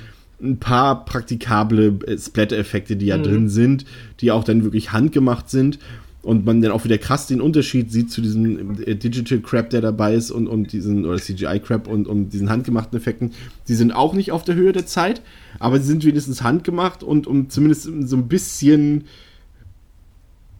ein 0.42 0.58
paar 0.58 1.04
praktikable 1.04 1.98
äh, 2.06 2.18
Splatter-Effekte, 2.18 2.96
die 2.96 3.06
ja 3.06 3.18
drin 3.18 3.48
sind, 3.48 3.84
die 4.20 4.30
auch 4.30 4.44
dann 4.44 4.64
wirklich 4.64 4.92
handgemacht 4.92 5.48
sind 5.50 5.78
und 6.26 6.44
man 6.44 6.60
dann 6.60 6.72
auch 6.72 6.84
wieder 6.84 6.98
krass 6.98 7.28
den 7.28 7.40
Unterschied 7.40 7.92
sieht 7.92 8.10
zu 8.10 8.20
diesem 8.20 8.82
äh, 8.82 8.96
Digital 8.96 9.38
Crap, 9.38 9.70
der 9.70 9.80
dabei 9.80 10.12
ist 10.14 10.32
und, 10.32 10.48
und 10.48 10.72
diesen, 10.72 11.06
oder 11.06 11.18
CGI 11.18 11.60
Crap 11.60 11.86
und, 11.86 12.08
und 12.08 12.30
diesen 12.30 12.50
handgemachten 12.50 12.98
Effekten. 12.98 13.30
Die 13.68 13.74
sind 13.76 13.92
auch 13.92 14.12
nicht 14.12 14.32
auf 14.32 14.42
der 14.42 14.56
Höhe 14.56 14.72
der 14.72 14.86
Zeit, 14.86 15.22
aber 15.60 15.78
sie 15.78 15.86
sind 15.86 16.04
wenigstens 16.04 16.42
handgemacht 16.42 17.04
und 17.04 17.28
um 17.28 17.48
zumindest 17.48 17.84
so 17.84 18.16
ein 18.16 18.26
bisschen 18.26 19.04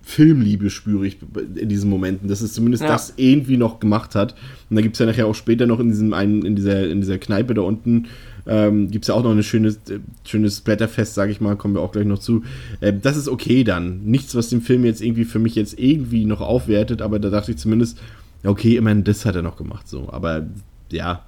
Filmliebe 0.03 0.71
spüre 0.71 1.05
ich 1.05 1.19
in 1.57 1.69
diesen 1.69 1.91
Momenten, 1.91 2.29
dass 2.29 2.43
es 2.43 2.53
zumindest 2.53 2.85
Ja. 2.85 2.91
das 2.91 3.15
irgendwie 3.17 3.57
noch 3.57 3.81
gemacht 3.81 4.15
hat. 4.15 4.37
Und 4.71 4.77
da 4.77 4.83
gibt 4.83 4.95
es 4.95 5.01
ja 5.01 5.07
nachher 5.07 5.27
auch 5.27 5.35
später 5.35 5.67
noch 5.67 5.81
in 5.81 5.89
diesem 5.89 6.13
einen, 6.13 6.47
in 6.47 6.55
dieser, 6.55 6.89
in 6.89 7.01
dieser 7.01 7.19
Kneipe 7.19 7.55
da 7.55 7.63
unten, 7.63 8.07
ähm, 8.47 8.91
gibt 8.91 9.05
es 9.05 9.09
ja 9.09 9.15
auch 9.15 9.23
noch 9.23 9.33
ein 9.33 9.43
schönes, 9.43 9.77
äh, 9.91 9.99
schönes 10.25 10.61
Blätterfest, 10.61 11.15
sage 11.15 11.33
ich 11.33 11.41
mal, 11.41 11.57
kommen 11.57 11.75
wir 11.75 11.81
auch 11.81 11.93
gleich 11.93 12.07
noch 12.07 12.19
zu. 12.19 12.43
Äh, 12.81 12.93
das 12.93 13.17
ist 13.17 13.29
okay 13.29 13.65
dann. 13.65 14.05
Nichts, 14.05 14.35
was 14.35 14.49
den 14.49 14.61
Film 14.61 14.85
jetzt 14.85 15.03
irgendwie 15.03 15.25
für 15.25 15.39
mich 15.39 15.55
jetzt 15.55 15.79
irgendwie 15.79 16.25
noch 16.25 16.41
aufwertet, 16.41 17.03
aber 17.03 17.19
da 17.19 17.31
dachte 17.31 17.51
ich 17.51 17.59
zumindest, 17.59 17.99
okay, 18.45 18.77
immerhin 18.77 19.05
das 19.05 19.25
hat 19.25 19.35
er 19.35 19.43
noch 19.43 19.57
gemacht, 19.57 19.89
so. 19.89 20.09
Aber 20.11 20.47
ja. 20.91 21.25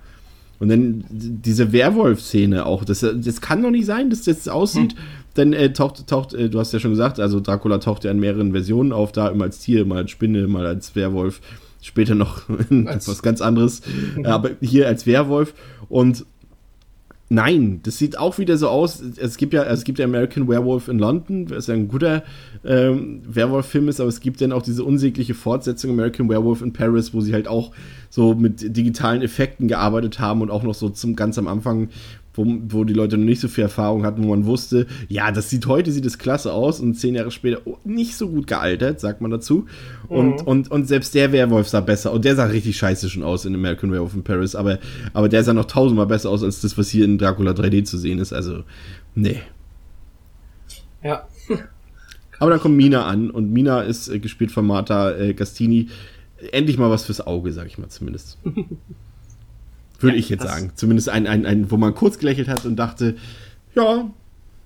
Und 0.60 0.70
dann 0.70 1.04
diese 1.10 1.72
Werwolf-Szene 1.72 2.66
auch, 2.66 2.84
das, 2.84 3.00
das 3.00 3.40
kann 3.40 3.62
doch 3.62 3.70
nicht 3.70 3.86
sein, 3.86 4.10
dass 4.10 4.22
das 4.22 4.48
aussieht. 4.48 4.96
Dann 5.34 5.52
äh, 5.52 5.72
taucht, 5.72 6.06
taucht 6.08 6.34
äh, 6.34 6.50
du 6.50 6.58
hast 6.58 6.72
ja 6.72 6.80
schon 6.80 6.90
gesagt, 6.90 7.20
also 7.20 7.38
Dracula 7.38 7.78
taucht 7.78 8.02
ja 8.04 8.10
in 8.10 8.18
mehreren 8.18 8.52
Versionen 8.52 8.92
auf, 8.92 9.12
da 9.12 9.28
immer 9.28 9.44
als 9.44 9.60
Tier, 9.60 9.84
mal 9.84 9.98
als 9.98 10.10
Spinne, 10.10 10.48
mal 10.48 10.66
als 10.66 10.96
Werwolf, 10.96 11.40
später 11.80 12.16
noch 12.16 12.42
was 12.48 13.22
ganz 13.22 13.40
anderes, 13.40 13.82
aber 14.24 14.50
hier 14.60 14.88
als 14.88 15.06
Werwolf. 15.06 15.54
Und 15.88 16.26
Nein, 17.30 17.80
das 17.82 17.98
sieht 17.98 18.18
auch 18.18 18.38
wieder 18.38 18.56
so 18.56 18.68
aus. 18.68 19.02
Es 19.02 19.36
gibt 19.36 19.52
ja, 19.52 19.62
es 19.64 19.84
gibt 19.84 19.98
ja 19.98 20.06
American 20.06 20.48
Werewolf 20.48 20.88
in 20.88 20.98
London, 20.98 21.50
was 21.50 21.66
ja 21.66 21.74
ein 21.74 21.88
guter 21.88 22.22
ähm, 22.64 23.20
Werwolf-Film 23.26 23.88
ist, 23.88 24.00
aber 24.00 24.08
es 24.08 24.20
gibt 24.20 24.40
dann 24.40 24.50
auch 24.50 24.62
diese 24.62 24.82
unsägliche 24.82 25.34
Fortsetzung 25.34 25.90
American 25.90 26.30
Werewolf 26.30 26.62
in 26.62 26.72
Paris, 26.72 27.12
wo 27.12 27.20
sie 27.20 27.34
halt 27.34 27.46
auch 27.46 27.72
so 28.08 28.34
mit 28.34 28.74
digitalen 28.74 29.20
Effekten 29.20 29.68
gearbeitet 29.68 30.18
haben 30.20 30.40
und 30.40 30.50
auch 30.50 30.62
noch 30.62 30.74
so 30.74 30.88
zum 30.88 31.16
ganz 31.16 31.36
am 31.36 31.48
Anfang, 31.48 31.90
wo, 32.38 32.46
wo 32.68 32.84
die 32.84 32.94
Leute 32.94 33.18
noch 33.18 33.24
nicht 33.24 33.40
so 33.40 33.48
viel 33.48 33.64
Erfahrung 33.64 34.06
hatten, 34.06 34.22
wo 34.24 34.28
man 34.28 34.46
wusste, 34.46 34.86
ja, 35.08 35.30
das 35.32 35.50
sieht 35.50 35.66
heute 35.66 35.92
sieht 35.92 36.06
es 36.06 36.18
klasse 36.18 36.52
aus 36.52 36.80
und 36.80 36.94
zehn 36.94 37.14
Jahre 37.14 37.30
später 37.30 37.60
oh, 37.64 37.76
nicht 37.84 38.16
so 38.16 38.28
gut 38.28 38.46
gealtert, 38.46 39.00
sagt 39.00 39.20
man 39.20 39.30
dazu. 39.30 39.66
Und, 40.08 40.46
und, 40.46 40.70
und 40.70 40.86
selbst 40.86 41.14
der 41.14 41.32
Werwolf 41.32 41.68
sah 41.68 41.80
besser 41.80 42.12
und 42.12 42.24
der 42.24 42.36
sah 42.36 42.44
richtig 42.44 42.78
scheiße 42.78 43.10
schon 43.10 43.22
aus 43.22 43.44
in 43.44 43.54
American 43.54 43.92
Werewolf 43.92 44.14
in 44.14 44.22
Paris, 44.22 44.54
aber, 44.54 44.78
aber 45.12 45.28
der 45.28 45.44
sah 45.44 45.52
noch 45.52 45.66
tausendmal 45.66 46.06
besser 46.06 46.30
aus 46.30 46.42
als 46.42 46.60
das, 46.60 46.78
was 46.78 46.88
hier 46.88 47.04
in 47.04 47.18
Dracula 47.18 47.52
3D 47.52 47.84
zu 47.84 47.98
sehen 47.98 48.18
ist. 48.18 48.32
Also, 48.32 48.62
nee. 49.14 49.40
Ja. 51.02 51.26
Aber 52.38 52.50
dann 52.50 52.60
kommt 52.60 52.76
Mina 52.76 53.04
an 53.06 53.30
und 53.30 53.52
Mina 53.52 53.82
ist 53.82 54.08
äh, 54.08 54.20
gespielt 54.20 54.52
von 54.52 54.66
Marta 54.66 55.16
äh, 55.16 55.34
Gastini. 55.34 55.88
Endlich 56.52 56.78
mal 56.78 56.88
was 56.88 57.04
fürs 57.04 57.20
Auge, 57.20 57.52
sag 57.52 57.66
ich 57.66 57.78
mal 57.78 57.88
zumindest. 57.88 58.38
Würde 59.98 60.16
Ja, 60.16 60.20
ich 60.20 60.28
jetzt 60.28 60.44
sagen. 60.44 60.72
Zumindest 60.74 61.08
ein, 61.08 61.26
ein, 61.26 61.44
ein, 61.46 61.70
wo 61.70 61.76
man 61.76 61.94
kurz 61.94 62.18
gelächelt 62.18 62.48
hat 62.48 62.64
und 62.64 62.76
dachte, 62.76 63.16
ja, 63.74 64.08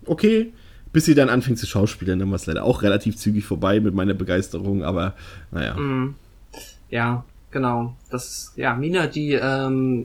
okay. 0.06 0.52
Bis 0.92 1.06
sie 1.06 1.14
dann 1.14 1.30
anfängt 1.30 1.58
zu 1.58 1.66
schauspielern, 1.66 2.18
dann 2.18 2.28
war 2.28 2.36
es 2.36 2.44
leider 2.44 2.64
auch 2.64 2.82
relativ 2.82 3.16
zügig 3.16 3.46
vorbei 3.46 3.80
mit 3.80 3.94
meiner 3.94 4.12
Begeisterung, 4.12 4.84
aber 4.84 5.14
naja. 5.50 5.74
Mhm. 5.74 6.16
Ja, 6.90 7.24
genau. 7.50 7.96
Das 8.10 8.28
ist, 8.28 8.52
ja, 8.56 8.74
Mina, 8.74 9.06
die, 9.06 9.32
ähm, 9.32 10.04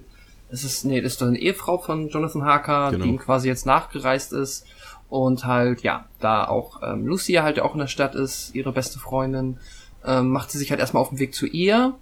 das 0.50 0.64
ist, 0.64 0.86
nee, 0.86 1.02
das 1.02 1.16
ist 1.16 1.24
eine 1.24 1.38
Ehefrau 1.38 1.78
von 1.78 2.08
Jonathan 2.08 2.46
Harker, 2.46 2.92
Genau. 2.92 3.04
die 3.04 3.10
ihm 3.10 3.18
quasi 3.18 3.50
jetzt 3.50 3.66
nachgereist 3.66 4.32
ist 4.32 4.66
und 5.10 5.44
halt, 5.44 5.82
ja, 5.82 6.06
da 6.22 6.46
auch 6.48 6.82
ähm, 6.82 7.06
Lucia 7.06 7.44
halt 7.44 7.60
auch 7.60 7.74
in 7.74 7.80
der 7.80 7.88
Stadt 7.88 8.16
ist, 8.16 8.56
ihre 8.56 8.72
beste 8.72 8.98
Freundin, 8.98 9.58
ähm, 10.06 10.30
macht 10.30 10.52
sie 10.52 10.58
sich 10.58 10.70
halt 10.72 10.80
erstmal 10.80 11.02
auf 11.02 11.10
den 11.10 11.20
Weg 11.20 11.34
zu 11.36 11.48
ihr 11.48 11.96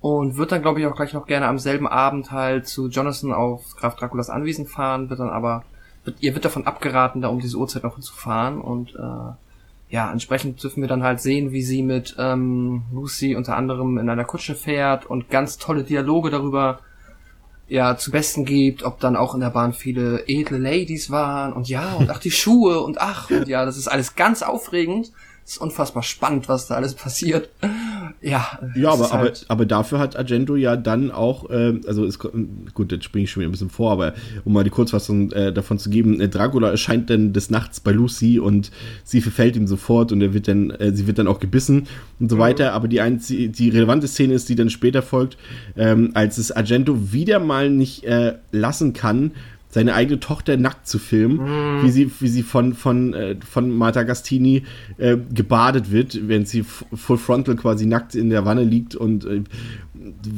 und 0.00 0.36
wird 0.36 0.52
dann, 0.52 0.62
glaube 0.62 0.80
ich, 0.80 0.86
auch 0.86 0.96
gleich 0.96 1.12
noch 1.12 1.26
gerne 1.26 1.46
am 1.46 1.58
selben 1.58 1.86
Abend 1.86 2.30
halt 2.30 2.66
zu 2.66 2.88
Jonathan 2.88 3.32
auf 3.32 3.76
Graf 3.76 3.96
Draculas 3.96 4.30
Anwesen 4.30 4.66
fahren, 4.66 5.10
wird 5.10 5.20
dann 5.20 5.30
aber, 5.30 5.64
wird, 6.04 6.16
ihr 6.20 6.34
wird 6.34 6.44
davon 6.44 6.66
abgeraten, 6.66 7.20
da 7.20 7.28
um 7.28 7.40
diese 7.40 7.58
Uhrzeit 7.58 7.82
noch 7.82 7.94
hinzufahren 7.94 8.60
und 8.60 8.94
äh, 8.94 9.32
ja, 9.90 10.10
entsprechend 10.10 10.62
dürfen 10.62 10.82
wir 10.82 10.88
dann 10.88 11.02
halt 11.02 11.20
sehen, 11.20 11.50
wie 11.50 11.62
sie 11.62 11.82
mit 11.82 12.14
ähm, 12.18 12.82
Lucy 12.92 13.34
unter 13.34 13.56
anderem 13.56 13.98
in 13.98 14.08
einer 14.08 14.24
Kutsche 14.24 14.54
fährt 14.54 15.04
und 15.04 15.30
ganz 15.30 15.58
tolle 15.58 15.82
Dialoge 15.82 16.30
darüber 16.30 16.78
ja 17.68 17.96
zu 17.96 18.10
besten 18.10 18.44
gibt, 18.44 18.84
ob 18.84 19.00
dann 19.00 19.16
auch 19.16 19.34
in 19.34 19.40
der 19.40 19.50
Bahn 19.50 19.72
viele 19.72 20.28
edle 20.28 20.58
Ladies 20.58 21.10
waren 21.10 21.52
und 21.52 21.68
ja 21.68 21.94
und 21.94 22.08
ach 22.10 22.18
die 22.18 22.30
Schuhe 22.30 22.80
und 22.80 23.00
ach 23.00 23.30
und 23.30 23.48
ja, 23.48 23.64
das 23.64 23.76
ist 23.76 23.88
alles 23.88 24.16
ganz 24.16 24.42
aufregend. 24.42 25.12
Ist 25.50 25.58
unfassbar 25.58 26.04
spannend, 26.04 26.48
was 26.48 26.68
da 26.68 26.76
alles 26.76 26.94
passiert. 26.94 27.48
Ja, 28.20 28.58
Ja, 28.76 28.90
aber, 28.92 29.04
ist 29.04 29.10
aber, 29.12 29.22
halt- 29.22 29.44
aber 29.48 29.66
dafür 29.66 29.98
hat 29.98 30.16
Argento 30.16 30.54
ja 30.54 30.76
dann 30.76 31.10
auch, 31.10 31.46
ähm, 31.50 31.80
also 31.88 32.04
es, 32.04 32.18
gut, 32.20 32.92
jetzt 32.92 33.04
springe 33.04 33.24
ich 33.24 33.30
schon 33.32 33.40
wieder 33.40 33.48
ein 33.48 33.52
bisschen 33.52 33.68
vor, 33.70 33.90
aber 33.90 34.14
um 34.44 34.52
mal 34.52 34.62
die 34.62 34.70
Kurzfassung 34.70 35.32
äh, 35.32 35.52
davon 35.52 35.78
zu 35.78 35.90
geben, 35.90 36.20
äh, 36.20 36.28
Dracula 36.28 36.70
erscheint 36.70 37.10
dann 37.10 37.32
des 37.32 37.50
Nachts 37.50 37.80
bei 37.80 37.90
Lucy 37.90 38.38
und 38.38 38.70
sie 39.02 39.20
verfällt 39.20 39.56
ihm 39.56 39.66
sofort 39.66 40.12
und 40.12 40.20
er 40.22 40.32
wird 40.34 40.46
dann, 40.46 40.70
äh, 40.70 40.92
sie 40.94 41.08
wird 41.08 41.18
dann 41.18 41.26
auch 41.26 41.40
gebissen 41.40 41.88
und 42.20 42.30
so 42.30 42.38
weiter, 42.38 42.72
aber 42.72 42.86
die, 42.86 43.00
einzige, 43.00 43.48
die 43.48 43.70
relevante 43.70 44.06
Szene 44.06 44.34
ist, 44.34 44.48
die 44.48 44.54
dann 44.54 44.70
später 44.70 45.02
folgt, 45.02 45.36
ähm, 45.76 46.10
als 46.14 46.38
es 46.38 46.52
Argento 46.52 47.12
wieder 47.12 47.40
mal 47.40 47.70
nicht 47.70 48.04
äh, 48.04 48.34
lassen 48.52 48.92
kann, 48.92 49.32
seine 49.70 49.94
eigene 49.94 50.18
Tochter 50.20 50.56
nackt 50.56 50.86
zu 50.88 50.98
filmen, 50.98 51.82
wie 51.82 51.90
sie, 51.90 52.10
wie 52.20 52.28
sie 52.28 52.42
von, 52.42 52.74
von, 52.74 53.14
äh, 53.14 53.36
von 53.48 53.70
Marta 53.70 54.02
Gastini 54.02 54.64
äh, 54.98 55.16
gebadet 55.32 55.90
wird, 55.92 56.28
während 56.28 56.48
sie 56.48 56.62
full 56.64 57.18
frontal 57.18 57.56
quasi 57.56 57.86
nackt 57.86 58.14
in 58.14 58.30
der 58.30 58.44
Wanne 58.44 58.64
liegt 58.64 58.94
und 58.96 59.24
äh, 59.24 59.42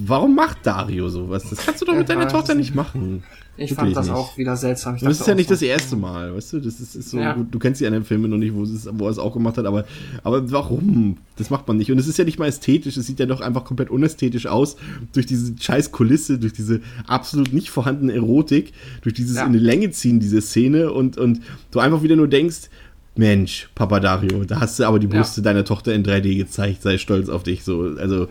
warum 0.07 0.35
macht 0.35 0.67
Dario 0.67 1.09
sowas? 1.09 1.49
Das 1.49 1.65
kannst 1.65 1.81
du 1.83 1.87
doch 1.87 1.95
mit 1.97 2.09
deiner 2.09 2.29
Tochter 2.29 2.55
nicht 2.55 2.75
machen. 2.75 3.23
ich 3.57 3.71
Wirklich 3.71 3.79
fand 3.79 3.97
das 3.97 4.07
nicht. 4.09 4.17
auch 4.17 4.37
wieder 4.37 4.57
seltsam. 4.57 4.97
Ich 4.97 5.03
das 5.03 5.21
ist 5.21 5.27
ja 5.27 5.35
nicht 5.35 5.51
das 5.51 5.63
erste 5.63 5.95
Mal, 5.97 6.35
weißt 6.35 6.55
du? 6.55 6.61
Das 6.61 6.81
ist, 6.81 6.95
ist 6.97 7.11
so, 7.11 7.19
Ja. 7.19 7.35
gut, 7.35 7.49
du 7.53 7.59
kennst 7.59 7.81
die 7.81 7.87
anderen 7.87 8.05
Filme 8.05 8.29
noch 8.29 8.39
nicht, 8.39 8.55
wo, 8.55 8.63
es, 8.65 8.89
wo 8.93 9.05
er 9.05 9.11
es 9.11 9.19
auch 9.19 9.33
gemacht 9.35 9.59
hat, 9.59 9.67
aber, 9.67 9.85
aber 10.25 10.51
warum? 10.51 11.19
Das 11.37 11.51
macht 11.51 11.69
man 11.69 11.77
nicht. 11.77 11.91
Und 11.93 11.99
es 11.99 12.09
ist 12.09 12.19
ja 12.19 12.25
nicht 12.25 12.39
mal 12.39 12.47
ästhetisch, 12.49 12.97
es 12.97 13.07
sieht 13.07 13.21
ja 13.21 13.27
doch 13.27 13.41
einfach 13.41 13.65
komplett 13.65 13.91
unästhetisch 13.91 14.47
aus, 14.47 14.77
durch 15.13 15.27
diese 15.27 15.55
scheiß 15.59 15.93
Kulisse, 15.93 16.39
durch 16.39 16.53
diese 16.53 16.81
absolut 17.07 17.53
nicht 17.53 17.71
vorhandene 17.71 18.13
Erotik, 18.15 18.73
durch 19.03 19.15
dieses 19.23 19.37
Ja. 19.37 19.47
in 19.47 19.53
die 19.53 19.59
Länge 19.59 19.91
ziehen, 19.91 20.21
diese 20.21 20.41
Szene 20.41 20.93
und, 20.93 21.17
und 21.19 21.41
du 21.71 21.81
einfach 21.81 22.03
wieder 22.03 22.17
nur 22.17 22.29
denkst, 22.29 22.69
Mensch, 23.15 23.69
Papa 23.75 24.01
Dario, 24.01 24.45
da 24.45 24.61
hast 24.61 24.79
du 24.79 24.85
aber 24.85 24.99
die 24.99 25.07
Ja. 25.07 25.19
Brüste 25.19 25.43
deiner 25.43 25.65
Tochter 25.65 25.95
in 25.95 26.03
3D 26.05 26.37
gezeigt, 26.37 26.81
sei 26.83 26.97
stolz 26.99 27.29
auf 27.29 27.43
dich. 27.43 27.63
So, 27.63 27.95
also 27.99 28.27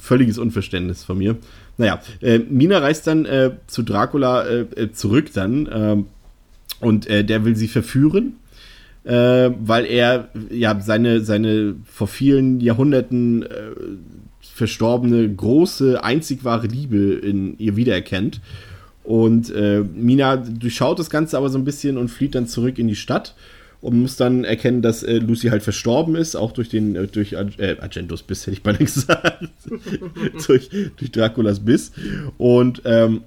völliges 0.00 0.38
Unverständnis 0.38 1.02
von 1.02 1.18
mir. 1.18 1.36
Naja, 1.76 2.00
äh, 2.20 2.38
Mina 2.38 2.78
reist 2.78 3.06
dann 3.06 3.24
äh, 3.24 3.52
zu 3.66 3.82
Dracula 3.82 4.44
äh, 4.44 4.60
äh, 4.76 4.92
zurück 4.92 5.32
dann 5.32 5.68
ähm, 5.72 6.06
und 6.80 7.06
äh, 7.08 7.24
der 7.24 7.44
will 7.44 7.56
sie 7.56 7.66
verführen, 7.66 8.34
äh, 9.04 9.50
weil 9.58 9.86
er 9.86 10.28
ja 10.50 10.78
seine, 10.80 11.22
seine 11.22 11.74
vor 11.84 12.06
vielen 12.06 12.60
Jahrhunderten 12.60 13.44
verstorbene, 14.40 15.28
große, 15.34 16.02
einzig 16.04 16.44
wahre 16.44 16.66
Liebe 16.66 17.14
in 17.14 17.58
ihr 17.58 17.74
wiedererkennt. 17.76 18.40
Und 19.04 19.50
äh, 19.50 19.80
Mina 19.80 20.36
durchschaut 20.36 20.98
das 20.98 21.10
Ganze 21.10 21.36
aber 21.36 21.48
so 21.48 21.58
ein 21.58 21.64
bisschen 21.64 21.96
und 21.96 22.08
flieht 22.08 22.34
dann 22.34 22.46
zurück 22.46 22.78
in 22.78 22.88
die 22.88 22.96
Stadt 22.96 23.34
und 23.82 24.00
muss 24.00 24.16
dann 24.16 24.44
erkennen, 24.44 24.80
dass 24.80 25.02
äh, 25.02 25.18
Lucy 25.18 25.48
halt 25.48 25.64
verstorben 25.64 26.14
ist, 26.14 26.36
auch 26.36 26.52
durch 26.52 26.68
den, 26.68 26.94
äh, 26.94 27.08
durch 27.08 27.32
äh, 27.32 27.76
Argentos 27.80 28.22
Biss, 28.22 28.46
hätte 28.46 28.52
ich 28.52 28.62
beinahe 28.62 28.78
gesagt. 28.84 29.48
durch, 30.46 30.70
durch 30.96 31.10
Draculas 31.10 31.60
Biss. 31.60 31.90
Und 32.38 32.82
ähm, 32.84 33.22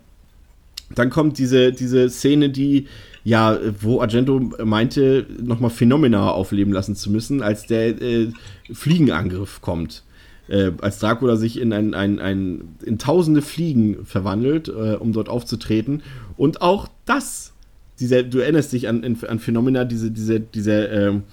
dann 0.95 1.09
kommt 1.09 1.37
diese, 1.39 1.73
diese 1.73 2.09
Szene, 2.09 2.49
die, 2.49 2.87
ja, 3.25 3.59
wo 3.81 3.99
Argento 3.99 4.39
meinte, 4.63 5.25
nochmal 5.41 5.71
Phänomena 5.71 6.31
aufleben 6.31 6.71
lassen 6.71 6.95
zu 6.95 7.11
müssen, 7.11 7.41
als 7.41 7.67
der 7.67 8.01
äh, 8.01 8.31
Fliegenangriff 8.71 9.59
kommt. 9.61 10.03
Äh, 10.47 10.71
als 10.81 10.99
Dracula 10.99 11.37
sich 11.37 11.59
in, 11.59 11.73
ein, 11.73 11.93
ein, 11.93 12.19
ein, 12.19 12.75
in 12.83 12.99
tausende 12.99 13.41
Fliegen 13.41 14.05
verwandelt, 14.05 14.67
äh, 14.67 14.95
um 14.95 15.11
dort 15.11 15.27
aufzutreten. 15.27 16.03
Und 16.37 16.61
auch 16.61 16.87
das, 17.05 17.53
dieser, 17.99 18.23
du 18.23 18.39
erinnerst 18.39 18.71
dich 18.73 18.87
an, 18.87 19.03
an, 19.03 19.17
an 19.27 19.39
Phänomena, 19.39 19.85
diese, 19.85 20.11
diese, 20.11 20.39
dieser 20.39 20.91
ähm, 20.91 21.23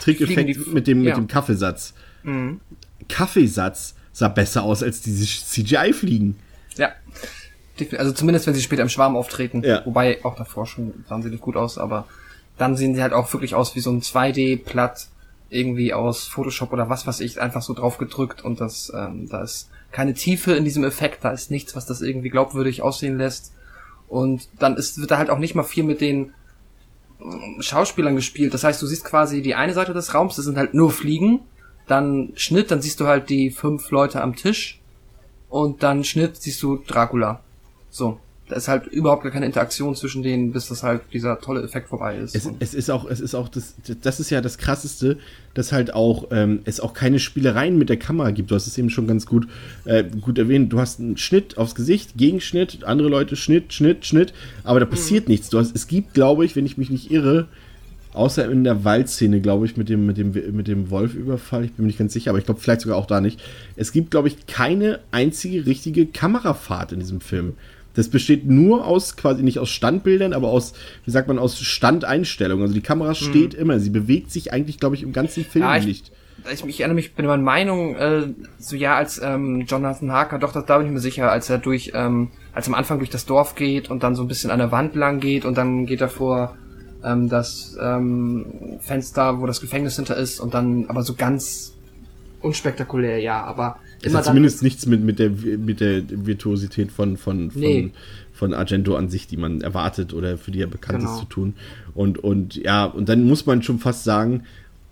Trickeffekt 0.00 0.50
die- 0.66 0.70
mit 0.70 0.86
dem, 0.86 1.02
ja. 1.02 1.10
mit 1.10 1.16
dem 1.16 1.26
Kaffeesatz. 1.28 1.94
Mhm. 2.22 2.60
Kaffeesatz 3.08 3.94
sah 4.12 4.28
besser 4.28 4.62
aus 4.62 4.82
als 4.82 5.00
diese 5.00 5.24
CGI-Fliegen. 5.24 6.36
Ja. 6.76 6.90
Also 7.96 8.12
zumindest, 8.12 8.46
wenn 8.46 8.54
sie 8.54 8.60
später 8.62 8.82
im 8.82 8.88
Schwarm 8.88 9.16
auftreten. 9.16 9.62
Ja. 9.64 9.84
Wobei 9.86 10.24
auch 10.24 10.36
davor 10.36 10.66
schon 10.66 10.92
sahen 11.08 11.22
sie 11.22 11.30
nicht 11.30 11.40
gut 11.42 11.56
aus, 11.56 11.78
aber 11.78 12.06
dann 12.58 12.76
sehen 12.76 12.94
sie 12.94 13.02
halt 13.02 13.14
auch 13.14 13.32
wirklich 13.32 13.54
aus 13.54 13.74
wie 13.74 13.80
so 13.80 13.90
ein 13.90 14.02
2D-Platt 14.02 15.08
irgendwie 15.50 15.92
aus 15.92 16.28
Photoshop 16.28 16.72
oder 16.72 16.88
was 16.88 17.06
weiß 17.06 17.20
ich, 17.20 17.40
einfach 17.40 17.62
so 17.62 17.74
drauf 17.74 17.98
gedrückt 17.98 18.42
und 18.42 18.60
das, 18.60 18.92
ähm, 18.96 19.28
da 19.28 19.42
ist 19.42 19.68
keine 19.90 20.14
Tiefe 20.14 20.52
in 20.52 20.64
diesem 20.64 20.84
Effekt, 20.84 21.24
da 21.24 21.30
ist 21.30 21.50
nichts, 21.50 21.74
was 21.74 21.86
das 21.86 22.00
irgendwie 22.00 22.30
glaubwürdig 22.30 22.82
aussehen 22.82 23.18
lässt. 23.18 23.52
Und 24.08 24.48
dann 24.58 24.76
ist, 24.76 24.98
wird 25.00 25.10
da 25.10 25.18
halt 25.18 25.30
auch 25.30 25.38
nicht 25.38 25.54
mal 25.54 25.64
viel 25.64 25.84
mit 25.84 26.00
den 26.00 26.32
ähm, 27.20 27.56
Schauspielern 27.60 28.14
gespielt. 28.14 28.54
Das 28.54 28.64
heißt, 28.64 28.80
du 28.80 28.86
siehst 28.86 29.04
quasi 29.04 29.42
die 29.42 29.54
eine 29.56 29.74
Seite 29.74 29.92
des 29.92 30.14
Raums, 30.14 30.36
das 30.36 30.44
sind 30.44 30.56
halt 30.56 30.74
nur 30.74 30.90
Fliegen, 30.90 31.40
dann 31.86 32.32
Schnitt, 32.36 32.70
dann 32.70 32.80
siehst 32.80 33.00
du 33.00 33.06
halt 33.06 33.28
die 33.28 33.50
fünf 33.50 33.90
Leute 33.90 34.22
am 34.22 34.36
Tisch 34.36 34.80
und 35.48 35.82
dann 35.82 36.04
Schnitt 36.04 36.36
siehst 36.36 36.62
du 36.62 36.76
Dracula. 36.76 37.40
So. 37.90 38.20
Da 38.50 38.56
ist 38.56 38.68
halt 38.68 38.86
überhaupt 38.86 39.22
gar 39.22 39.32
keine 39.32 39.46
Interaktion 39.46 39.94
zwischen 39.94 40.22
denen, 40.22 40.52
bis 40.52 40.68
das 40.68 40.82
halt 40.82 41.02
dieser 41.12 41.40
tolle 41.40 41.62
Effekt 41.62 41.88
vorbei 41.88 42.16
ist. 42.16 42.34
Es, 42.34 42.48
es 42.58 42.74
ist 42.74 42.90
auch, 42.90 43.08
es 43.08 43.20
ist 43.20 43.34
auch 43.34 43.48
das, 43.48 43.74
das 44.02 44.20
ist 44.20 44.30
ja 44.30 44.40
das 44.40 44.58
krasseste, 44.58 45.18
dass 45.54 45.72
halt 45.72 45.94
auch 45.94 46.28
ähm, 46.30 46.60
es 46.64 46.80
auch 46.80 46.94
keine 46.94 47.18
Spielereien 47.18 47.78
mit 47.78 47.88
der 47.88 47.96
Kamera 47.96 48.30
gibt. 48.30 48.50
Du 48.50 48.54
hast 48.54 48.66
es 48.66 48.76
eben 48.76 48.90
schon 48.90 49.06
ganz 49.06 49.26
gut, 49.26 49.46
äh, 49.84 50.04
gut 50.04 50.38
erwähnt. 50.38 50.72
Du 50.72 50.80
hast 50.80 51.00
einen 51.00 51.16
Schnitt 51.16 51.58
aufs 51.58 51.74
Gesicht, 51.74 52.16
Gegenschnitt, 52.16 52.84
andere 52.84 53.08
Leute 53.08 53.36
Schnitt, 53.36 53.72
Schnitt, 53.72 54.06
Schnitt, 54.06 54.32
aber 54.64 54.80
da 54.80 54.86
passiert 54.86 55.28
nichts. 55.28 55.48
Du 55.48 55.58
hast, 55.58 55.74
es 55.74 55.86
gibt, 55.86 56.14
glaube 56.14 56.44
ich, 56.44 56.56
wenn 56.56 56.66
ich 56.66 56.78
mich 56.78 56.90
nicht 56.90 57.10
irre, 57.10 57.48
außer 58.12 58.50
in 58.50 58.64
der 58.64 58.84
Waldszene, 58.84 59.40
glaube 59.40 59.66
ich, 59.66 59.76
mit 59.76 59.88
dem, 59.88 60.06
mit 60.06 60.16
dem, 60.16 60.32
mit 60.52 60.68
dem 60.68 60.90
Wolfüberfall, 60.90 61.64
ich 61.64 61.72
bin 61.72 61.84
mir 61.84 61.88
nicht 61.88 61.98
ganz 61.98 62.12
sicher, 62.12 62.30
aber 62.30 62.38
ich 62.38 62.44
glaube 62.44 62.60
vielleicht 62.60 62.82
sogar 62.82 62.96
auch 62.96 63.06
da 63.06 63.20
nicht. 63.20 63.40
Es 63.76 63.92
gibt, 63.92 64.10
glaube 64.10 64.28
ich, 64.28 64.46
keine 64.46 65.00
einzige 65.10 65.66
richtige 65.66 66.06
Kamerafahrt 66.06 66.92
in 66.92 67.00
diesem 67.00 67.20
Film. 67.20 67.54
Das 67.94 68.08
besteht 68.08 68.46
nur 68.46 68.86
aus, 68.86 69.16
quasi 69.16 69.42
nicht 69.42 69.58
aus 69.58 69.68
Standbildern, 69.70 70.32
aber 70.32 70.48
aus, 70.48 70.74
wie 71.04 71.10
sagt 71.10 71.26
man, 71.28 71.38
aus 71.38 71.58
Standeinstellungen. 71.60 72.62
Also 72.62 72.74
die 72.74 72.80
Kamera 72.82 73.14
steht 73.14 73.52
immer, 73.54 73.80
sie 73.80 73.90
bewegt 73.90 74.30
sich 74.30 74.52
eigentlich, 74.52 74.78
glaube 74.78 74.94
ich, 74.94 75.02
im 75.02 75.12
ganzen 75.12 75.44
Film 75.44 75.64
Ja, 75.64 75.76
ich- 75.76 75.86
nicht. 75.86 76.12
ich, 76.52 76.64
ich 76.64 76.80
erinnere 76.80 76.94
mich, 76.94 77.14
bin 77.14 77.26
meiner 77.26 77.42
Meinung, 77.42 77.96
äh, 77.96 78.28
so 78.58 78.76
ja, 78.76 78.96
als 78.96 79.20
ähm, 79.22 79.62
Jonathan 79.66 80.12
Harker, 80.12 80.38
doch, 80.38 80.52
das, 80.52 80.64
da 80.66 80.78
bin 80.78 80.86
ich 80.86 80.92
mir 80.92 81.00
sicher, 81.00 81.30
als 81.32 81.50
er 81.50 81.58
durch, 81.58 81.90
ähm, 81.94 82.28
als 82.54 82.66
er 82.68 82.74
am 82.74 82.74
Anfang 82.78 82.98
durch 82.98 83.10
das 83.10 83.26
Dorf 83.26 83.56
geht 83.56 83.90
und 83.90 84.02
dann 84.04 84.14
so 84.14 84.22
ein 84.22 84.28
bisschen 84.28 84.50
an 84.50 84.58
der 84.60 84.70
Wand 84.70 84.94
lang 84.94 85.18
geht 85.20 85.44
und 85.44 85.58
dann 85.58 85.84
geht 85.86 86.00
er 86.00 86.08
vor 86.08 86.56
ähm, 87.04 87.28
das 87.28 87.76
ähm, 87.82 88.46
Fenster, 88.80 89.40
wo 89.40 89.46
das 89.46 89.60
Gefängnis 89.60 89.96
hinter 89.96 90.16
ist 90.16 90.38
und 90.38 90.54
dann 90.54 90.84
aber 90.88 91.02
so 91.02 91.14
ganz 91.14 91.74
unspektakulär, 92.40 93.18
ja, 93.18 93.42
aber 93.42 93.76
Es 94.02 94.14
hat 94.14 94.24
zumindest 94.24 94.62
nichts 94.62 94.86
mit, 94.86 95.02
mit, 95.02 95.18
der, 95.18 95.30
mit 95.30 95.80
der 95.80 96.02
Virtuosität 96.08 96.90
von, 96.90 97.16
von, 97.16 97.50
von, 97.50 97.60
Nee. 97.60 97.90
von 98.32 98.54
Argento 98.54 98.96
an 98.96 99.08
sich, 99.08 99.26
die 99.26 99.36
man 99.36 99.60
erwartet 99.60 100.14
oder 100.14 100.38
für 100.38 100.50
die 100.50 100.60
er 100.62 100.66
bekannt 100.66 101.00
Genau. 101.00 101.12
ist, 101.14 101.20
zu 101.20 101.26
tun. 101.26 101.54
Und, 101.94 102.18
und 102.18 102.56
ja, 102.56 102.84
und 102.86 103.08
dann 103.08 103.24
muss 103.24 103.44
man 103.46 103.62
schon 103.62 103.78
fast 103.78 104.04
sagen, 104.04 104.44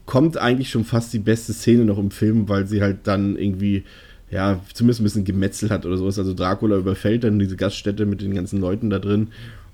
kommt 0.05 0.37
eigentlich 0.37 0.71
schon 0.71 0.85
fast 0.85 1.13
die 1.13 1.19
beste 1.19 1.53
Szene 1.53 1.85
noch 1.85 1.99
im 1.99 2.11
Film, 2.11 2.49
weil 2.49 2.67
sie 2.67 2.81
halt 2.83 2.99
dann 3.05 3.37
irgendwie, 3.37 3.85
ja, 4.31 4.61
zumindest 4.75 5.01
ein 5.01 5.05
bisschen 5.05 5.25
Gemetzel 5.25 5.71
hat 5.71 5.87
oder 5.87 5.97
sowas. 5.97 6.19
Also 6.19 6.35
Dracula 6.35 6.77
überfällt 6.77 7.25
dann 7.25 7.39
diese 7.39 7.57
Gaststätte 7.57 8.07
mit 8.07 8.21
den 8.21 8.35
ganzen 8.35 8.61
Leuten 8.61 8.91
da 8.91 8.99
drin 8.99 9.29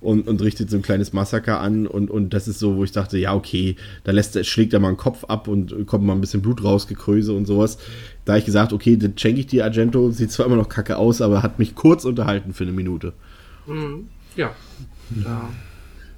und, 0.05 0.29
und 0.29 0.43
richtet 0.43 0.71
so 0.71 0.77
ein 0.77 0.83
kleines 0.83 1.13
Massaker 1.13 1.61
an 1.61 1.87
und, 1.87 2.11
und 2.11 2.31
das 2.35 2.47
ist 2.47 2.59
so, 2.59 2.77
wo 2.77 2.85
ich 2.85 2.93
dachte, 2.93 3.19
ja, 3.19 3.35
okay, 3.35 3.77
da 4.05 4.13
lässt 4.13 4.45
schlägt 4.47 4.73
er 4.73 4.81
mal 4.81 4.89
einen 4.89 4.97
Kopf 4.97 5.25
ab 5.25 5.49
und 5.49 5.87
kommt 5.87 6.05
mal 6.05 6.13
ein 6.13 6.21
bisschen 6.21 6.43
Blut 6.43 6.63
raus, 6.63 6.87
Gekröse 6.87 7.33
und 7.33 7.47
sowas. 7.47 7.79
Da 8.25 8.35
hab 8.35 8.39
ich 8.39 8.45
gesagt, 8.45 8.73
okay, 8.73 8.97
das 8.97 9.13
schenke 9.17 9.41
ich 9.41 9.47
dir, 9.47 9.65
Argento, 9.65 10.11
sieht 10.11 10.31
zwar 10.31 10.47
immer 10.47 10.57
noch 10.57 10.69
kacke 10.69 10.97
aus, 10.97 11.21
aber 11.21 11.43
hat 11.43 11.59
mich 11.59 11.75
kurz 11.75 12.05
unterhalten 12.05 12.53
für 12.53 12.65
eine 12.65 12.73
Minute. 12.73 13.13
Mhm. 13.67 14.09
Ja. 14.37 14.51
Da, 15.11 15.49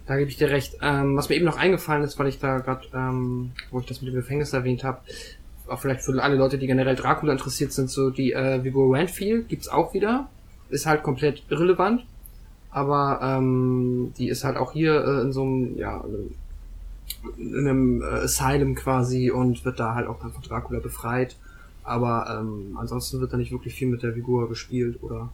da 0.06 0.16
gebe 0.16 0.30
ich 0.30 0.36
dir 0.36 0.50
recht. 0.50 0.76
Ähm, 0.82 1.16
was 1.16 1.28
mir 1.28 1.36
eben 1.36 1.44
noch 1.44 1.58
eingefallen 1.58 2.02
ist, 2.02 2.18
weil 2.18 2.28
ich 2.28 2.38
da 2.38 2.58
gerade, 2.58 2.86
ähm, 2.94 3.52
wo 3.70 3.80
ich 3.80 3.86
das 3.86 4.00
mit 4.02 4.12
dem 4.12 4.16
Gefängnis 4.16 4.52
erwähnt 4.52 4.84
habe, 4.84 5.00
auch 5.68 5.80
vielleicht 5.80 6.02
für 6.02 6.22
alle 6.22 6.36
Leute, 6.36 6.58
die 6.58 6.66
generell 6.66 6.94
Dracula 6.94 7.32
interessiert 7.32 7.72
sind, 7.72 7.90
so 7.90 8.10
die 8.10 8.32
äh, 8.32 8.62
Viggo 8.62 8.92
Randfield 8.92 9.48
gibt's 9.48 9.68
auch 9.68 9.94
wieder. 9.94 10.28
Ist 10.68 10.86
halt 10.86 11.02
komplett 11.02 11.42
irrelevant. 11.50 12.04
Aber 12.70 13.20
ähm, 13.22 14.12
die 14.18 14.28
ist 14.28 14.44
halt 14.44 14.56
auch 14.56 14.72
hier 14.72 15.04
äh, 15.04 15.22
in 15.22 15.32
so 15.32 15.42
einem, 15.42 15.76
ja, 15.78 16.04
in 17.38 17.56
einem 17.56 18.02
äh, 18.02 18.24
Asylum 18.24 18.74
quasi 18.74 19.30
und 19.30 19.64
wird 19.64 19.80
da 19.80 19.94
halt 19.94 20.06
auch 20.06 20.20
dann 20.20 20.32
von 20.32 20.42
Dracula 20.42 20.80
befreit. 20.80 21.36
Aber 21.84 22.38
ähm, 22.40 22.76
ansonsten 22.78 23.20
wird 23.20 23.32
da 23.32 23.36
nicht 23.36 23.52
wirklich 23.52 23.74
viel 23.74 23.88
mit 23.88 24.02
der 24.02 24.12
Figur 24.12 24.48
gespielt 24.48 25.02
oder 25.02 25.30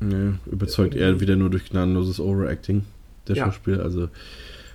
Nee, 0.00 0.34
überzeugt 0.46 0.94
er 0.94 1.18
wieder 1.20 1.34
nur 1.34 1.50
durch 1.50 1.70
gnadenloses 1.70 2.20
Overacting, 2.20 2.84
der 3.26 3.36
Ja. 3.36 3.46
Schauspieler. 3.46 3.82
Also, 3.82 4.08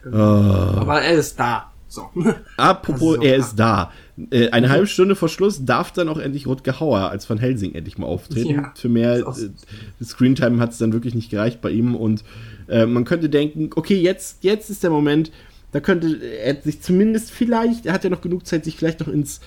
Genau. 0.03 0.17
ah. 0.17 0.77
Aber 0.81 1.01
er 1.01 1.13
ist 1.13 1.39
da. 1.39 1.71
So. 1.93 2.09
Apropos, 2.57 3.19
auch 3.19 3.23
er 3.23 3.35
ist 3.35 3.55
da. 3.55 3.91
Äh, 4.31 4.49
eine 4.49 4.69
halbe 4.69 4.87
Stunde 4.87 5.15
vor 5.15 5.29
Schluss 5.29 5.63
darf 5.63 5.91
dann 5.91 6.09
auch 6.09 6.17
endlich 6.17 6.47
Rutger 6.47 6.79
Hauer 6.79 7.11
als 7.11 7.29
Van 7.29 7.37
Helsing 7.37 7.75
endlich 7.75 7.99
mal 7.99 8.07
auftreten. 8.07 8.49
Ja, 8.49 8.73
Für 8.75 8.89
mehr 8.89 9.19
so. 9.31 9.45
äh, 9.45 10.03
Screentime 10.03 10.59
hat 10.59 10.71
es 10.71 10.79
dann 10.79 10.91
wirklich 10.91 11.13
nicht 11.13 11.29
gereicht 11.29 11.61
bei 11.61 11.69
ihm. 11.69 11.95
Und 11.95 12.23
äh, 12.67 12.87
man 12.87 13.05
könnte 13.05 13.29
denken, 13.29 13.69
okay, 13.75 13.99
jetzt, 13.99 14.43
jetzt 14.43 14.71
ist 14.71 14.81
der 14.81 14.89
Moment, 14.89 15.31
da 15.71 15.81
könnte 15.81 16.17
er 16.17 16.59
sich 16.61 16.81
zumindest 16.81 17.29
vielleicht, 17.29 17.85
er 17.85 17.93
hat 17.93 18.03
ja 18.03 18.09
noch 18.09 18.21
genug 18.21 18.47
Zeit, 18.47 18.63
sich 18.65 18.75
vielleicht 18.75 18.99
noch 18.99 19.07
ins 19.07 19.39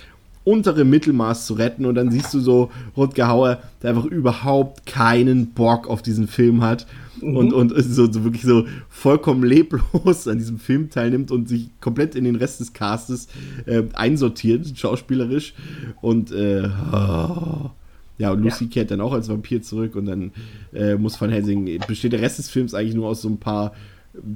untere 0.47 0.84
Mittelmaß 0.84 1.44
zu 1.44 1.55
retten 1.55 1.84
und 1.84 1.97
dann 1.97 2.12
siehst 2.12 2.32
du 2.32 2.38
so 2.38 2.70
Rutger 2.97 3.26
Hauer, 3.26 3.59
der 3.82 3.90
einfach 3.90 4.05
überhaupt 4.05 4.86
keinen 4.86 5.49
Bock 5.49 5.88
auf 5.88 6.03
diesen 6.03 6.28
Film 6.28 6.62
hat 6.62 6.86
und, 7.20 7.53
und 7.53 7.72
so, 7.76 8.11
so 8.11 8.22
wirklich 8.22 8.44
so 8.44 8.64
vollkommen 8.88 9.42
leblos 9.42 10.28
an 10.28 10.38
diesem 10.38 10.59
Film 10.59 10.88
teilnimmt 10.88 11.32
und 11.32 11.49
sich 11.49 11.70
komplett 11.80 12.14
in 12.14 12.22
den 12.22 12.36
Rest 12.36 12.61
des 12.61 12.72
Castes 12.72 13.26
äh, 13.66 13.82
einsortiert, 13.94 14.78
schauspielerisch. 14.78 15.55
Und 16.01 16.30
äh, 16.30 16.68
oh. 16.92 17.70
ja, 18.18 18.30
und 18.30 18.42
Lucy 18.42 18.68
kehrt 18.68 18.92
dann 18.92 19.01
auch 19.01 19.14
als 19.14 19.28
Vampir 19.28 19.62
zurück 19.62 19.97
und 19.97 20.07
dann 20.07 20.30
äh, 20.72 20.94
muss 20.94 21.20
Van 21.20 21.30
Helsing, 21.30 21.80
besteht 21.88 22.12
der 22.12 22.22
Rest 22.22 22.38
des 22.38 22.51
Films 22.51 22.72
eigentlich 22.72 22.94
nur 22.94 23.09
aus 23.09 23.22
so 23.22 23.28
ein 23.28 23.38
paar 23.38 23.72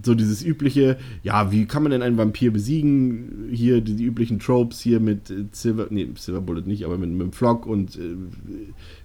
so 0.05 0.14
dieses 0.14 0.45
übliche, 0.45 0.99
ja, 1.22 1.51
wie 1.53 1.66
kann 1.66 1.83
man 1.83 1.93
denn 1.93 2.03
einen 2.03 2.18
Vampir 2.18 2.53
besiegen? 2.53 3.49
Hier 3.53 3.81
die, 3.81 3.95
die 3.95 4.05
üblichen 4.05 4.39
Tropes 4.39 4.81
hier 4.81 5.01
mit 5.01 5.31
äh, 5.31 5.45
Silver, 5.53 5.87
nee, 5.91 6.09
Silver 6.16 6.41
Bullet 6.41 6.66
nicht, 6.66 6.85
aber 6.85 6.99
mit, 6.99 7.11
mit 7.11 7.20
dem 7.20 7.33
Flock 7.33 7.66
und 7.66 7.97
äh, 7.97 8.16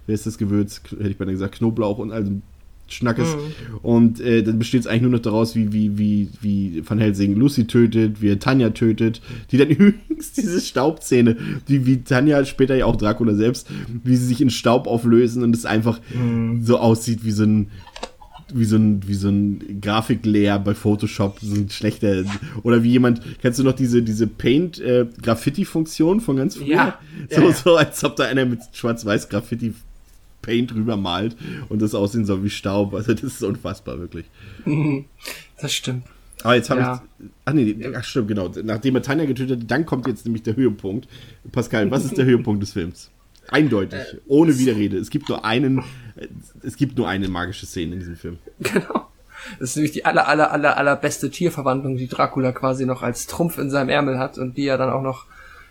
wer 0.06 0.14
ist 0.14 0.26
das 0.26 0.38
Gewürz? 0.38 0.82
Hätte 0.90 1.08
ich 1.08 1.18
beinahe 1.18 1.34
gesagt, 1.34 1.56
Knoblauch 1.56 1.98
und 1.98 2.12
also 2.12 2.32
Schnackes. 2.88 3.34
Mhm. 3.34 3.78
Und 3.82 4.20
äh, 4.20 4.42
dann 4.42 4.58
besteht 4.58 4.82
es 4.82 4.86
eigentlich 4.86 5.02
nur 5.02 5.10
noch 5.10 5.18
daraus, 5.18 5.56
wie, 5.56 5.72
wie, 5.72 5.98
wie, 5.98 6.28
wie 6.40 6.82
Van 6.88 6.98
Helsing 6.98 7.34
Lucy 7.34 7.66
tötet, 7.66 8.22
wie 8.22 8.28
er 8.28 8.38
Tanja 8.38 8.70
tötet, 8.70 9.20
die 9.50 9.56
dann 9.56 9.68
übrigens 9.70 10.32
diese 10.32 10.60
Staubzähne, 10.60 11.36
die 11.68 11.86
wie 11.86 12.02
Tanja 12.02 12.44
später 12.44 12.76
ja 12.76 12.86
auch 12.86 12.96
Dracula 12.96 13.34
selbst, 13.34 13.68
wie 14.04 14.16
sie 14.16 14.26
sich 14.26 14.40
in 14.40 14.50
Staub 14.50 14.86
auflösen 14.86 15.42
und 15.42 15.56
es 15.56 15.66
einfach 15.66 16.00
so 16.60 16.78
aussieht 16.78 17.24
wie 17.24 17.32
so 17.32 17.44
ein 17.44 17.70
wie 18.54 18.64
so 18.64 18.76
ein, 18.76 19.06
wie 19.08 19.14
so 19.14 19.28
ein 19.28 19.80
Grafiklehr 19.80 20.58
bei 20.58 20.74
Photoshop, 20.74 21.38
so 21.40 21.54
ein 21.54 21.68
schlechter, 21.70 22.24
oder 22.62 22.82
wie 22.82 22.90
jemand, 22.92 23.20
kennst 23.42 23.58
du 23.58 23.64
noch 23.64 23.72
diese, 23.74 24.02
diese 24.02 24.26
Paint-Graffiti-Funktion 24.26 26.20
von 26.20 26.36
ganz 26.36 26.56
früher? 26.56 26.66
Ja. 26.68 26.98
So, 27.30 27.40
Ja, 27.40 27.46
ja. 27.48 27.52
so, 27.54 27.76
als 27.76 28.04
ob 28.04 28.16
da 28.16 28.24
einer 28.24 28.44
mit 28.46 28.60
schwarz-weiß 28.72 29.28
Graffiti 29.28 29.74
Paint 30.42 30.70
drüber 30.70 30.96
malt 30.96 31.36
und 31.68 31.82
das 31.82 31.94
aussehen 31.94 32.24
soll 32.24 32.44
wie 32.44 32.50
Staub. 32.50 32.94
Also 32.94 33.12
das 33.14 33.22
ist 33.24 33.42
unfassbar, 33.42 33.98
wirklich. 33.98 34.26
Das 35.60 35.72
stimmt. 35.72 36.04
Aber 36.44 36.54
jetzt 36.54 36.70
habe 36.70 36.80
Ja. 36.80 37.02
ich. 37.18 37.26
Ach 37.46 37.52
nee, 37.52 37.74
ach 37.96 38.04
stimmt, 38.04 38.28
genau. 38.28 38.52
Nachdem 38.62 38.94
er 38.94 39.02
Tanja 39.02 39.24
getötet 39.24 39.62
hat, 39.62 39.70
dann 39.70 39.86
kommt 39.86 40.06
jetzt 40.06 40.24
nämlich 40.24 40.44
der 40.44 40.54
Höhepunkt. 40.54 41.08
Pascal, 41.50 41.90
was 41.90 42.04
ist 42.04 42.16
der 42.16 42.26
Höhepunkt 42.26 42.62
des 42.62 42.74
Films? 42.74 43.10
Eindeutig, 43.48 43.98
Äh, 43.98 44.16
ohne 44.26 44.58
Widerrede. 44.58 44.96
Es 44.98 45.10
gibt 45.10 45.28
nur 45.28 45.44
einen, 45.44 45.82
es 46.62 46.76
gibt 46.76 46.96
nur 46.98 47.08
eine 47.08 47.28
magische 47.28 47.66
Szene 47.66 47.94
in 47.94 47.98
diesem 48.00 48.16
Film. 48.16 48.38
Genau. 48.60 49.06
Das 49.60 49.70
ist 49.70 49.76
nämlich 49.76 49.92
die 49.92 50.04
aller, 50.04 50.26
aller, 50.26 50.50
aller, 50.50 50.76
allerbeste 50.76 51.30
Tierverwandlung, 51.30 51.96
die 51.96 52.08
Dracula 52.08 52.52
quasi 52.52 52.84
noch 52.86 53.02
als 53.02 53.26
Trumpf 53.26 53.58
in 53.58 53.70
seinem 53.70 53.90
Ärmel 53.90 54.18
hat 54.18 54.38
und 54.38 54.56
die 54.56 54.66
er 54.66 54.78
dann 54.78 54.90
auch 54.90 55.02
noch 55.02 55.26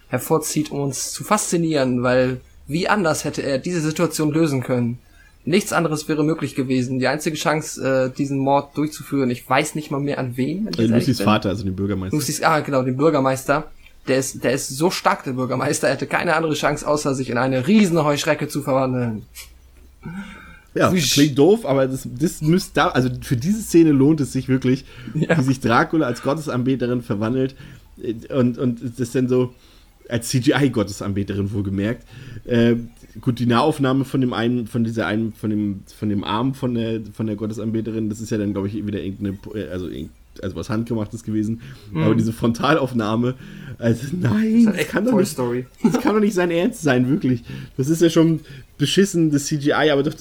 hervorzieht, 0.08 0.72
um 0.72 0.80
uns 0.82 1.12
zu 1.12 1.24
faszinieren, 1.24 2.04
weil 2.04 2.40
wie 2.68 2.88
anders 2.88 3.26
hätte 3.26 3.42
er 3.42 3.58
diese 3.58 3.82
Situation 3.82 4.32
lösen 4.32 4.62
können? 4.64 5.00
Nichts 5.44 5.74
anderes 5.74 6.08
wäre 6.08 6.24
möglich 6.24 6.56
gewesen. 6.56 6.98
Die 7.00 7.08
einzige 7.08 7.36
Chance, 7.36 8.10
äh, 8.12 8.16
diesen 8.16 8.40
Mord 8.40 8.76
durchzuführen, 8.78 9.30
ich 9.30 9.48
weiß 9.48 9.76
nicht 9.76 9.92
mal 9.92 10.00
mehr 10.00 10.18
an 10.18 10.38
wen. 10.38 10.68
Äh, 10.78 10.86
Lucys. 10.86 11.22
Vater, 11.22 11.50
also 11.50 11.64
den 11.64 11.76
Bürgermeister. 11.76 12.16
Lucy's, 12.18 12.42
ah, 12.42 12.62
genau, 12.62 12.82
den 12.82 12.98
Bürgermeister. 12.98 13.70
Der 14.08 14.18
ist, 14.20 14.44
der 14.44 14.54
ist 14.54 14.70
so 14.70 14.92
stark, 14.92 15.24
der 15.24 15.34
Bürgermeister. 15.34 15.88
Er 15.88 15.94
hätte 15.96 16.06
keine 16.08 16.36
andere 16.36 16.54
Chance, 16.54 16.88
außer 16.88 17.16
sich 17.16 17.30
in 17.30 17.38
eine 17.38 17.66
riesen 17.68 18.04
Heuschrecke 18.04 18.48
zu 18.48 18.62
verwandeln. 18.62 19.24
Ja, 20.76 20.92
Wisch. 20.92 21.14
klingt 21.14 21.38
doof, 21.38 21.66
aber 21.66 21.88
das, 21.88 22.08
das 22.20 22.42
müsste 22.42 22.72
da, 22.74 22.88
also 22.90 23.10
für 23.22 23.38
diese 23.38 23.62
Szene 23.62 23.92
lohnt 23.92 24.20
es 24.20 24.34
sich 24.34 24.50
wirklich, 24.50 24.86
Ja. 25.14 25.38
wie 25.38 25.42
sich 25.44 25.60
Dracula 25.62 26.06
als 26.06 26.22
Gottesanbeterin 26.22 27.02
verwandelt 27.02 27.56
und, 28.30 28.58
und 28.58 28.82
das 29.00 29.12
dann 29.12 29.30
so, 29.30 29.54
als 30.10 30.30
CGI-Gottesanbeterin 30.30 31.52
wohlgemerkt. 31.54 32.06
Äh, 32.46 32.76
gut, 33.22 33.40
die 33.40 33.46
Nahaufnahme 33.48 34.06
von 34.06 34.22
dem 34.22 34.34
einen, 34.34 34.68
von 34.68 34.84
dieser 34.84 35.08
einen, 35.08 35.34
von 35.34 35.50
dem, 35.50 35.84
von 35.98 36.10
dem 36.10 36.24
Arm 36.24 36.54
von 36.54 36.76
der, 36.76 37.00
von 37.14 37.26
der 37.26 37.38
Gottesanbeterin, 37.38 38.10
das 38.10 38.20
ist 38.20 38.30
ja 38.30 38.38
dann, 38.38 38.52
glaube 38.52 38.68
ich, 38.68 38.76
wieder 38.86 39.02
irgendeine, 39.02 39.38
äh, 39.60 39.70
also, 39.72 39.88
irgend- 39.88 40.12
also 40.44 40.56
was 40.56 40.70
Handgemachtes 40.70 41.24
gewesen. 41.24 41.62
Aber 41.94 42.16
diese 42.16 42.34
Frontalaufnahme, 42.34 43.36
also 43.78 44.08
nein, 44.20 44.64
Mhm. 44.64 44.66
Das 44.78 44.88
kann 44.88 45.06
doch 45.06 45.14
nicht, 45.18 45.30
Story. 45.32 45.66
das 45.84 46.00
kann 46.02 46.14
doch 46.14 46.22
nicht 46.22 46.34
sein 46.34 46.52
Ernst 46.52 46.82
sein, 46.82 47.10
wirklich. 47.10 47.44
Das 47.78 47.90
ist 47.90 48.02
ja 48.02 48.10
schon 48.10 48.40
beschissen, 48.78 49.32
das 49.32 49.46
CGI, 49.46 49.90
aber 49.92 50.04
doch 50.04 50.14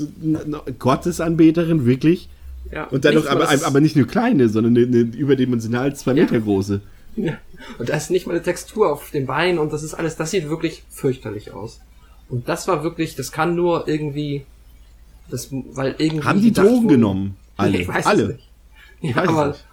Gottesanbeterin, 0.79 1.87
wirklich. 1.87 2.29
Ja, 2.73 2.85
Und 2.85 3.05
dann 3.05 3.15
noch, 3.15 3.27
aber, 3.27 3.49
aber 3.51 3.81
nicht 3.81 3.95
nur 3.97 4.07
kleine, 4.07 4.49
sondern 4.49 4.77
eine, 4.77 4.87
eine 4.87 5.01
überdimensional 5.01 5.95
zwei 5.95 6.13
Ja. 6.13 6.23
Meter 6.25 6.41
große. 6.41 6.81
Ja. 7.17 7.35
Und 7.79 7.89
da 7.89 7.97
ist 7.97 8.11
nicht 8.11 8.27
mal 8.27 8.33
eine 8.33 8.43
Textur 8.43 8.91
auf 8.91 9.11
den 9.11 9.27
Beinen 9.27 9.59
und 9.59 9.73
das 9.73 9.83
ist 9.83 9.95
alles, 9.95 10.17
das 10.17 10.31
sieht 10.33 10.49
wirklich 10.49 10.83
fürchterlich 10.91 11.53
aus. 11.53 11.81
Und 12.29 12.49
das 12.49 12.67
war 12.67 12.83
wirklich, 12.83 13.15
das 13.17 13.31
kann 13.33 13.55
nur 13.55 13.87
irgendwie, 13.87 14.45
das, 15.31 15.49
weil 15.53 15.95
irgendwie. 15.99 16.25
Haben 16.25 16.41
die 16.43 16.53
Drogen 16.53 16.89
genommen? 16.89 17.37
Alle. 17.57 17.79
Ich 17.79 17.87
weiß 17.89 18.07
Alle. 18.07 18.23
es 18.23 18.29
nicht. 18.31 19.17
Ja, 19.17 19.23
aber 19.29 19.49
nicht. 19.49 19.65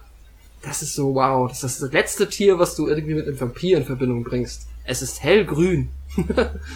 Das 0.62 0.82
ist 0.82 0.94
so, 0.94 1.14
wow, 1.14 1.48
das 1.48 1.64
ist 1.64 1.82
das 1.82 1.92
letzte 1.92 2.28
Tier, 2.28 2.58
was 2.58 2.76
du 2.76 2.86
irgendwie 2.88 3.14
mit 3.14 3.26
einem 3.26 3.40
Vampir 3.40 3.78
in 3.78 3.84
Verbindung 3.84 4.24
bringst. 4.24 4.66
Es 4.84 5.02
ist 5.02 5.22
hellgrün. 5.22 5.88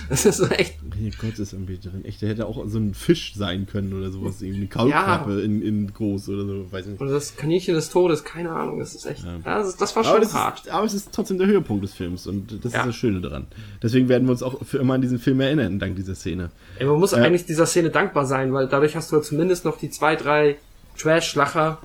das 0.08 0.24
ist 0.24 0.38
so 0.38 0.46
echt, 0.46 0.76
Hey, 0.98 1.10
Gottesanbeterin, 1.20 2.06
echt, 2.06 2.22
der 2.22 2.30
hätte 2.30 2.46
auch 2.46 2.64
so 2.68 2.78
ein 2.78 2.94
Fisch 2.94 3.34
sein 3.36 3.66
können 3.66 3.92
oder 3.92 4.10
sowas, 4.10 4.40
irgendwie 4.40 4.60
eine 4.60 4.68
Kaulquappe 4.68 5.42
in, 5.42 5.60
in 5.60 5.92
groß 5.92 6.30
oder 6.30 6.46
so, 6.46 6.72
weiß 6.72 6.86
ich 6.86 6.92
nicht. 6.92 7.00
oder 7.02 7.12
das 7.12 7.36
Kaninchen 7.36 7.74
des 7.74 7.90
Todes, 7.90 8.24
keine 8.24 8.48
Ahnung, 8.50 8.78
das 8.78 8.94
ist 8.94 9.04
echt, 9.04 9.22
das, 9.44 9.68
ist, 9.68 9.80
das 9.82 9.94
war 9.94 10.04
Aber 10.06 10.12
schon 10.14 10.22
das, 10.22 10.32
hart. 10.32 10.60
ist, 10.60 10.70
aber 10.70 10.86
es 10.86 10.94
ist 10.94 11.10
trotzdem 11.12 11.36
der 11.36 11.48
Höhepunkt 11.48 11.84
des 11.84 11.92
Films 11.92 12.26
und 12.26 12.64
das 12.64 12.72
Ja. 12.72 12.80
ist 12.80 12.86
das 12.86 12.96
Schöne 12.96 13.20
daran. 13.20 13.46
Deswegen 13.82 14.08
werden 14.08 14.26
wir 14.26 14.30
uns 14.32 14.42
auch 14.42 14.64
für 14.64 14.78
immer 14.78 14.94
an 14.94 15.02
diesen 15.02 15.18
Film 15.18 15.38
erinnern, 15.40 15.78
dank 15.78 15.96
dieser 15.96 16.14
Szene. 16.14 16.50
Ey, 16.78 16.86
man 16.86 16.98
muss 16.98 17.10
Ja. 17.12 17.18
eigentlich 17.18 17.44
dieser 17.44 17.66
Szene 17.66 17.90
dankbar 17.90 18.24
sein, 18.24 18.54
weil 18.54 18.68
dadurch 18.68 18.96
hast 18.96 19.12
du 19.12 19.16
ja 19.16 19.22
zumindest 19.22 19.66
noch 19.66 19.76
die 19.76 19.90
zwei, 19.90 20.16
drei 20.16 20.56
Trash-Lacher, 20.96 21.78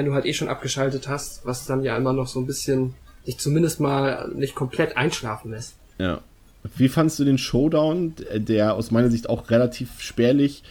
wenn 0.00 0.06
du 0.06 0.14
halt 0.14 0.24
eh 0.24 0.32
schon 0.32 0.48
abgeschaltet 0.48 1.08
hast, 1.08 1.44
was 1.44 1.66
dann 1.66 1.84
ja 1.84 1.94
immer 1.94 2.14
noch 2.14 2.26
so 2.26 2.40
ein 2.40 2.46
bisschen 2.46 2.94
dich 3.26 3.36
zumindest 3.36 3.80
mal 3.80 4.32
nicht 4.34 4.54
komplett 4.54 4.96
einschlafen 4.96 5.50
lässt. 5.50 5.74
Ja. 5.98 6.22
Wie 6.74 6.88
fandst 6.88 7.18
du 7.18 7.24
den 7.24 7.36
Showdown, 7.36 8.14
der 8.34 8.76
aus 8.76 8.90
meiner 8.90 9.10
Sicht 9.10 9.28
auch 9.28 9.50
relativ 9.50 10.00
spärlich 10.00 10.62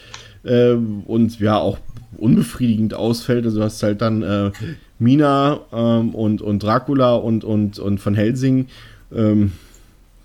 ähm, 0.44 1.04
und 1.06 1.38
ja 1.38 1.58
auch 1.58 1.78
unbefriedigend 2.16 2.94
ausfällt? 2.94 3.44
Also 3.44 3.58
du 3.58 3.64
hast 3.64 3.80
halt 3.84 4.00
dann 4.00 4.22
äh, 4.22 4.50
Mina 4.98 5.60
ähm, 5.72 6.12
und, 6.12 6.42
und 6.42 6.60
Dracula 6.60 7.14
und, 7.14 7.44
und, 7.44 7.78
und 7.78 8.04
Van 8.04 8.14
Helsing. 8.16 8.66
Ähm, 9.14 9.52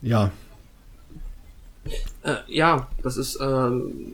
ja, 0.02 0.32
Äh, 2.24 2.38
ja, 2.48 2.88
das 3.04 3.18
ist, 3.18 3.38
ähm, 3.40 4.14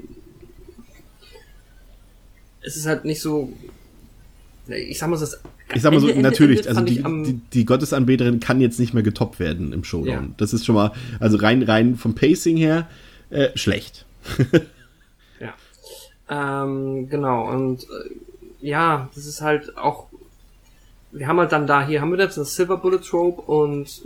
es 2.61 2.75
ist 2.75 2.85
halt 2.85 3.05
nicht 3.05 3.21
so, 3.21 3.53
ich 4.67 4.99
sag 4.99 5.09
mal, 5.09 5.19
das 5.19 5.41
ich 5.73 5.81
sag 5.81 5.91
mal 5.91 5.99
so, 5.99 6.07
Ende, 6.07 6.21
natürlich, 6.29 6.65
Ende 6.65 6.69
also 6.69 6.81
die, 6.81 7.03
die, 7.23 7.41
die 7.53 7.65
Gottesanbeterin 7.65 8.39
kann 8.39 8.61
jetzt 8.61 8.79
nicht 8.79 8.93
mehr 8.93 9.03
getoppt 9.03 9.39
werden 9.39 9.73
im 9.73 9.83
Showdown. 9.83 10.23
Ja. 10.23 10.33
Das 10.37 10.53
ist 10.53 10.65
schon 10.65 10.75
mal, 10.75 10.91
also 11.19 11.37
rein, 11.37 11.63
rein 11.63 11.95
vom 11.95 12.15
Pacing 12.15 12.57
her, 12.57 12.87
äh, 13.29 13.49
schlecht. 13.55 14.05
Ja. 15.39 16.63
Ähm, 16.63 17.09
genau, 17.09 17.49
und 17.49 17.83
äh, 17.83 17.87
ja, 18.61 19.09
das 19.15 19.25
ist 19.25 19.41
halt 19.41 19.75
auch. 19.75 20.07
Wir 21.11 21.27
haben 21.27 21.39
halt 21.39 21.51
dann 21.51 21.65
da, 21.65 21.85
hier 21.85 21.99
haben 21.99 22.11
wir 22.11 22.19
jetzt 22.19 22.37
das 22.37 22.55
Silver 22.55 22.77
Bullet 22.77 22.99
Trope 22.99 23.41
und 23.41 24.03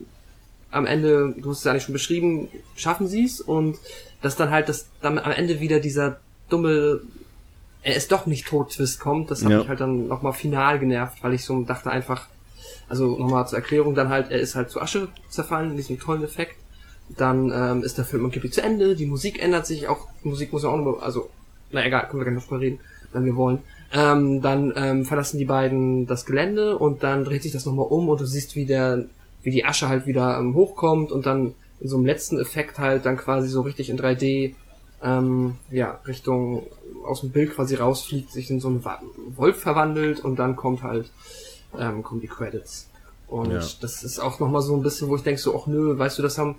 am 0.71 0.85
Ende, 0.85 1.35
du 1.37 1.51
hast 1.51 1.59
es 1.59 1.63
ja 1.65 1.71
eigentlich 1.71 1.83
schon 1.83 1.93
beschrieben, 1.93 2.47
schaffen 2.75 3.07
sie 3.07 3.25
es 3.25 3.41
und 3.41 3.77
dass 4.21 4.35
dann 4.35 4.49
halt 4.49 4.69
das 4.69 4.87
dann 5.01 5.19
am 5.19 5.31
Ende 5.31 5.59
wieder 5.59 5.79
dieser 5.79 6.19
dumme 6.49 7.01
er 7.85 7.95
ist 7.95 8.11
doch 8.11 8.25
nicht 8.25 8.47
tot 8.47 8.71
Twist 8.71 8.99
kommt, 8.99 9.29
das 9.29 9.43
hat 9.43 9.51
Ja. 9.51 9.59
mich 9.59 9.67
halt 9.69 9.79
dann 9.79 10.07
nochmal 10.07 10.33
final 10.33 10.79
genervt, 10.79 11.23
weil 11.23 11.33
ich 11.35 11.45
so 11.45 11.61
dachte 11.61 11.91
einfach, 11.91 12.27
also 12.89 13.15
nochmal 13.17 13.47
zur 13.47 13.59
Erklärung, 13.59 13.93
dann 13.93 14.09
halt, 14.09 14.31
er 14.31 14.39
ist 14.39 14.55
halt 14.55 14.71
zu 14.71 14.81
Asche 14.81 15.07
zerfallen, 15.29 15.71
in 15.71 15.77
diesem 15.77 15.99
tollen 15.99 16.23
Effekt. 16.23 16.55
Dann 17.15 17.51
ähm, 17.53 17.83
ist 17.83 17.99
der 17.99 18.05
Film 18.05 18.25
angeblich 18.25 18.53
zu 18.53 18.63
Ende, 18.63 18.95
die 18.95 19.05
Musik 19.05 19.41
ändert 19.41 19.67
sich, 19.67 19.87
auch 19.87 20.07
Musik 20.23 20.51
muss 20.51 20.63
ja 20.63 20.69
auch 20.69 20.77
nochmal, 20.77 20.99
also, 21.01 21.29
na 21.71 21.85
egal, 21.85 22.07
können 22.07 22.21
wir 22.21 22.25
gerne 22.25 22.37
noch 22.39 22.47
drüber 22.47 22.61
reden, 22.61 22.79
wenn 23.13 23.23
wir 23.25 23.35
wollen. 23.35 23.59
Ähm, 23.93 24.41
dann 24.41 24.73
ähm, 24.75 25.05
verlassen 25.05 25.37
die 25.37 25.45
beiden 25.45 26.07
das 26.07 26.25
Gelände 26.25 26.77
und 26.79 27.03
dann 27.03 27.23
dreht 27.23 27.43
sich 27.43 27.51
das 27.51 27.65
nochmal 27.67 27.85
um 27.87 28.09
und 28.09 28.19
du 28.19 28.25
siehst, 28.25 28.55
wie 28.55 28.65
der, 28.65 29.05
wie 29.43 29.51
die 29.51 29.63
Asche 29.63 29.87
halt 29.87 30.07
wieder 30.07 30.39
ähm, 30.39 30.55
hochkommt 30.55 31.11
und 31.11 31.27
dann 31.27 31.53
in 31.79 31.87
so 31.87 31.97
einem 31.97 32.05
letzten 32.07 32.39
Effekt 32.39 32.79
halt 32.79 33.05
dann 33.05 33.15
quasi 33.17 33.47
so 33.47 33.61
richtig 33.61 33.91
in 33.91 33.99
3D 33.99 34.55
ähm, 35.03 35.55
ja, 35.69 35.99
Richtung 36.07 36.67
aus 37.05 37.21
dem 37.21 37.31
Bild 37.31 37.53
quasi 37.53 37.75
rausfliegt, 37.75 38.31
sich 38.31 38.49
in 38.49 38.59
so 38.59 38.67
einen 38.69 38.83
Wolf 39.35 39.57
verwandelt 39.59 40.19
und 40.23 40.37
dann 40.37 40.55
kommt 40.55 40.83
halt, 40.83 41.11
ähm, 41.77 42.01
kommen 42.03 42.21
die 42.21 42.27
Credits. 42.27 42.89
Und 43.27 43.51
Ja. 43.51 43.59
das 43.81 44.03
ist 44.03 44.19
auch 44.19 44.39
nochmal 44.39 44.61
so 44.61 44.75
ein 44.75 44.81
bisschen, 44.83 45.09
wo 45.09 45.15
ich 45.15 45.23
denke 45.23 45.39
so, 45.41 45.59
ach 45.59 45.67
nö, 45.67 45.97
weißt 45.97 46.17
du, 46.17 46.21
das 46.23 46.37
haben, 46.37 46.55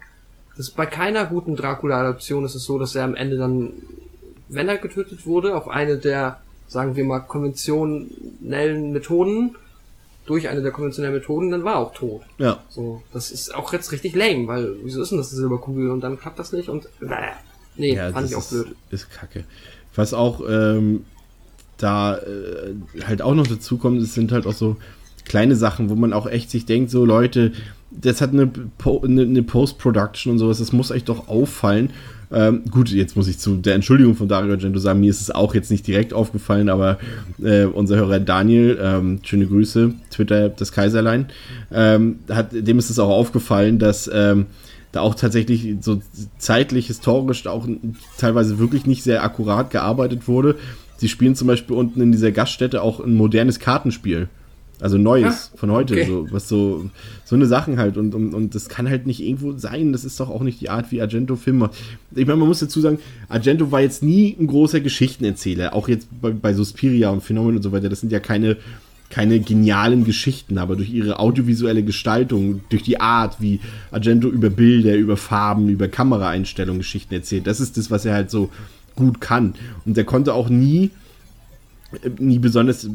das 0.56 0.70
bei 0.70 0.86
keiner 0.86 1.26
guten 1.26 1.56
Dracula-Adaption 1.56 2.44
ist 2.44 2.54
es 2.54 2.64
so, 2.64 2.78
dass 2.78 2.94
er 2.94 3.04
am 3.04 3.14
Ende 3.14 3.36
dann, 3.36 3.72
wenn 4.48 4.68
er 4.68 4.78
getötet 4.78 5.26
wurde, 5.26 5.56
auf 5.56 5.68
eine 5.68 5.96
der, 5.98 6.40
sagen 6.68 6.96
wir 6.96 7.04
mal, 7.04 7.20
konventionellen 7.20 8.92
Methoden, 8.92 9.56
durch 10.26 10.48
eine 10.48 10.60
der 10.60 10.72
konventionellen 10.72 11.14
Methoden, 11.16 11.50
dann 11.52 11.62
war 11.62 11.74
er 11.74 11.78
auch 11.78 11.94
tot. 11.94 12.22
Ja. 12.38 12.58
So, 12.68 13.00
das 13.12 13.30
ist 13.30 13.54
auch 13.54 13.72
jetzt 13.72 13.92
richtig 13.92 14.14
lame, 14.16 14.48
weil 14.48 14.76
wieso 14.82 15.00
ist 15.02 15.10
denn 15.12 15.18
das 15.18 15.30
eine 15.30 15.38
Silberkugel 15.40 15.90
und 15.90 16.00
dann 16.00 16.18
klappt 16.18 16.38
das 16.40 16.52
nicht 16.52 16.68
und 16.68 16.86
äh, 17.00 17.06
nee, 17.76 17.94
ja, 17.94 18.10
fand 18.12 18.24
das 18.24 18.30
ich 18.30 18.36
auch 18.36 18.40
ist, 18.40 18.50
blöd. 18.50 18.66
Ist 18.90 19.10
kacke. 19.10 19.44
Was 19.94 20.14
auch 20.14 20.42
ähm, 20.48 21.04
da 21.78 22.16
äh, 22.16 22.74
halt 23.06 23.22
auch 23.22 23.34
noch 23.34 23.46
dazu 23.46 23.78
kommt, 23.78 24.00
es 24.00 24.14
sind 24.14 24.32
halt 24.32 24.46
auch 24.46 24.52
so 24.52 24.76
kleine 25.24 25.56
Sachen, 25.56 25.90
wo 25.90 25.94
man 25.94 26.12
auch 26.12 26.26
echt 26.26 26.50
sich 26.50 26.66
denkt, 26.66 26.90
so 26.90 27.04
Leute, 27.04 27.52
das 27.90 28.20
hat 28.20 28.32
eine, 28.32 28.46
po 28.46 29.02
eine, 29.02 29.22
eine 29.22 29.42
Post-Production 29.42 30.32
und 30.32 30.38
sowas, 30.38 30.58
das 30.58 30.72
muss 30.72 30.90
euch 30.90 31.04
doch 31.04 31.28
auffallen. 31.28 31.90
Ähm, 32.32 32.62
gut, 32.70 32.90
jetzt 32.90 33.16
muss 33.16 33.28
ich 33.28 33.38
zu 33.38 33.56
der 33.56 33.74
Entschuldigung 33.74 34.16
von 34.16 34.26
Dario 34.26 34.52
Argento 34.52 34.80
sagen, 34.80 35.00
mir 35.00 35.10
ist 35.10 35.20
es 35.20 35.30
auch 35.30 35.54
jetzt 35.54 35.70
nicht 35.70 35.86
direkt 35.86 36.12
aufgefallen, 36.12 36.68
aber 36.68 36.98
äh, 37.42 37.64
unser 37.64 37.96
Hörer 37.96 38.18
Daniel, 38.18 38.78
ähm, 38.82 39.20
schöne 39.22 39.46
Grüße, 39.46 39.94
Twitter 40.10 40.48
das 40.48 40.72
Kaiserlein, 40.72 41.26
ähm, 41.72 42.18
hat, 42.28 42.48
dem 42.52 42.78
ist 42.78 42.90
es 42.90 42.98
auch 42.98 43.10
aufgefallen, 43.10 43.78
dass 43.78 44.10
ähm, 44.12 44.46
da 44.96 45.00
auch 45.02 45.14
tatsächlich 45.14 45.76
so 45.80 46.02
zeitlich, 46.38 46.88
historisch 46.88 47.46
auch 47.46 47.68
teilweise 48.18 48.58
wirklich 48.58 48.86
nicht 48.86 49.02
sehr 49.02 49.22
akkurat 49.22 49.70
gearbeitet 49.70 50.26
wurde. 50.26 50.56
Sie 50.96 51.08
spielen 51.08 51.34
zum 51.34 51.46
Beispiel 51.46 51.76
unten 51.76 52.00
in 52.00 52.12
dieser 52.12 52.32
Gaststätte 52.32 52.82
auch 52.82 53.00
ein 53.00 53.14
modernes 53.14 53.60
Kartenspiel. 53.60 54.28
Also 54.78 54.98
neues 54.98 55.52
Ah, 55.54 55.56
von 55.56 55.70
heute, 55.70 55.94
okay. 55.94 56.06
so, 56.06 56.26
was 56.30 56.48
so, 56.48 56.90
so 57.24 57.34
eine 57.34 57.46
Sachen 57.46 57.78
halt 57.78 57.96
und, 57.96 58.14
und, 58.14 58.34
und 58.34 58.54
das 58.54 58.68
kann 58.68 58.90
halt 58.90 59.06
nicht 59.06 59.20
irgendwo 59.22 59.52
sein. 59.56 59.92
Das 59.92 60.04
ist 60.04 60.20
doch 60.20 60.28
auch 60.28 60.42
nicht 60.42 60.60
die 60.60 60.68
Art, 60.68 60.92
wie 60.92 61.00
Argento 61.00 61.36
Film 61.36 61.58
macht. 61.58 61.74
Ich 62.14 62.26
meine, 62.26 62.36
man 62.36 62.48
muss 62.48 62.60
dazu 62.60 62.82
sagen, 62.82 62.98
Argento 63.30 63.72
war 63.72 63.80
jetzt 63.80 64.02
nie 64.02 64.36
ein 64.38 64.46
großer 64.46 64.80
Geschichtenerzähler. 64.80 65.74
Auch 65.74 65.88
jetzt 65.88 66.08
bei, 66.20 66.30
bei 66.30 66.52
Suspiria 66.52 67.08
und 67.08 67.22
Phänomen 67.22 67.56
und 67.56 67.62
so 67.62 67.72
weiter. 67.72 67.88
Das 67.88 68.00
sind 68.00 68.12
ja 68.12 68.20
keine, 68.20 68.58
keine 69.10 69.40
genialen 69.40 70.04
Geschichten, 70.04 70.58
aber 70.58 70.76
durch 70.76 70.90
ihre 70.90 71.18
audiovisuelle 71.18 71.82
Gestaltung, 71.82 72.62
durch 72.68 72.82
die 72.82 73.00
Art, 73.00 73.40
wie 73.40 73.60
Argento 73.90 74.28
über 74.28 74.50
Bilder, 74.50 74.96
über 74.96 75.16
Farben, 75.16 75.68
über 75.68 75.88
Kameraeinstellungen 75.88 76.80
Geschichten 76.80 77.14
erzählt, 77.14 77.46
das 77.46 77.60
ist 77.60 77.76
das, 77.76 77.90
was 77.90 78.04
er 78.04 78.14
halt 78.14 78.30
so 78.30 78.50
gut 78.94 79.20
kann. 79.20 79.54
Und 79.84 79.96
er 79.96 80.04
konnte 80.04 80.34
auch 80.34 80.48
nie 80.48 80.90
nie 82.18 82.38
besonders, 82.38 82.88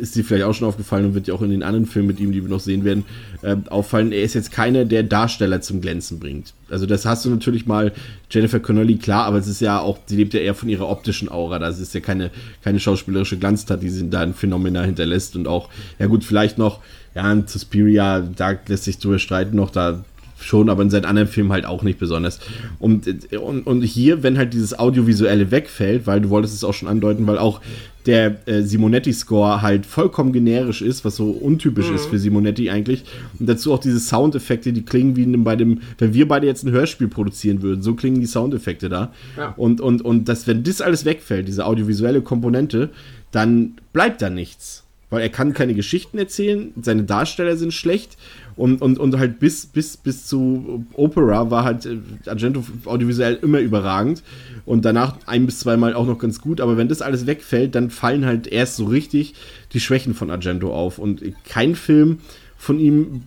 ist 0.00 0.16
dir 0.16 0.24
vielleicht 0.24 0.44
auch 0.44 0.54
schon 0.54 0.68
aufgefallen 0.68 1.06
und 1.06 1.14
wird 1.14 1.26
ja 1.26 1.34
auch 1.34 1.42
in 1.42 1.50
den 1.50 1.62
anderen 1.62 1.86
Filmen 1.86 2.08
mit 2.08 2.20
ihm, 2.20 2.32
die 2.32 2.42
wir 2.42 2.48
noch 2.48 2.60
sehen 2.60 2.84
werden, 2.84 3.04
äh, 3.42 3.56
auffallen, 3.68 4.12
er 4.12 4.22
ist 4.22 4.34
jetzt 4.34 4.52
keiner, 4.52 4.84
der 4.84 5.02
Darsteller 5.02 5.60
zum 5.60 5.80
Glänzen 5.80 6.18
bringt. 6.18 6.54
Also 6.70 6.86
das 6.86 7.04
hast 7.04 7.24
du 7.24 7.30
natürlich 7.30 7.66
mal, 7.66 7.92
Jennifer 8.30 8.60
Connolly, 8.60 8.96
klar, 8.96 9.24
aber 9.24 9.38
es 9.38 9.46
ist 9.46 9.60
ja 9.60 9.80
auch, 9.80 9.98
die 10.08 10.16
lebt 10.16 10.34
ja 10.34 10.40
eher 10.40 10.54
von 10.54 10.68
ihrer 10.68 10.88
optischen 10.88 11.28
Aura, 11.28 11.58
das 11.58 11.78
ist 11.78 11.94
ja 11.94 12.00
keine, 12.00 12.30
keine 12.62 12.80
schauspielerische 12.80 13.38
Glanztat, 13.38 13.82
die 13.82 13.90
sie 13.90 14.08
da 14.10 14.22
in 14.22 14.34
Phänomena 14.34 14.82
hinterlässt 14.82 15.36
und 15.36 15.48
auch, 15.48 15.68
ja 15.98 16.06
gut, 16.06 16.24
vielleicht 16.24 16.58
noch, 16.58 16.80
ja, 17.14 17.30
in 17.32 17.46
Suspiria, 17.46 18.20
da 18.20 18.54
lässt 18.66 18.84
sich 18.84 18.98
drüber 18.98 19.18
streiten 19.18 19.56
noch, 19.56 19.70
da 19.70 20.04
schon, 20.40 20.68
aber 20.68 20.82
in 20.82 20.90
seinen 20.90 21.04
anderen 21.04 21.28
Filmen 21.28 21.52
halt 21.52 21.64
auch 21.64 21.82
nicht 21.82 21.98
besonders. 21.98 22.40
Und, 22.78 23.08
und, 23.34 23.66
und 23.66 23.82
hier, 23.82 24.22
wenn 24.22 24.38
halt 24.38 24.52
dieses 24.54 24.78
Audiovisuelle 24.78 25.50
wegfällt, 25.50 26.06
weil 26.06 26.20
du 26.20 26.30
wolltest 26.30 26.54
es 26.54 26.64
auch 26.64 26.74
schon 26.74 26.88
andeuten, 26.88 27.26
weil 27.26 27.38
auch 27.38 27.60
der 28.08 28.48
äh, 28.48 28.62
Simonetti-Score 28.62 29.60
halt 29.60 29.84
vollkommen 29.84 30.32
generisch 30.32 30.80
ist, 30.80 31.04
was 31.04 31.16
so 31.16 31.30
untypisch 31.30 31.90
ist 31.90 32.06
für 32.06 32.18
Simonetti 32.18 32.70
eigentlich. 32.70 33.04
Und 33.38 33.46
dazu 33.46 33.74
auch 33.74 33.78
diese 33.78 34.00
Soundeffekte, 34.00 34.72
die 34.72 34.82
klingen 34.82 35.14
wie 35.14 35.26
bei 35.36 35.56
dem, 35.56 35.82
wenn 35.98 36.14
wir 36.14 36.26
beide 36.26 36.46
jetzt 36.46 36.64
ein 36.64 36.72
Hörspiel 36.72 37.08
produzieren 37.08 37.60
würden, 37.60 37.82
so 37.82 37.94
klingen 37.94 38.20
die 38.20 38.26
Soundeffekte 38.26 38.88
da. 38.88 39.12
Ja. 39.36 39.52
Und, 39.58 39.82
und, 39.82 40.00
und 40.00 40.26
das, 40.26 40.46
wenn 40.46 40.64
das 40.64 40.80
alles 40.80 41.04
wegfällt, 41.04 41.48
diese 41.48 41.66
audiovisuelle 41.66 42.22
Komponente, 42.22 42.88
dann 43.30 43.74
bleibt 43.92 44.22
da 44.22 44.30
nichts. 44.30 44.84
Weil 45.10 45.20
er 45.20 45.28
kann 45.28 45.52
keine 45.52 45.74
Geschichten 45.74 46.16
erzählen, 46.16 46.72
seine 46.80 47.04
Darsteller 47.04 47.56
sind 47.58 47.74
schlecht 47.74 48.16
und, 48.58 48.82
und, 48.82 48.98
und 48.98 49.18
halt 49.18 49.38
bis, 49.38 49.66
bis, 49.66 49.96
bis 49.96 50.26
zu 50.26 50.84
Opera 50.94 51.50
war 51.50 51.64
halt 51.64 51.86
äh, 51.86 51.98
Argento 52.26 52.64
audiovisuell 52.84 53.38
immer 53.40 53.60
überragend 53.60 54.22
und 54.66 54.84
danach 54.84 55.16
ein 55.26 55.46
bis 55.46 55.60
zweimal 55.60 55.94
auch 55.94 56.06
noch 56.06 56.18
ganz 56.18 56.40
gut, 56.40 56.60
aber 56.60 56.76
wenn 56.76 56.88
das 56.88 57.00
alles 57.00 57.26
wegfällt, 57.26 57.76
dann 57.76 57.90
fallen 57.90 58.26
halt 58.26 58.48
erst 58.48 58.76
so 58.76 58.86
richtig 58.86 59.34
die 59.72 59.80
Schwächen 59.80 60.12
von 60.12 60.30
Argento 60.30 60.74
auf 60.74 60.98
und 60.98 61.22
kein 61.44 61.76
Film 61.76 62.18
von 62.56 62.80
ihm 62.80 63.22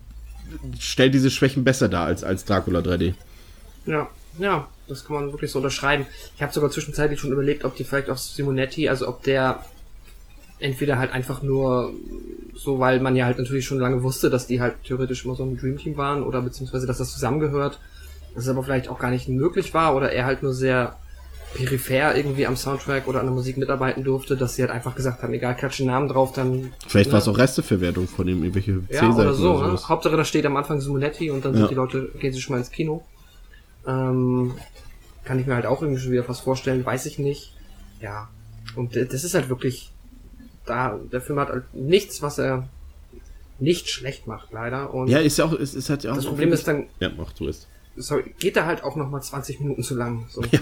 stellt 0.78 1.14
diese 1.14 1.30
Schwächen 1.30 1.64
besser 1.64 1.88
dar 1.88 2.04
als, 2.04 2.24
als 2.24 2.44
Dracula 2.44 2.80
3D. 2.80 3.14
Ja, 3.86 4.10
ja, 4.38 4.68
das 4.86 5.06
kann 5.06 5.16
man 5.16 5.32
wirklich 5.32 5.50
so 5.50 5.60
unterschreiben. 5.60 6.06
Ich 6.36 6.42
habe 6.42 6.52
sogar 6.52 6.70
zwischenzeitlich 6.70 7.18
schon 7.18 7.32
überlegt, 7.32 7.64
ob 7.64 7.74
die 7.74 7.84
vielleicht 7.84 8.10
auch 8.10 8.18
Simonetti, 8.18 8.90
also 8.90 9.08
ob 9.08 9.22
der 9.22 9.64
entweder 10.62 10.98
halt 10.98 11.12
einfach 11.12 11.42
nur 11.42 11.92
so, 12.54 12.78
weil 12.78 13.00
man 13.00 13.16
ja 13.16 13.26
halt 13.26 13.38
natürlich 13.38 13.66
schon 13.66 13.78
lange 13.78 14.02
wusste, 14.02 14.30
dass 14.30 14.46
die 14.46 14.60
halt 14.60 14.74
theoretisch 14.84 15.24
immer 15.24 15.34
so 15.34 15.44
ein 15.44 15.56
Dreamteam 15.56 15.96
waren 15.96 16.22
oder 16.22 16.42
beziehungsweise, 16.42 16.86
dass 16.86 16.98
das 16.98 17.12
zusammengehört, 17.12 17.78
dass 18.34 18.44
es 18.44 18.50
aber 18.50 18.62
vielleicht 18.62 18.88
auch 18.88 18.98
gar 18.98 19.10
nicht 19.10 19.28
möglich 19.28 19.74
war 19.74 19.96
oder 19.96 20.12
er 20.12 20.26
halt 20.26 20.42
nur 20.42 20.54
sehr 20.54 20.96
peripher 21.54 22.16
irgendwie 22.16 22.46
am 22.46 22.56
Soundtrack 22.56 23.06
oder 23.08 23.20
an 23.20 23.26
der 23.26 23.34
Musik 23.34 23.58
mitarbeiten 23.58 24.04
durfte, 24.04 24.36
dass 24.36 24.56
sie 24.56 24.62
halt 24.62 24.70
einfach 24.72 24.94
gesagt 24.94 25.22
haben, 25.22 25.34
egal, 25.34 25.54
klatschen 25.54 25.86
Namen 25.86 26.08
drauf, 26.08 26.32
dann... 26.32 26.72
Vielleicht 26.86 27.08
ne, 27.08 27.12
war 27.12 27.20
es 27.20 27.28
auch 27.28 27.36
Resteverwertung 27.36 28.08
von 28.08 28.26
ihm, 28.26 28.42
irgendwelche 28.42 28.80
ja, 28.88 29.14
oder 29.14 29.34
so, 29.34 29.52
ne? 29.52 29.66
sowas. 29.66 29.88
Hauptsache 29.88 30.16
da 30.16 30.24
steht 30.24 30.46
am 30.46 30.56
Anfang 30.56 30.80
Simonetti 30.80 31.30
und 31.30 31.44
dann 31.44 31.52
Ja. 31.52 31.60
sind 31.60 31.70
die 31.70 31.74
Leute, 31.74 32.10
gehen 32.18 32.32
sie 32.32 32.40
schon 32.40 32.54
mal 32.54 32.58
ins 32.58 32.70
Kino. 32.70 33.04
Ähm, 33.86 34.54
kann 35.24 35.38
ich 35.38 35.46
mir 35.46 35.54
halt 35.54 35.66
auch 35.66 35.82
irgendwie 35.82 36.00
schon 36.00 36.12
wieder 36.12 36.26
was 36.28 36.40
vorstellen, 36.40 36.84
weiß 36.86 37.06
ich 37.06 37.18
nicht. 37.18 37.52
Ja. 38.00 38.28
Und 38.74 38.96
das 38.96 39.24
ist 39.24 39.34
halt 39.34 39.48
wirklich, 39.48 39.90
da, 40.66 40.98
der 41.10 41.20
Film 41.20 41.38
hat 41.38 41.48
halt 41.48 41.64
nichts, 41.74 42.22
was 42.22 42.38
er 42.38 42.68
nicht 43.58 43.88
schlecht 43.88 44.26
macht, 44.26 44.52
leider. 44.52 44.92
Und 44.92 45.08
Ja, 45.08 45.18
ist 45.18 45.38
ja 45.38 45.44
auch, 45.44 45.52
ist, 45.52 45.74
ist 45.74 45.88
halt 45.90 46.04
ja 46.04 46.12
auch 46.12 46.16
das 46.16 46.26
Problem 46.26 46.52
ist 46.52 46.66
dann, 46.66 46.86
Ja, 47.00 47.10
mach 47.16 47.32
du 47.32 47.48
es. 47.48 47.68
sorry, 47.96 48.34
geht 48.38 48.56
da 48.56 48.66
halt 48.66 48.82
auch 48.82 48.96
nochmal 48.96 49.22
20 49.22 49.60
Minuten 49.60 49.82
zu 49.82 49.94
lang. 49.94 50.26
So. 50.30 50.42
Ja, 50.50 50.58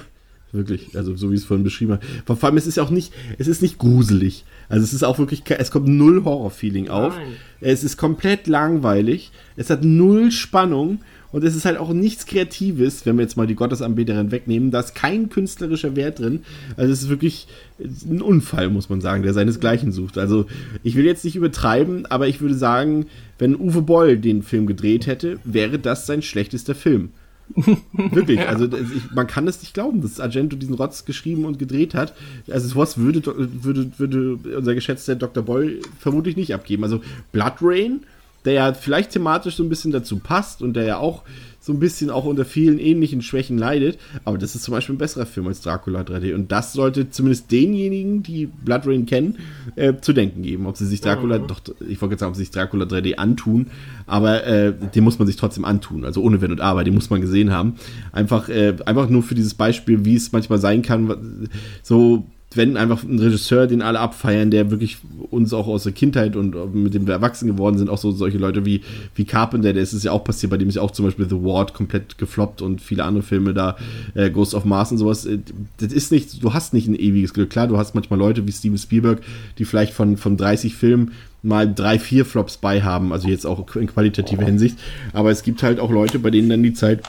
wirklich. 0.52 0.96
Also 0.96 1.14
so 1.16 1.30
wie 1.30 1.36
es 1.36 1.44
vorhin 1.44 1.64
beschrieben 1.64 1.92
habe. 1.92 2.36
Vor 2.36 2.44
allem, 2.44 2.56
es 2.56 2.66
ist 2.66 2.76
ja 2.76 2.82
auch 2.82 2.90
nicht, 2.90 3.12
es 3.38 3.46
ist 3.48 3.62
nicht 3.62 3.78
gruselig. 3.78 4.44
Also 4.68 4.84
es 4.84 4.92
ist 4.92 5.02
auch 5.04 5.18
wirklich, 5.18 5.42
es 5.48 5.70
kommt 5.70 5.88
null 5.88 6.24
Horror-Feeling 6.24 6.88
auf. 6.88 7.14
Nein. 7.16 7.36
Es 7.60 7.84
ist 7.84 7.96
komplett 7.96 8.46
langweilig. 8.46 9.32
Es 9.56 9.70
hat 9.70 9.82
null 9.84 10.30
Spannung. 10.32 11.00
Und 11.32 11.44
es 11.44 11.54
ist 11.54 11.64
halt 11.64 11.78
auch 11.78 11.92
nichts 11.92 12.26
Kreatives, 12.26 13.06
wenn 13.06 13.16
wir 13.16 13.22
jetzt 13.22 13.36
mal 13.36 13.46
die 13.46 13.54
Gottesanbeterin 13.54 14.30
wegnehmen. 14.30 14.70
Da 14.70 14.80
ist 14.80 14.94
kein 14.94 15.28
künstlerischer 15.28 15.96
Wert 15.96 16.18
drin. 16.18 16.40
Also 16.76 16.92
es 16.92 17.02
ist 17.02 17.08
wirklich 17.08 17.46
ein 17.78 18.20
Unfall, 18.22 18.68
muss 18.68 18.88
man 18.88 19.00
sagen, 19.00 19.22
der 19.22 19.32
seinesgleichen 19.32 19.92
sucht. 19.92 20.18
Also 20.18 20.46
ich 20.82 20.96
will 20.96 21.04
jetzt 21.04 21.24
nicht 21.24 21.36
übertreiben, 21.36 22.06
aber 22.06 22.28
ich 22.28 22.40
würde 22.40 22.54
sagen, 22.54 23.06
wenn 23.38 23.56
Uwe 23.56 23.82
Boll 23.82 24.18
den 24.18 24.42
Film 24.42 24.66
gedreht 24.66 25.06
hätte, 25.06 25.38
wäre 25.44 25.78
das 25.78 26.06
sein 26.06 26.22
schlechtester 26.22 26.74
Film. 26.74 27.10
Wirklich, 27.92 28.40
also 28.40 28.66
ich, 28.66 29.10
man 29.12 29.26
kann 29.26 29.48
es 29.48 29.60
nicht 29.60 29.74
glauben, 29.74 30.02
dass 30.02 30.20
Argento 30.20 30.56
diesen 30.56 30.74
Rotz 30.74 31.04
geschrieben 31.04 31.44
und 31.44 31.58
gedreht 31.58 31.94
hat. 31.94 32.14
Also 32.48 32.68
sowas 32.68 32.98
würde, 32.98 33.22
würde, 33.26 33.90
würde 33.98 34.56
unser 34.56 34.74
geschätzter 34.74 35.16
Dr. 35.16 35.42
Boll 35.42 35.80
vermutlich 35.98 36.36
nicht 36.36 36.54
abgeben. 36.54 36.84
Also 36.84 37.00
Blood 37.32 37.54
Rain, 37.60 38.00
der 38.44 38.52
ja 38.54 38.72
vielleicht 38.72 39.10
thematisch 39.10 39.56
so 39.56 39.62
ein 39.62 39.68
bisschen 39.68 39.92
dazu 39.92 40.18
passt 40.18 40.62
und 40.62 40.74
der 40.74 40.84
ja 40.84 40.98
auch 40.98 41.22
so 41.62 41.74
ein 41.74 41.78
bisschen 41.78 42.08
auch 42.08 42.24
unter 42.24 42.46
vielen 42.46 42.78
ähnlichen 42.78 43.20
Schwächen 43.20 43.58
leidet, 43.58 43.98
aber 44.24 44.38
das 44.38 44.54
ist 44.54 44.62
zum 44.62 44.72
Beispiel 44.72 44.94
ein 44.94 44.98
besserer 44.98 45.26
Film 45.26 45.46
als 45.46 45.60
Dracula 45.60 46.00
3D 46.00 46.34
und 46.34 46.50
das 46.50 46.72
sollte 46.72 47.10
zumindest 47.10 47.52
denjenigen, 47.52 48.22
die 48.22 48.46
Blood 48.46 48.86
Rain 48.86 49.04
kennen, 49.04 49.36
äh, 49.76 49.92
zu 50.00 50.14
denken 50.14 50.42
geben, 50.42 50.66
ob 50.66 50.78
sie 50.78 50.86
sich 50.86 51.02
Dracula, 51.02 51.38
doch, 51.38 51.60
ich 51.86 52.00
wollte 52.00 52.14
jetzt 52.14 52.20
sagen, 52.20 52.30
ob 52.30 52.36
sie 52.36 52.44
sich 52.44 52.50
Dracula 52.50 52.86
3D 52.86 53.16
antun, 53.16 53.66
aber 54.06 54.44
äh, 54.46 54.72
den 54.72 55.04
muss 55.04 55.18
man 55.18 55.26
sich 55.26 55.36
trotzdem 55.36 55.66
antun, 55.66 56.06
also 56.06 56.22
ohne 56.22 56.40
Wenn 56.40 56.50
und 56.50 56.62
Aber, 56.62 56.82
den 56.82 56.94
muss 56.94 57.10
man 57.10 57.20
gesehen 57.20 57.52
haben. 57.52 57.76
Einfach, 58.10 58.48
äh, 58.48 58.76
einfach 58.86 59.10
nur 59.10 59.22
für 59.22 59.34
dieses 59.34 59.54
Beispiel, 59.54 60.06
wie 60.06 60.16
es 60.16 60.32
manchmal 60.32 60.58
sein 60.58 60.80
kann, 60.80 61.48
so 61.82 62.24
wenn 62.56 62.76
einfach 62.76 63.04
ein 63.04 63.18
Regisseur, 63.18 63.68
den 63.68 63.80
alle 63.80 64.00
abfeiern, 64.00 64.50
der 64.50 64.72
wirklich 64.72 64.98
uns 65.30 65.52
auch 65.52 65.68
aus 65.68 65.84
der 65.84 65.92
Kindheit 65.92 66.34
und 66.34 66.74
mit 66.74 66.94
dem 66.94 67.06
wir 67.06 67.14
erwachsen 67.14 67.46
geworden 67.46 67.78
sind, 67.78 67.88
auch 67.88 67.98
so 67.98 68.10
solche 68.10 68.38
Leute 68.38 68.66
wie, 68.66 68.80
wie 69.14 69.24
Carpenter, 69.24 69.72
der 69.72 69.82
ist 69.82 69.92
es 69.92 70.02
ja 70.02 70.10
auch 70.10 70.24
passiert, 70.24 70.50
bei 70.50 70.56
dem 70.56 70.68
ist 70.68 70.74
ja 70.74 70.82
auch 70.82 70.90
zum 70.90 71.04
Beispiel 71.04 71.28
The 71.28 71.36
Ward 71.36 71.74
komplett 71.74 72.18
gefloppt 72.18 72.60
und 72.60 72.80
viele 72.80 73.04
andere 73.04 73.22
Filme 73.22 73.54
da, 73.54 73.76
äh, 74.14 74.30
Ghost 74.30 74.54
of 74.54 74.64
Mars 74.64 74.90
und 74.90 74.98
sowas. 74.98 75.26
Äh, 75.26 75.38
Das 75.78 75.92
ist 75.92 76.10
nicht, 76.10 76.42
du 76.42 76.52
hast 76.52 76.74
nicht 76.74 76.88
ein 76.88 76.96
ewiges 76.96 77.34
Glück. 77.34 77.50
Klar, 77.50 77.68
du 77.68 77.78
hast 77.78 77.94
manchmal 77.94 78.18
Leute 78.18 78.44
wie 78.46 78.52
Steven 78.52 78.78
Spielberg, 78.78 79.20
die 79.58 79.64
vielleicht 79.64 79.92
von, 79.92 80.16
von 80.16 80.36
30 80.36 80.74
Filmen 80.74 81.12
mal 81.42 81.72
drei, 81.72 81.98
vier 81.98 82.24
Flops 82.24 82.56
bei 82.56 82.82
haben, 82.82 83.12
also 83.12 83.28
jetzt 83.28 83.46
auch 83.46 83.76
in 83.76 83.86
qualitativer 83.86 84.44
Hinsicht. 84.44 84.76
Aber 85.12 85.30
es 85.30 85.42
gibt 85.42 85.62
halt 85.62 85.78
auch 85.80 85.90
Leute, 85.90 86.18
bei 86.18 86.30
denen 86.30 86.48
dann 86.50 86.62
die 86.62 86.74
Zeit 86.74 87.02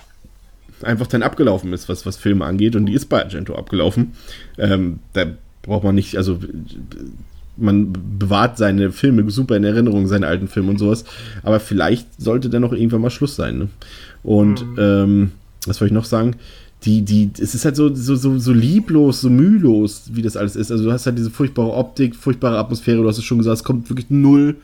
einfach 0.84 1.08
dann 1.08 1.24
abgelaufen 1.24 1.74
ist, 1.74 1.90
was, 1.90 2.06
was 2.06 2.18
Filme 2.18 2.46
angeht. 2.46 2.76
Und 2.76 2.86
die 2.86 2.94
ist 2.94 3.08
bei 3.08 3.24
Argento 3.24 3.56
abgelaufen. 3.56 4.14
Ähm, 4.58 5.00
da 5.14 5.26
braucht 5.62 5.84
man 5.84 5.96
nicht, 5.96 6.18
also 6.18 6.40
man 7.58 7.94
bewahrt 8.18 8.58
seine 8.58 8.92
Filme 8.92 9.30
super 9.30 9.56
in 9.56 9.64
Erinnerung, 9.64 10.08
seine 10.08 10.28
alten 10.28 10.48
Filme 10.48 10.72
und 10.72 10.78
sowas. 10.78 11.06
Aber 11.44 11.60
vielleicht 11.60 12.08
sollte 12.22 12.50
dann 12.50 12.62
noch 12.62 12.74
irgendwann 12.74 13.02
mal 13.02 13.10
Schluss 13.10 13.36
sein. 13.36 13.58
Ne? 13.58 13.70
Und 14.24 14.66
ähm, 14.78 15.32
was 15.66 15.78
soll 15.78 15.88
ich 15.88 15.94
noch 15.94 16.06
sagen? 16.06 16.36
Die, 16.84 17.04
die, 17.04 17.30
es 17.40 17.54
ist 17.54 17.64
halt 17.66 17.76
so, 17.76 17.94
so, 17.94 18.16
so, 18.16 18.40
so 18.40 18.54
lieblos, 18.54 19.22
so 19.22 19.30
mühelos, 19.30 20.10
wie 20.14 20.24
das 20.24 20.36
alles 20.36 20.56
ist. 20.56 20.72
Also 20.72 20.86
du 20.86 20.92
hast 20.92 21.06
halt 21.06 21.18
diese 21.18 21.30
furchtbare 21.30 21.74
Optik, 21.74 22.16
furchtbare 22.16 22.58
Atmosphäre, 22.58 23.04
du 23.04 23.08
hast 23.08 23.20
es 23.20 23.24
schon 23.24 23.38
gesagt, 23.38 23.58
es 23.58 23.64
kommt 23.64 23.90
wirklich 23.90 24.10
null 24.10 24.56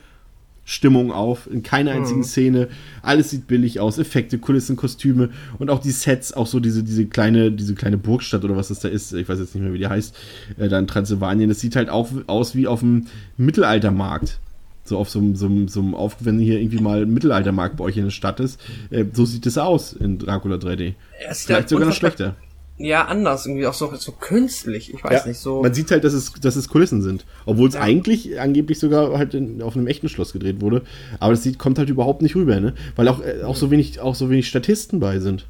Stimmung 0.70 1.12
auf, 1.12 1.48
in 1.50 1.62
keiner 1.62 1.92
einzigen 1.92 2.18
Mhm. 2.20 2.24
Szene. 2.24 2.68
Alles 3.00 3.30
sieht 3.30 3.46
billig 3.46 3.80
aus, 3.80 3.96
Effekte, 3.96 4.36
Kulissen, 4.36 4.76
Kostüme 4.76 5.30
und 5.58 5.70
auch 5.70 5.78
die 5.78 5.92
Sets, 5.92 6.34
auch 6.34 6.46
so 6.46 6.60
diese, 6.60 6.82
diese 6.84 7.06
kleine, 7.06 7.50
diese 7.50 7.74
kleine 7.74 7.96
Burgstadt 7.96 8.44
oder 8.44 8.54
was 8.54 8.68
das 8.68 8.80
da 8.80 8.88
ist, 8.88 9.14
ich 9.14 9.26
weiß 9.26 9.38
jetzt 9.38 9.54
nicht 9.54 9.64
mehr, 9.64 9.72
wie 9.72 9.78
die 9.78 9.86
heißt, 9.88 10.14
äh, 10.58 10.68
da 10.68 10.78
in 10.78 10.86
Transsilvanien. 10.86 11.48
Das 11.48 11.60
sieht 11.60 11.74
halt 11.74 11.88
auch 11.88 12.10
aus 12.26 12.54
wie 12.54 12.66
auf 12.66 12.80
dem 12.80 13.06
Mittelaltermarkt. 13.38 14.40
So 14.84 14.98
auf 14.98 15.08
so 15.08 15.18
einem, 15.20 15.36
so 15.36 15.46
einem, 15.46 15.68
so 15.68 15.80
einem 15.80 15.94
auf, 15.94 16.16
wenn 16.20 16.38
hier 16.38 16.60
irgendwie 16.60 16.80
mal 16.80 17.02
ein 17.02 17.12
Mittelaltermarkt 17.14 17.78
bei 17.78 17.84
euch 17.84 17.96
in 17.96 18.04
der 18.04 18.10
Stadt 18.10 18.38
ist, 18.38 18.60
äh, 18.90 19.06
so 19.12 19.24
sieht 19.24 19.46
es 19.46 19.56
aus 19.56 19.94
in 19.94 20.18
Dracula 20.18 20.56
3D. 20.56 20.94
Es 21.30 21.38
ist 21.40 21.46
Vielleicht 21.46 21.70
sogar 21.70 21.88
noch 21.88 21.94
schlechter. 21.94 22.36
Ja, 22.80 23.06
anders, 23.06 23.44
irgendwie 23.44 23.66
auch 23.66 23.74
so, 23.74 23.92
so 23.96 24.12
künstlich. 24.12 24.94
Ich 24.94 25.02
weiß 25.02 25.26
nicht, 25.26 25.38
so. 25.38 25.62
Man 25.62 25.74
sieht 25.74 25.90
halt, 25.90 26.04
dass 26.04 26.12
es, 26.12 26.32
dass 26.34 26.54
es 26.54 26.68
Kulissen 26.68 27.02
sind. 27.02 27.24
Obwohl 27.44 27.68
es 27.68 27.74
Ja. 27.74 27.80
eigentlich 27.80 28.38
angeblich 28.40 28.78
sogar 28.78 29.18
halt 29.18 29.34
in, 29.34 29.62
auf 29.62 29.76
einem 29.76 29.88
echten 29.88 30.08
Schloss 30.08 30.32
gedreht 30.32 30.60
wurde. 30.60 30.82
Aber 31.18 31.32
das 31.32 31.42
sieht, 31.42 31.58
kommt 31.58 31.78
halt 31.78 31.88
überhaupt 31.90 32.22
nicht 32.22 32.36
rüber, 32.36 32.60
ne? 32.60 32.74
Weil 32.94 33.08
auch, 33.08 33.20
äh, 33.20 33.42
auch 33.42 33.56
so 33.56 33.70
wenig, 33.72 33.98
auch 33.98 34.14
so 34.14 34.30
wenig 34.30 34.46
Statisten 34.46 35.00
bei 35.00 35.18
sind. 35.18 35.44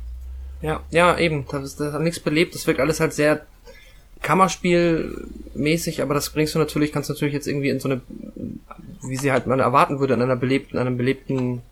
Ja, 0.62 0.80
ja, 0.90 1.18
eben. 1.18 1.44
Das, 1.50 1.64
ist, 1.64 1.80
das 1.80 1.92
hat 1.92 2.00
nichts 2.00 2.18
belebt. 2.18 2.54
Das 2.54 2.66
wirkt 2.66 2.80
alles 2.80 2.98
halt 2.98 3.12
sehr 3.12 3.42
Kammerspielmäßig, 4.22 6.02
aber 6.02 6.14
das 6.14 6.30
bringst 6.30 6.54
du 6.54 6.58
natürlich, 6.58 6.92
kannst 6.92 7.08
du 7.08 7.12
natürlich 7.12 7.34
jetzt 7.34 7.46
irgendwie 7.46 7.68
in 7.68 7.80
so 7.80 7.88
eine, 7.88 8.00
wie 9.02 9.16
sie 9.16 9.30
halt 9.32 9.46
man 9.46 9.60
erwarten 9.60 10.00
würde, 10.00 10.14
an 10.14 10.22
einer 10.22 10.36
belebten, 10.36 10.78
an 10.78 10.86
einem 10.86 10.96
belebten 10.96 11.62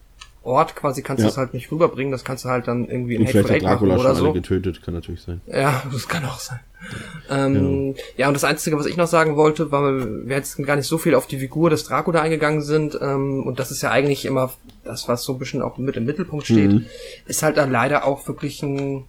Ort 0.47 0.77
quasi 0.77 1.03
kannst 1.03 1.21
Ja. 1.23 1.27
du 1.29 1.33
es 1.33 1.37
halt 1.37 1.53
nicht 1.55 1.71
rüberbringen. 1.71 2.13
Das 2.13 2.25
kannst 2.25 2.45
du 2.45 2.49
halt 2.49 2.67
dann 2.69 2.89
irgendwie 2.89 3.17
in 3.17 3.23
Und 3.23 3.29
vielleicht 3.31 3.49
Hateful 3.51 3.69
hat 3.69 3.81
Dracula 3.81 3.97
schon 3.99 4.07
alle 4.07 4.15
so. 4.17 4.33
getötet, 4.33 4.83
kann 4.83 4.95
natürlich 4.95 5.21
sein. 5.23 5.41
Ja, 5.47 5.83
das 5.93 6.09
kann 6.09 6.25
auch 6.25 6.39
sein. 6.39 6.61
Ähm, 7.31 7.95
ja, 8.17 8.29
und 8.29 8.35
das 8.35 8.45
Einzige, 8.45 8.79
was 8.79 8.87
ich 8.87 8.97
noch 8.97 9.09
sagen 9.09 9.37
wollte, 9.37 9.73
weil 9.73 10.27
wir 10.29 10.37
jetzt 10.37 10.57
gar 10.65 10.77
nicht 10.77 10.87
so 10.87 10.99
viel 10.99 11.15
auf 11.15 11.27
die 11.27 11.39
Figur 11.39 11.69
des 11.71 11.85
Dracula 11.85 12.21
eingegangen 12.23 12.63
sind, 12.63 12.97
ähm, 13.01 13.43
und 13.45 13.59
das 13.59 13.71
ist 13.71 13.83
ja 13.83 13.91
eigentlich 13.91 14.25
immer 14.25 14.53
das, 14.85 15.09
was 15.09 15.25
so 15.25 15.33
ein 15.33 15.39
bisschen 15.39 15.63
auch 15.63 15.79
mit 15.79 15.97
im 15.97 16.05
Mittelpunkt 16.05 16.45
steht, 16.47 16.71
Mhm. 16.71 16.87
ist 17.27 17.43
halt 17.43 17.57
dann 17.57 17.73
leider 17.73 18.05
auch 18.05 18.27
wirklich 18.29 18.63
ein, 18.63 19.05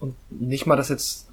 und 0.00 0.14
nicht 0.30 0.66
mal, 0.66 0.76
dass 0.76 0.90
jetzt 0.90 1.28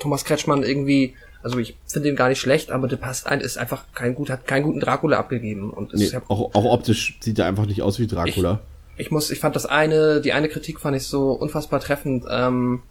Thomas 0.00 0.24
Kretschmann 0.24 0.62
irgendwie, 0.64 1.14
also 1.44 1.58
ich 1.58 1.76
finde 1.86 2.08
ihn 2.08 2.16
gar 2.16 2.28
nicht 2.30 2.40
schlecht, 2.40 2.70
aber 2.72 2.88
der 2.88 2.96
passt 2.96 3.26
ein, 3.28 3.40
ist 3.40 3.58
einfach 3.58 3.84
kein 3.94 4.14
gut, 4.16 4.30
hat 4.30 4.46
keinen 4.46 4.64
guten 4.64 4.80
Dracula 4.80 5.18
abgegeben 5.18 5.70
und 5.70 5.94
Nee, 5.94 6.06
ja 6.06 6.20
auch, 6.28 6.54
auch 6.54 6.64
optisch 6.64 7.16
sieht 7.20 7.38
er 7.38 7.46
einfach 7.46 7.66
nicht 7.66 7.82
aus 7.82 7.98
wie 8.00 8.06
Dracula. 8.08 8.60
ich 8.96 9.10
muss, 9.10 9.30
ich 9.30 9.38
fand 9.40 9.54
das 9.54 9.66
eine, 9.66 10.20
die 10.20 10.32
eine 10.32 10.48
Kritik 10.48 10.80
fand 10.80 10.96
ich 10.96 11.04
so 11.04 11.30
unfassbar 11.32 11.80
treffend. 11.80 12.24
Ähm, 12.30 12.82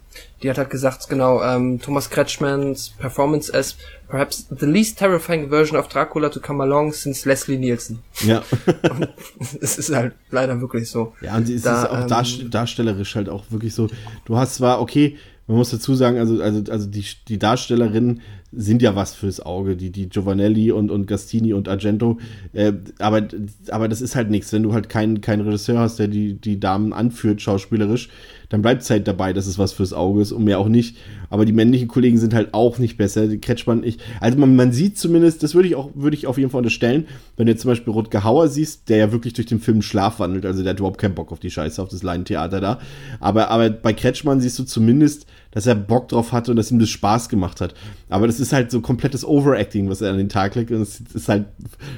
die 0.42 0.48
hat 0.50 0.58
halt 0.58 0.70
gesagt, 0.70 1.08
genau, 1.08 1.42
ähm, 1.42 1.80
Thomas 1.80 2.08
Kretschmans 2.10 2.90
performance 2.98 3.52
as 3.52 3.76
perhaps 4.08 4.46
the 4.50 4.66
least 4.66 4.98
terrifying 4.98 5.48
version 5.48 5.76
of 5.76 5.88
Dracula 5.88 6.28
to 6.28 6.38
come 6.40 6.62
along 6.62 6.92
since 6.92 7.28
Leslie 7.28 7.58
Nielsen. 7.58 8.00
Ja. 8.24 8.42
Es 9.60 9.78
ist 9.78 9.94
halt 9.94 10.14
leider 10.30 10.60
wirklich 10.60 10.88
so. 10.90 11.12
Ja, 11.20 11.36
und 11.36 11.46
sie 11.46 11.54
ist, 11.54 11.66
Da, 11.66 11.86
auch 11.90 12.02
ähm, 12.02 12.08
darst- 12.08 12.42
darstellerisch 12.50 13.14
halt 13.16 13.28
auch 13.28 13.44
wirklich 13.50 13.74
so. 13.74 13.88
Du 14.24 14.36
hast 14.36 14.56
zwar, 14.56 14.80
okay, 14.80 15.16
man 15.46 15.56
muss 15.58 15.70
dazu 15.70 15.94
sagen, 15.94 16.18
also, 16.18 16.40
also, 16.42 16.62
also 16.70 16.86
die, 16.86 17.04
die 17.28 17.38
Darstellerinnen 17.38 18.20
sind 18.56 18.82
ja 18.82 18.96
was 18.96 19.14
fürs 19.14 19.40
Auge, 19.40 19.76
die, 19.76 19.90
die 19.90 20.08
Giovanelli 20.08 20.72
und, 20.72 20.90
und 20.90 21.06
Gastini 21.06 21.52
und 21.52 21.68
Argento, 21.68 22.18
äh, 22.52 22.72
aber, 22.98 23.28
aber 23.68 23.88
das 23.88 24.00
ist 24.00 24.16
halt 24.16 24.30
nichts. 24.30 24.52
Wenn 24.52 24.62
du 24.62 24.72
halt 24.72 24.88
keinen 24.88 25.20
keinen 25.20 25.42
Regisseur 25.42 25.78
hast, 25.78 25.98
der 25.98 26.08
die, 26.08 26.34
die 26.34 26.60
Damen 26.60 26.92
anführt, 26.92 27.40
schauspielerisch, 27.40 28.08
dann 28.48 28.62
bleibt 28.62 28.82
es 28.82 28.90
halt 28.90 29.08
dabei, 29.08 29.32
dass 29.32 29.46
es 29.46 29.58
was 29.58 29.72
fürs 29.72 29.92
Auge 29.92 30.22
ist 30.22 30.32
und 30.32 30.44
mehr 30.44 30.58
auch 30.58 30.68
nicht. 30.68 30.96
Aber 31.30 31.44
die 31.44 31.52
männlichen 31.52 31.88
Kollegen 31.88 32.18
sind 32.18 32.34
halt 32.34 32.54
auch 32.54 32.78
nicht 32.78 32.96
besser. 32.96 33.26
Die 33.26 33.40
Kretschmann, 33.40 33.82
ich, 33.82 33.98
also 34.20 34.38
man, 34.38 34.54
man 34.54 34.72
sieht 34.72 34.98
zumindest, 34.98 35.42
das 35.42 35.54
würde 35.54 35.68
ich 35.68 35.74
auch, 35.74 35.90
würde 35.94 36.16
ich 36.16 36.26
auf 36.26 36.38
jeden 36.38 36.50
Fall 36.50 36.58
unterstellen, 36.58 37.06
wenn 37.36 37.46
du 37.46 37.52
jetzt 37.52 37.62
zum 37.62 37.70
Beispiel 37.70 37.92
Rutger 37.92 38.22
Hauer 38.22 38.48
siehst, 38.48 38.88
der 38.88 38.98
ja 38.98 39.12
wirklich 39.12 39.32
durch 39.32 39.46
den 39.46 39.60
Film 39.60 39.82
Schlaf 39.82 40.20
wandelt, 40.20 40.46
also 40.46 40.62
der 40.62 40.70
hat 40.70 40.78
überhaupt 40.78 41.00
keinen 41.00 41.14
Bock 41.14 41.32
auf 41.32 41.40
die 41.40 41.50
Scheiße, 41.50 41.82
auf 41.82 41.88
das 41.88 42.02
Laientheater 42.02 42.60
da. 42.60 42.78
Aber, 43.18 43.50
aber 43.50 43.70
bei 43.70 43.92
Kretschmann 43.92 44.40
siehst 44.40 44.58
du 44.58 44.64
zumindest, 44.64 45.26
dass 45.54 45.66
er 45.66 45.76
Bock 45.76 46.08
drauf 46.08 46.32
hatte 46.32 46.50
und 46.50 46.56
dass 46.56 46.70
ihm 46.70 46.80
das 46.80 46.90
Spaß 46.90 47.28
gemacht 47.28 47.60
hat. 47.60 47.74
Aber 48.08 48.26
das 48.26 48.40
ist 48.40 48.52
halt 48.52 48.70
so 48.70 48.80
komplettes 48.80 49.24
Overacting, 49.24 49.88
was 49.88 50.00
er 50.00 50.10
an 50.10 50.18
den 50.18 50.28
Tag 50.28 50.56
legt 50.56 50.72
und 50.72 50.82
es 50.82 51.00
ist 51.00 51.28
halt 51.28 51.46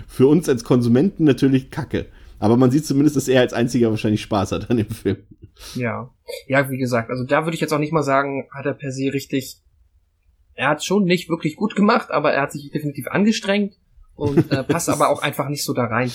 für 0.07 0.27
uns 0.27 0.49
als 0.49 0.63
Konsumenten 0.63 1.25
natürlich 1.25 1.71
kacke. 1.71 2.07
Aber 2.39 2.59
man 2.59 2.71
sieht 2.71 2.85
zumindest, 2.85 3.17
dass 3.17 3.29
er 3.29 3.41
als 3.41 3.55
einziger 3.55 3.91
wahrscheinlich 3.91 4.21
Spaß 4.21 4.53
hat 4.53 4.71
an 4.71 4.77
dem 4.77 4.91
Film. 4.91 5.17
Ja. 5.75 6.11
Ja, 6.49 6.69
wie 6.71 6.77
gesagt, 6.77 7.09
also 7.11 7.25
da 7.25 7.45
würde 7.45 7.55
ich 7.55 7.63
jetzt 7.63 7.73
auch 7.73 7.79
nicht 7.79 7.93
mal 7.93 8.03
sagen, 8.03 8.47
hat 8.53 8.67
er 8.67 8.75
per 8.75 8.93
se 8.93 9.13
richtig. 9.13 9.63
Er 10.55 10.69
hat 10.69 10.85
schon 10.85 11.05
nicht 11.05 11.31
wirklich 11.31 11.57
gut 11.57 11.75
gemacht, 11.75 12.11
aber 12.11 12.33
er 12.33 12.43
hat 12.43 12.53
sich 12.53 12.71
definitiv 12.71 13.09
angestrengt 13.09 13.79
und 14.17 14.53
äh, 14.53 14.65
passt 14.69 14.91
aber 14.91 15.09
auch 15.09 15.23
einfach 15.23 15.49
nicht 15.49 15.65
so 15.65 15.73
da 15.73 15.85
rein. 15.85 16.11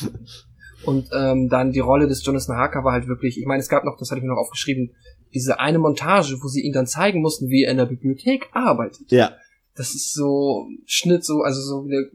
Und 0.84 1.10
ähm, 1.16 1.50
dann 1.50 1.72
die 1.72 1.80
Rolle 1.80 2.08
des 2.08 2.24
Jonathan 2.26 2.58
Harker 2.58 2.84
war 2.84 2.94
halt 2.94 3.08
wirklich, 3.08 3.40
ich 3.40 3.46
meine, 3.46 3.62
es 3.62 3.70
gab 3.70 3.84
noch, 3.84 3.98
das 3.98 4.10
hatte 4.12 4.20
ich 4.20 4.24
mir 4.24 4.32
noch 4.32 4.42
aufgeschrieben, 4.42 4.92
diese 5.34 5.60
eine 5.60 5.80
Montage, 5.80 6.38
wo 6.42 6.48
sie 6.48 6.62
ihn 6.62 6.74
dann 6.74 6.88
zeigen 6.88 7.22
mussten, 7.22 7.50
wie 7.50 7.64
er 7.64 7.72
in 7.72 7.78
der 7.78 7.86
Bibliothek 7.86 8.50
arbeitet. 8.54 9.12
Ja, 9.12 9.34
Das 9.76 9.96
ist 9.96 10.14
so 10.14 10.68
Schnitt, 10.86 11.24
so, 11.26 11.42
also 11.42 11.62
so 11.62 11.82
eine 11.88 12.10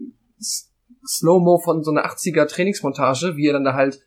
Slow-Mo 1.07 1.59
von 1.59 1.83
so 1.85 1.91
einer 1.91 2.05
80er 2.07 2.47
Trainingsmontage, 2.47 3.37
wie 3.37 3.47
er 3.47 3.53
dann 3.55 3.65
da 3.65 3.75
halt 3.75 4.01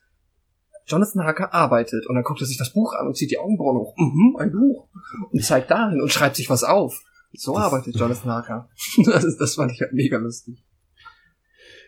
Jonathan 0.85 1.23
Harker 1.23 1.53
arbeitet 1.53 2.07
und 2.07 2.15
dann 2.15 2.23
guckt 2.23 2.41
er 2.41 2.47
sich 2.47 2.57
das 2.57 2.73
Buch 2.73 2.93
an 2.93 3.07
und 3.07 3.15
zieht 3.15 3.29
die 3.31 3.37
Augenbrauen 3.37 3.77
hoch. 3.77 3.95
Mhm, 3.97 4.35
ein 4.39 4.51
Buch. 4.51 4.87
Und 5.31 5.43
zeigt 5.43 5.69
dahin 5.69 6.01
und 6.01 6.11
schreibt 6.11 6.35
sich 6.35 6.49
was 6.49 6.63
auf. 6.63 6.99
So 7.33 7.53
Das- 7.53 7.63
arbeitet 7.63 7.95
Jonathan 7.95 8.31
Harker. 8.31 8.69
Das, 9.05 9.37
das 9.37 9.55
fand 9.55 9.71
ich 9.71 9.81
halt 9.81 9.93
mega 9.93 10.17
lustig. 10.17 10.63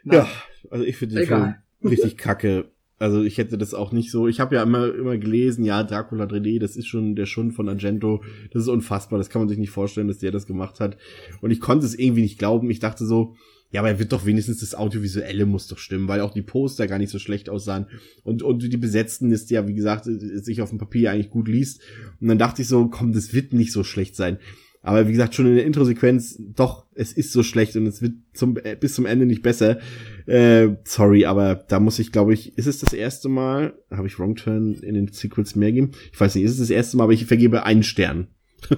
ja. 0.03 0.27
Also 0.69 0.85
ich 0.85 0.95
finde 0.97 1.15
den 1.15 1.23
Egal. 1.23 1.61
Film 1.79 1.89
richtig 1.89 2.17
kacke. 2.17 2.71
Also 3.01 3.23
ich 3.23 3.39
hätte 3.39 3.57
das 3.57 3.73
auch 3.73 3.91
nicht 3.91 4.11
so. 4.11 4.27
Ich 4.27 4.39
habe 4.39 4.53
ja 4.53 4.61
immer 4.61 4.93
immer 4.93 5.17
gelesen, 5.17 5.65
ja, 5.65 5.81
Dracula 5.83 6.25
3D, 6.25 6.59
das 6.59 6.75
ist 6.75 6.85
schon 6.85 7.15
der 7.15 7.25
Schund 7.25 7.55
von 7.55 7.67
Argento. 7.67 8.23
Das 8.53 8.61
ist 8.61 8.67
unfassbar. 8.67 9.17
Das 9.17 9.31
kann 9.31 9.41
man 9.41 9.49
sich 9.49 9.57
nicht 9.57 9.71
vorstellen, 9.71 10.07
dass 10.07 10.19
der 10.19 10.29
das 10.29 10.45
gemacht 10.45 10.79
hat. 10.79 10.97
Und 11.41 11.49
ich 11.49 11.59
konnte 11.59 11.83
es 11.83 11.97
irgendwie 11.97 12.21
nicht 12.21 12.37
glauben. 12.37 12.69
Ich 12.69 12.77
dachte 12.77 13.03
so, 13.07 13.35
ja, 13.71 13.81
aber 13.81 13.89
er 13.89 13.97
wird 13.97 14.11
doch 14.11 14.27
wenigstens 14.27 14.59
das 14.59 14.75
Audiovisuelle 14.75 15.47
muss 15.47 15.65
doch 15.65 15.79
stimmen, 15.79 16.07
weil 16.07 16.21
auch 16.21 16.31
die 16.31 16.43
Poster 16.43 16.85
gar 16.85 16.99
nicht 16.99 17.09
so 17.09 17.17
schlecht 17.17 17.49
aussahen. 17.49 17.87
Und, 18.23 18.43
und 18.43 18.71
die 18.71 18.77
Besetzten 18.77 19.31
ist 19.31 19.49
ja, 19.49 19.67
wie 19.67 19.73
gesagt, 19.73 20.05
sich 20.05 20.61
auf 20.61 20.69
dem 20.69 20.77
Papier 20.77 21.09
eigentlich 21.09 21.31
gut 21.31 21.47
liest. 21.47 21.81
Und 22.19 22.27
dann 22.27 22.37
dachte 22.37 22.61
ich 22.61 22.67
so, 22.67 22.87
komm, 22.87 23.13
das 23.13 23.33
wird 23.33 23.51
nicht 23.51 23.71
so 23.71 23.83
schlecht 23.83 24.15
sein. 24.15 24.37
Aber 24.83 25.07
wie 25.07 25.11
gesagt, 25.11 25.35
schon 25.35 25.45
in 25.45 25.55
der 25.55 25.65
Intro-Sequenz, 25.65 26.37
doch, 26.39 26.87
es 26.95 27.13
ist 27.13 27.31
so 27.31 27.43
schlecht 27.43 27.75
und 27.75 27.85
es 27.85 28.01
wird 28.01 28.13
zum, 28.33 28.57
äh, 28.57 28.75
bis 28.75 28.95
zum 28.95 29.05
Ende 29.05 29.27
nicht 29.27 29.43
besser. 29.43 29.77
Äh, 30.25 30.69
sorry, 30.83 31.25
aber 31.25 31.55
da 31.55 31.79
muss 31.79 31.99
ich, 31.99 32.11
glaube 32.11 32.33
ich, 32.33 32.57
ist 32.57 32.65
es 32.65 32.79
das 32.79 32.93
erste 32.93 33.29
Mal, 33.29 33.73
habe 33.91 34.07
ich 34.07 34.17
Wrong 34.17 34.35
Turn 34.35 34.73
in 34.73 34.95
den 34.95 35.11
Sequels 35.11 35.55
mehr 35.55 35.71
gegeben? 35.71 35.91
Ich 36.11 36.19
weiß 36.19 36.33
nicht, 36.33 36.43
ist 36.43 36.53
es 36.53 36.59
das 36.59 36.69
erste 36.71 36.97
Mal, 36.97 37.03
aber 37.03 37.13
ich 37.13 37.27
vergebe 37.27 37.63
einen 37.63 37.83
Stern. 37.83 38.27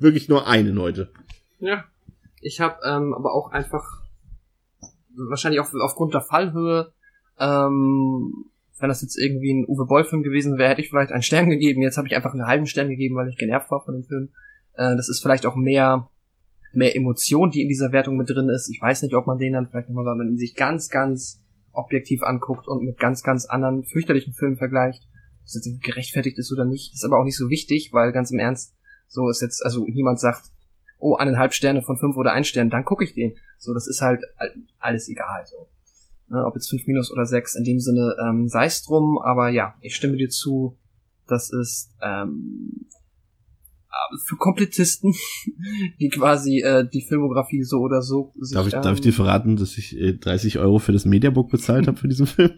Wirklich 0.00 0.28
nur 0.28 0.46
einen 0.46 0.78
heute. 0.78 1.10
Ja. 1.58 1.84
Ich 2.40 2.60
habe 2.60 2.76
ähm, 2.86 3.12
aber 3.12 3.34
auch 3.34 3.50
einfach 3.52 3.84
wahrscheinlich 5.14 5.60
auch 5.60 5.68
aufgrund 5.82 6.14
der 6.14 6.22
Fallhöhe, 6.22 6.92
ähm, 7.38 8.46
wenn 8.78 8.88
das 8.88 9.02
jetzt 9.02 9.18
irgendwie 9.18 9.52
ein 9.52 9.66
Uwe 9.68 9.84
Boll-Film 9.86 10.22
gewesen 10.22 10.56
wäre, 10.56 10.70
hätte 10.70 10.80
ich 10.80 10.88
vielleicht 10.88 11.12
einen 11.12 11.22
Stern 11.22 11.50
gegeben. 11.50 11.82
Jetzt 11.82 11.98
habe 11.98 12.08
ich 12.08 12.16
einfach 12.16 12.32
einen 12.32 12.46
halben 12.46 12.66
Stern 12.66 12.88
gegeben, 12.88 13.16
weil 13.16 13.28
ich 13.28 13.36
genervt 13.36 13.70
war 13.70 13.84
von 13.84 13.94
dem 13.94 14.04
Film. 14.04 14.30
Äh, 14.74 14.96
das 14.96 15.08
ist 15.08 15.20
vielleicht 15.20 15.46
auch 15.46 15.56
mehr 15.56 16.08
mehr 16.72 16.94
Emotion, 16.94 17.50
die 17.50 17.62
in 17.62 17.68
dieser 17.68 17.92
Wertung 17.92 18.16
mit 18.16 18.30
drin 18.30 18.48
ist. 18.48 18.68
Ich 18.68 18.80
weiß 18.80 19.02
nicht, 19.02 19.14
ob 19.14 19.26
man 19.26 19.38
den 19.38 19.54
dann 19.54 19.68
vielleicht 19.68 19.88
nochmal, 19.88 20.04
wenn 20.06 20.18
man 20.18 20.28
ihn 20.28 20.38
sich 20.38 20.54
ganz, 20.54 20.88
ganz 20.88 21.42
objektiv 21.72 22.22
anguckt 22.22 22.68
und 22.68 22.84
mit 22.84 22.98
ganz, 22.98 23.22
ganz 23.22 23.46
anderen 23.46 23.84
fürchterlichen 23.84 24.34
Filmen 24.34 24.56
vergleicht, 24.56 25.02
ob 25.02 25.44
das 25.44 25.54
jetzt 25.64 25.82
gerechtfertigt 25.82 26.38
ist 26.38 26.52
oder 26.52 26.64
nicht, 26.64 26.94
ist 26.94 27.04
aber 27.04 27.18
auch 27.18 27.24
nicht 27.24 27.36
so 27.36 27.48
wichtig, 27.48 27.92
weil 27.92 28.12
ganz 28.12 28.30
im 28.30 28.38
Ernst, 28.38 28.74
so 29.08 29.28
ist 29.28 29.40
jetzt, 29.40 29.64
also 29.64 29.84
niemand 29.84 30.20
sagt, 30.20 30.50
oh, 30.98 31.16
eineinhalb 31.16 31.54
Sterne 31.54 31.82
von 31.82 31.96
fünf 31.96 32.16
oder 32.16 32.32
ein 32.32 32.44
Stern, 32.44 32.70
dann 32.70 32.84
gucke 32.84 33.04
ich 33.04 33.14
den. 33.14 33.34
So, 33.58 33.74
das 33.74 33.88
ist 33.88 34.02
halt 34.02 34.22
alles 34.78 35.08
egal. 35.08 35.44
So. 35.46 35.68
Ne, 36.28 36.44
ob 36.44 36.54
jetzt 36.54 36.68
fünf 36.68 36.86
minus 36.86 37.10
oder 37.10 37.26
sechs, 37.26 37.56
in 37.56 37.64
dem 37.64 37.80
Sinne 37.80 38.14
ähm, 38.24 38.48
sei 38.48 38.66
es 38.66 38.84
drum, 38.84 39.18
aber 39.18 39.48
ja, 39.48 39.74
ich 39.80 39.96
stimme 39.96 40.16
dir 40.16 40.28
zu, 40.28 40.78
das 41.26 41.50
ist 41.52 41.92
ähm, 42.02 42.86
äh, 42.92 42.99
für 44.24 44.36
Komplettisten, 44.36 45.14
die 46.00 46.08
quasi 46.08 46.60
äh, 46.60 46.88
die 46.88 47.02
Filmografie 47.02 47.62
so 47.62 47.78
oder 47.78 48.02
so 48.02 48.32
sich, 48.40 48.54
Darf 48.54 48.66
ich, 48.66 48.74
ähm, 48.74 48.82
darf 48.82 48.94
ich 48.94 49.00
dir 49.00 49.12
verraten, 49.12 49.56
dass 49.56 49.76
ich 49.78 49.96
äh, 49.96 50.14
30 50.14 50.58
Euro 50.58 50.78
für 50.78 50.92
das 50.92 51.04
Mediabook 51.04 51.50
bezahlt 51.50 51.86
habe 51.86 51.96
für 51.96 52.08
diesen 52.08 52.26
Film? 52.26 52.52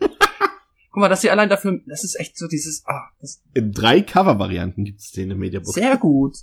Guck 0.90 1.00
mal, 1.00 1.08
dass 1.08 1.22
sie 1.22 1.30
allein 1.30 1.48
dafür, 1.48 1.80
das 1.86 2.04
ist 2.04 2.20
echt 2.20 2.36
so 2.36 2.46
dieses, 2.48 2.84
ah, 2.86 3.08
das 3.20 3.42
In 3.54 3.72
drei 3.72 4.02
Cover-Varianten 4.02 4.84
gibt 4.84 5.00
es 5.00 5.10
den 5.10 5.30
im 5.30 5.38
Mediabook. 5.38 5.72
sehr 5.72 5.96
gut. 5.96 6.36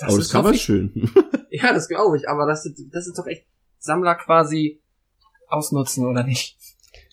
aber 0.00 0.18
das 0.18 0.30
Cover 0.30 0.52
ist 0.52 0.62
schön. 0.62 1.10
Ja, 1.50 1.72
das 1.72 1.88
glaube 1.88 2.18
ich, 2.18 2.28
aber 2.28 2.46
das, 2.46 2.70
das 2.92 3.06
ist 3.06 3.18
doch 3.18 3.26
echt 3.26 3.46
Sammler 3.78 4.16
quasi 4.16 4.82
ausnutzen, 5.48 6.06
oder 6.06 6.22
nicht? 6.22 6.58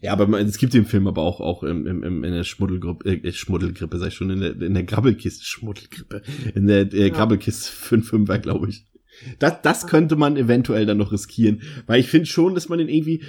Ja, 0.01 0.11
aber 0.13 0.27
man- 0.27 0.45
es 0.45 0.57
gibt 0.57 0.73
den 0.73 0.85
Film 0.85 1.07
aber 1.07 1.21
auch, 1.23 1.39
auch 1.39 1.63
im, 1.63 1.87
im, 1.87 2.03
im, 2.03 2.23
in 2.23 2.33
der 2.33 2.43
Schmuddelgruppe, 2.43 3.09
äh, 3.09 3.31
Schmuddelgrippe, 3.31 3.97
sag 3.97 4.09
ich 4.09 4.13
schon, 4.15 4.29
in 4.29 4.39
der, 4.41 4.61
in 4.61 4.73
der 4.73 4.83
Grabbelkiste, 4.83 5.43
Schmuddelgrippe, 5.45 6.21
in 6.53 6.67
der 6.67 6.91
äh, 6.93 7.07
Ja. 7.07 7.09
Grabbelkiste 7.09 7.71
5 7.71 8.09
5 8.09 8.41
glaube 8.41 8.69
ich. 8.69 8.85
Das, 9.39 9.61
das 9.61 9.87
könnte 9.87 10.17
man 10.17 10.35
eventuell 10.35 10.85
dann 10.85 10.97
noch 10.97 11.13
riskieren, 11.13 11.61
weil 11.87 12.01
ich 12.01 12.09
finde 12.09 12.25
schon, 12.25 12.53
dass 12.53 12.67
man 12.67 12.79
den 12.79 12.89
irgendwie, 12.89 13.23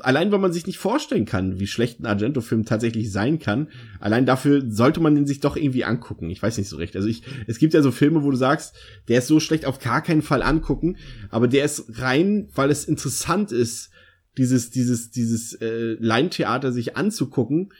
allein 0.00 0.30
weil 0.30 0.38
man 0.38 0.52
sich 0.52 0.66
nicht 0.66 0.76
vorstellen 0.76 1.24
kann, 1.24 1.58
wie 1.58 1.66
schlecht 1.66 2.00
ein 2.00 2.04
Argento-Film 2.06 2.66
tatsächlich 2.66 3.10
sein 3.10 3.38
kann, 3.38 3.68
allein 4.00 4.26
dafür 4.26 4.70
sollte 4.70 5.00
man 5.00 5.14
den 5.14 5.26
sich 5.26 5.40
doch 5.40 5.56
irgendwie 5.56 5.84
angucken. 5.84 6.28
Ich 6.28 6.42
weiß 6.42 6.58
nicht 6.58 6.68
so 6.68 6.76
recht. 6.76 6.94
Also 6.94 7.08
ich, 7.08 7.22
es 7.46 7.58
gibt 7.58 7.72
ja 7.72 7.80
so 7.80 7.90
Filme, 7.90 8.22
wo 8.22 8.30
du 8.30 8.36
sagst, 8.36 8.76
der 9.08 9.18
ist 9.20 9.28
so 9.28 9.40
schlecht 9.40 9.64
auf 9.64 9.78
gar 9.78 10.02
keinen 10.02 10.20
Fall 10.22 10.42
angucken, 10.42 10.96
aber 11.30 11.48
der 11.48 11.64
ist 11.64 11.98
rein, 11.98 12.48
weil 12.54 12.70
es 12.70 12.84
interessant 12.84 13.50
ist, 13.50 13.90
dieses, 14.38 14.70
dieses, 14.70 15.10
dieses 15.10 15.52
äh, 15.54 15.96
Laientheater 16.00 16.72
sich 16.72 16.96
anzugucken, 16.96 17.70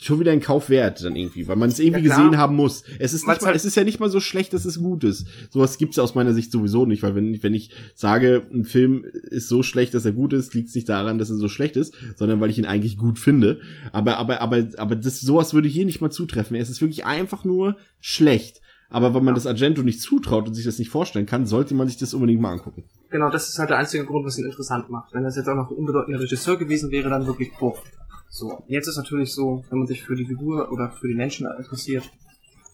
schon 0.00 0.18
wieder 0.18 0.32
ein 0.32 0.40
Kauf 0.40 0.70
wert 0.70 1.04
dann 1.04 1.14
irgendwie, 1.14 1.46
weil 1.46 1.56
man 1.56 1.68
es 1.68 1.78
irgendwie 1.78 2.06
Ja, 2.06 2.16
gesehen 2.16 2.38
haben 2.38 2.56
muss. 2.56 2.84
Es 2.98 3.12
ist 3.12 3.26
nicht 3.26 3.42
mal, 3.42 3.48
halt- 3.48 3.56
es 3.56 3.66
ist 3.66 3.74
ja 3.76 3.84
nicht 3.84 4.00
mal 4.00 4.08
so 4.08 4.18
schlecht, 4.18 4.54
dass 4.54 4.64
es 4.64 4.78
gut 4.78 5.04
ist. 5.04 5.26
Sowas 5.50 5.76
gibt's 5.76 5.96
ja 5.98 6.02
aus 6.02 6.14
meiner 6.14 6.32
Sicht 6.32 6.50
sowieso 6.52 6.86
nicht, 6.86 7.02
weil 7.02 7.14
wenn, 7.14 7.42
wenn 7.42 7.52
ich 7.52 7.68
sage, 7.94 8.46
ein 8.50 8.64
Film 8.64 9.04
ist 9.30 9.48
so 9.48 9.62
schlecht, 9.62 9.92
dass 9.92 10.06
er 10.06 10.12
gut 10.12 10.32
ist, 10.32 10.54
liegt's 10.54 10.74
nicht 10.74 10.88
daran, 10.88 11.18
dass 11.18 11.28
er 11.28 11.36
so 11.36 11.48
schlecht 11.48 11.76
ist, 11.76 11.94
sondern 12.16 12.40
weil 12.40 12.48
ich 12.48 12.56
ihn 12.58 12.64
eigentlich 12.64 12.96
gut 12.96 13.18
finde. 13.18 13.60
Aber, 13.92 14.16
aber, 14.16 14.40
aber, 14.40 14.66
aber 14.78 14.96
das, 14.96 15.20
sowas 15.20 15.52
würde 15.52 15.68
hier 15.68 15.84
nicht 15.84 16.00
mal 16.00 16.10
zutreffen. 16.10 16.56
Es 16.56 16.70
ist 16.70 16.80
wirklich 16.80 17.04
einfach 17.04 17.44
nur 17.44 17.76
schlecht. 18.00 18.62
Aber 18.90 19.14
wenn 19.14 19.24
man 19.24 19.34
das 19.34 19.46
Argento 19.46 19.82
nicht 19.82 20.00
zutraut 20.00 20.46
und 20.46 20.54
sich 20.54 20.64
das 20.64 20.78
nicht 20.78 20.90
vorstellen 20.90 21.26
kann, 21.26 21.46
sollte 21.46 21.74
man 21.74 21.88
sich 21.88 21.96
das 21.96 22.14
unbedingt 22.14 22.40
mal 22.40 22.52
angucken. 22.52 22.84
Genau, 23.10 23.30
das 23.30 23.48
ist 23.48 23.58
halt 23.58 23.70
der 23.70 23.78
einzige 23.78 24.04
Grund, 24.04 24.24
was 24.24 24.38
ihn 24.38 24.44
interessant 24.44 24.90
macht. 24.90 25.12
Wenn 25.12 25.24
das 25.24 25.36
jetzt 25.36 25.48
auch 25.48 25.54
noch 25.54 25.70
ein 25.70 25.76
unbedeutender 25.76 26.20
Regisseur 26.20 26.56
gewesen 26.56 26.90
wäre, 26.90 27.10
dann 27.10 27.26
wirklich 27.26 27.52
puff. 27.52 27.82
So, 28.28 28.64
jetzt 28.66 28.88
ist 28.88 28.96
natürlich 28.96 29.32
so, 29.32 29.64
wenn 29.70 29.78
man 29.78 29.86
sich 29.86 30.02
für 30.02 30.16
die 30.16 30.26
Figur 30.26 30.70
oder 30.72 30.90
für 30.90 31.08
die 31.08 31.14
Menschen 31.14 31.46
interessiert, 31.58 32.10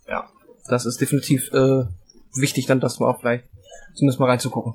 ja, 0.08 0.28
das 0.68 0.86
ist 0.86 1.00
definitiv 1.00 1.52
äh, 1.52 1.84
wichtig, 2.34 2.66
dann 2.66 2.80
das 2.80 2.98
mal 2.98 3.08
auch 3.08 3.20
gleich 3.20 3.42
zumindest 3.94 4.20
mal 4.20 4.26
reinzugucken. 4.26 4.74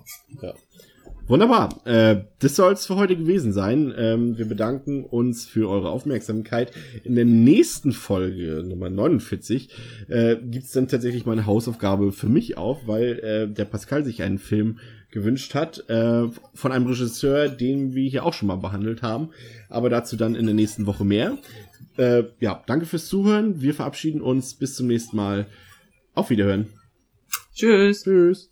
Wunderbar. 1.28 1.82
Äh, 1.88 2.26
das 2.38 2.56
soll 2.56 2.74
es 2.74 2.86
für 2.86 2.98
heute 2.98 3.16
gewesen 3.16 3.52
sein. 3.52 3.92
Ähm, 3.98 4.38
wir 4.38 4.48
bedanken 4.48 5.04
uns 5.04 5.48
für 5.48 5.68
eure 5.68 5.90
Aufmerksamkeit. 5.90 6.72
In 7.04 7.16
der 7.16 7.26
nächsten 7.26 7.94
Folge, 7.94 8.64
Nummer 8.64 8.92
49, 8.92 9.70
äh, 10.08 10.36
gibt's 10.36 10.72
dann 10.74 10.88
tatsächlich 10.88 11.26
mal 11.26 11.32
eine 11.32 11.48
Hausaufgabe 11.48 12.12
für 12.12 12.30
mich 12.30 12.58
auf, 12.60 12.86
weil 12.86 13.20
äh, 13.20 13.48
der 13.52 13.66
Pascal 13.66 14.06
sich 14.06 14.22
einen 14.22 14.38
Film 14.38 14.78
gewünscht 15.10 15.56
hat 15.56 15.90
äh, 15.90 16.28
von 16.54 16.72
einem 16.72 16.86
Regisseur, 16.86 17.50
den 17.50 17.96
wir 17.96 18.08
hier 18.08 18.24
auch 18.24 18.34
schon 18.34 18.48
mal 18.48 18.58
behandelt 18.58 19.02
haben. 19.02 19.30
Aber 19.68 19.90
dazu 19.90 20.18
dann 20.18 20.36
in 20.36 20.46
der 20.46 20.54
nächsten 20.54 20.86
Woche 20.86 21.06
mehr. 21.06 21.40
Äh, 21.98 22.26
ja, 22.40 22.64
danke 22.68 22.86
fürs 22.86 23.08
Zuhören. 23.08 23.62
Wir 23.62 23.74
verabschieden 23.74 24.22
uns. 24.22 24.54
Bis 24.54 24.76
zum 24.76 24.86
nächsten 24.86 25.16
Mal. 25.16 25.48
Auf 26.14 26.30
Wiederhören. 26.30 26.68
Tschüss! 27.56 28.04
Tschüss. 28.04 28.52